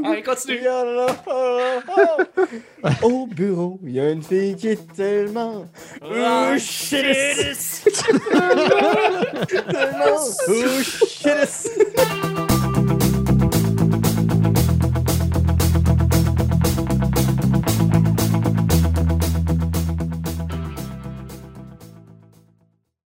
Allez, 0.05 0.23
continue. 0.23 0.61
Au 3.03 3.27
bureau, 3.27 3.81
il 3.83 3.93
y 3.93 4.01
a 4.01 4.11
une 4.11 4.23
fille 4.23 4.55
qui 4.55 4.69
est 4.69 4.95
tellement. 4.95 5.67
Oh, 6.03 6.59
shit. 6.59 7.05
shit. 7.57 8.03
tellement. 9.69 10.19
Oh, 10.49 10.83
shit. 10.83 12.39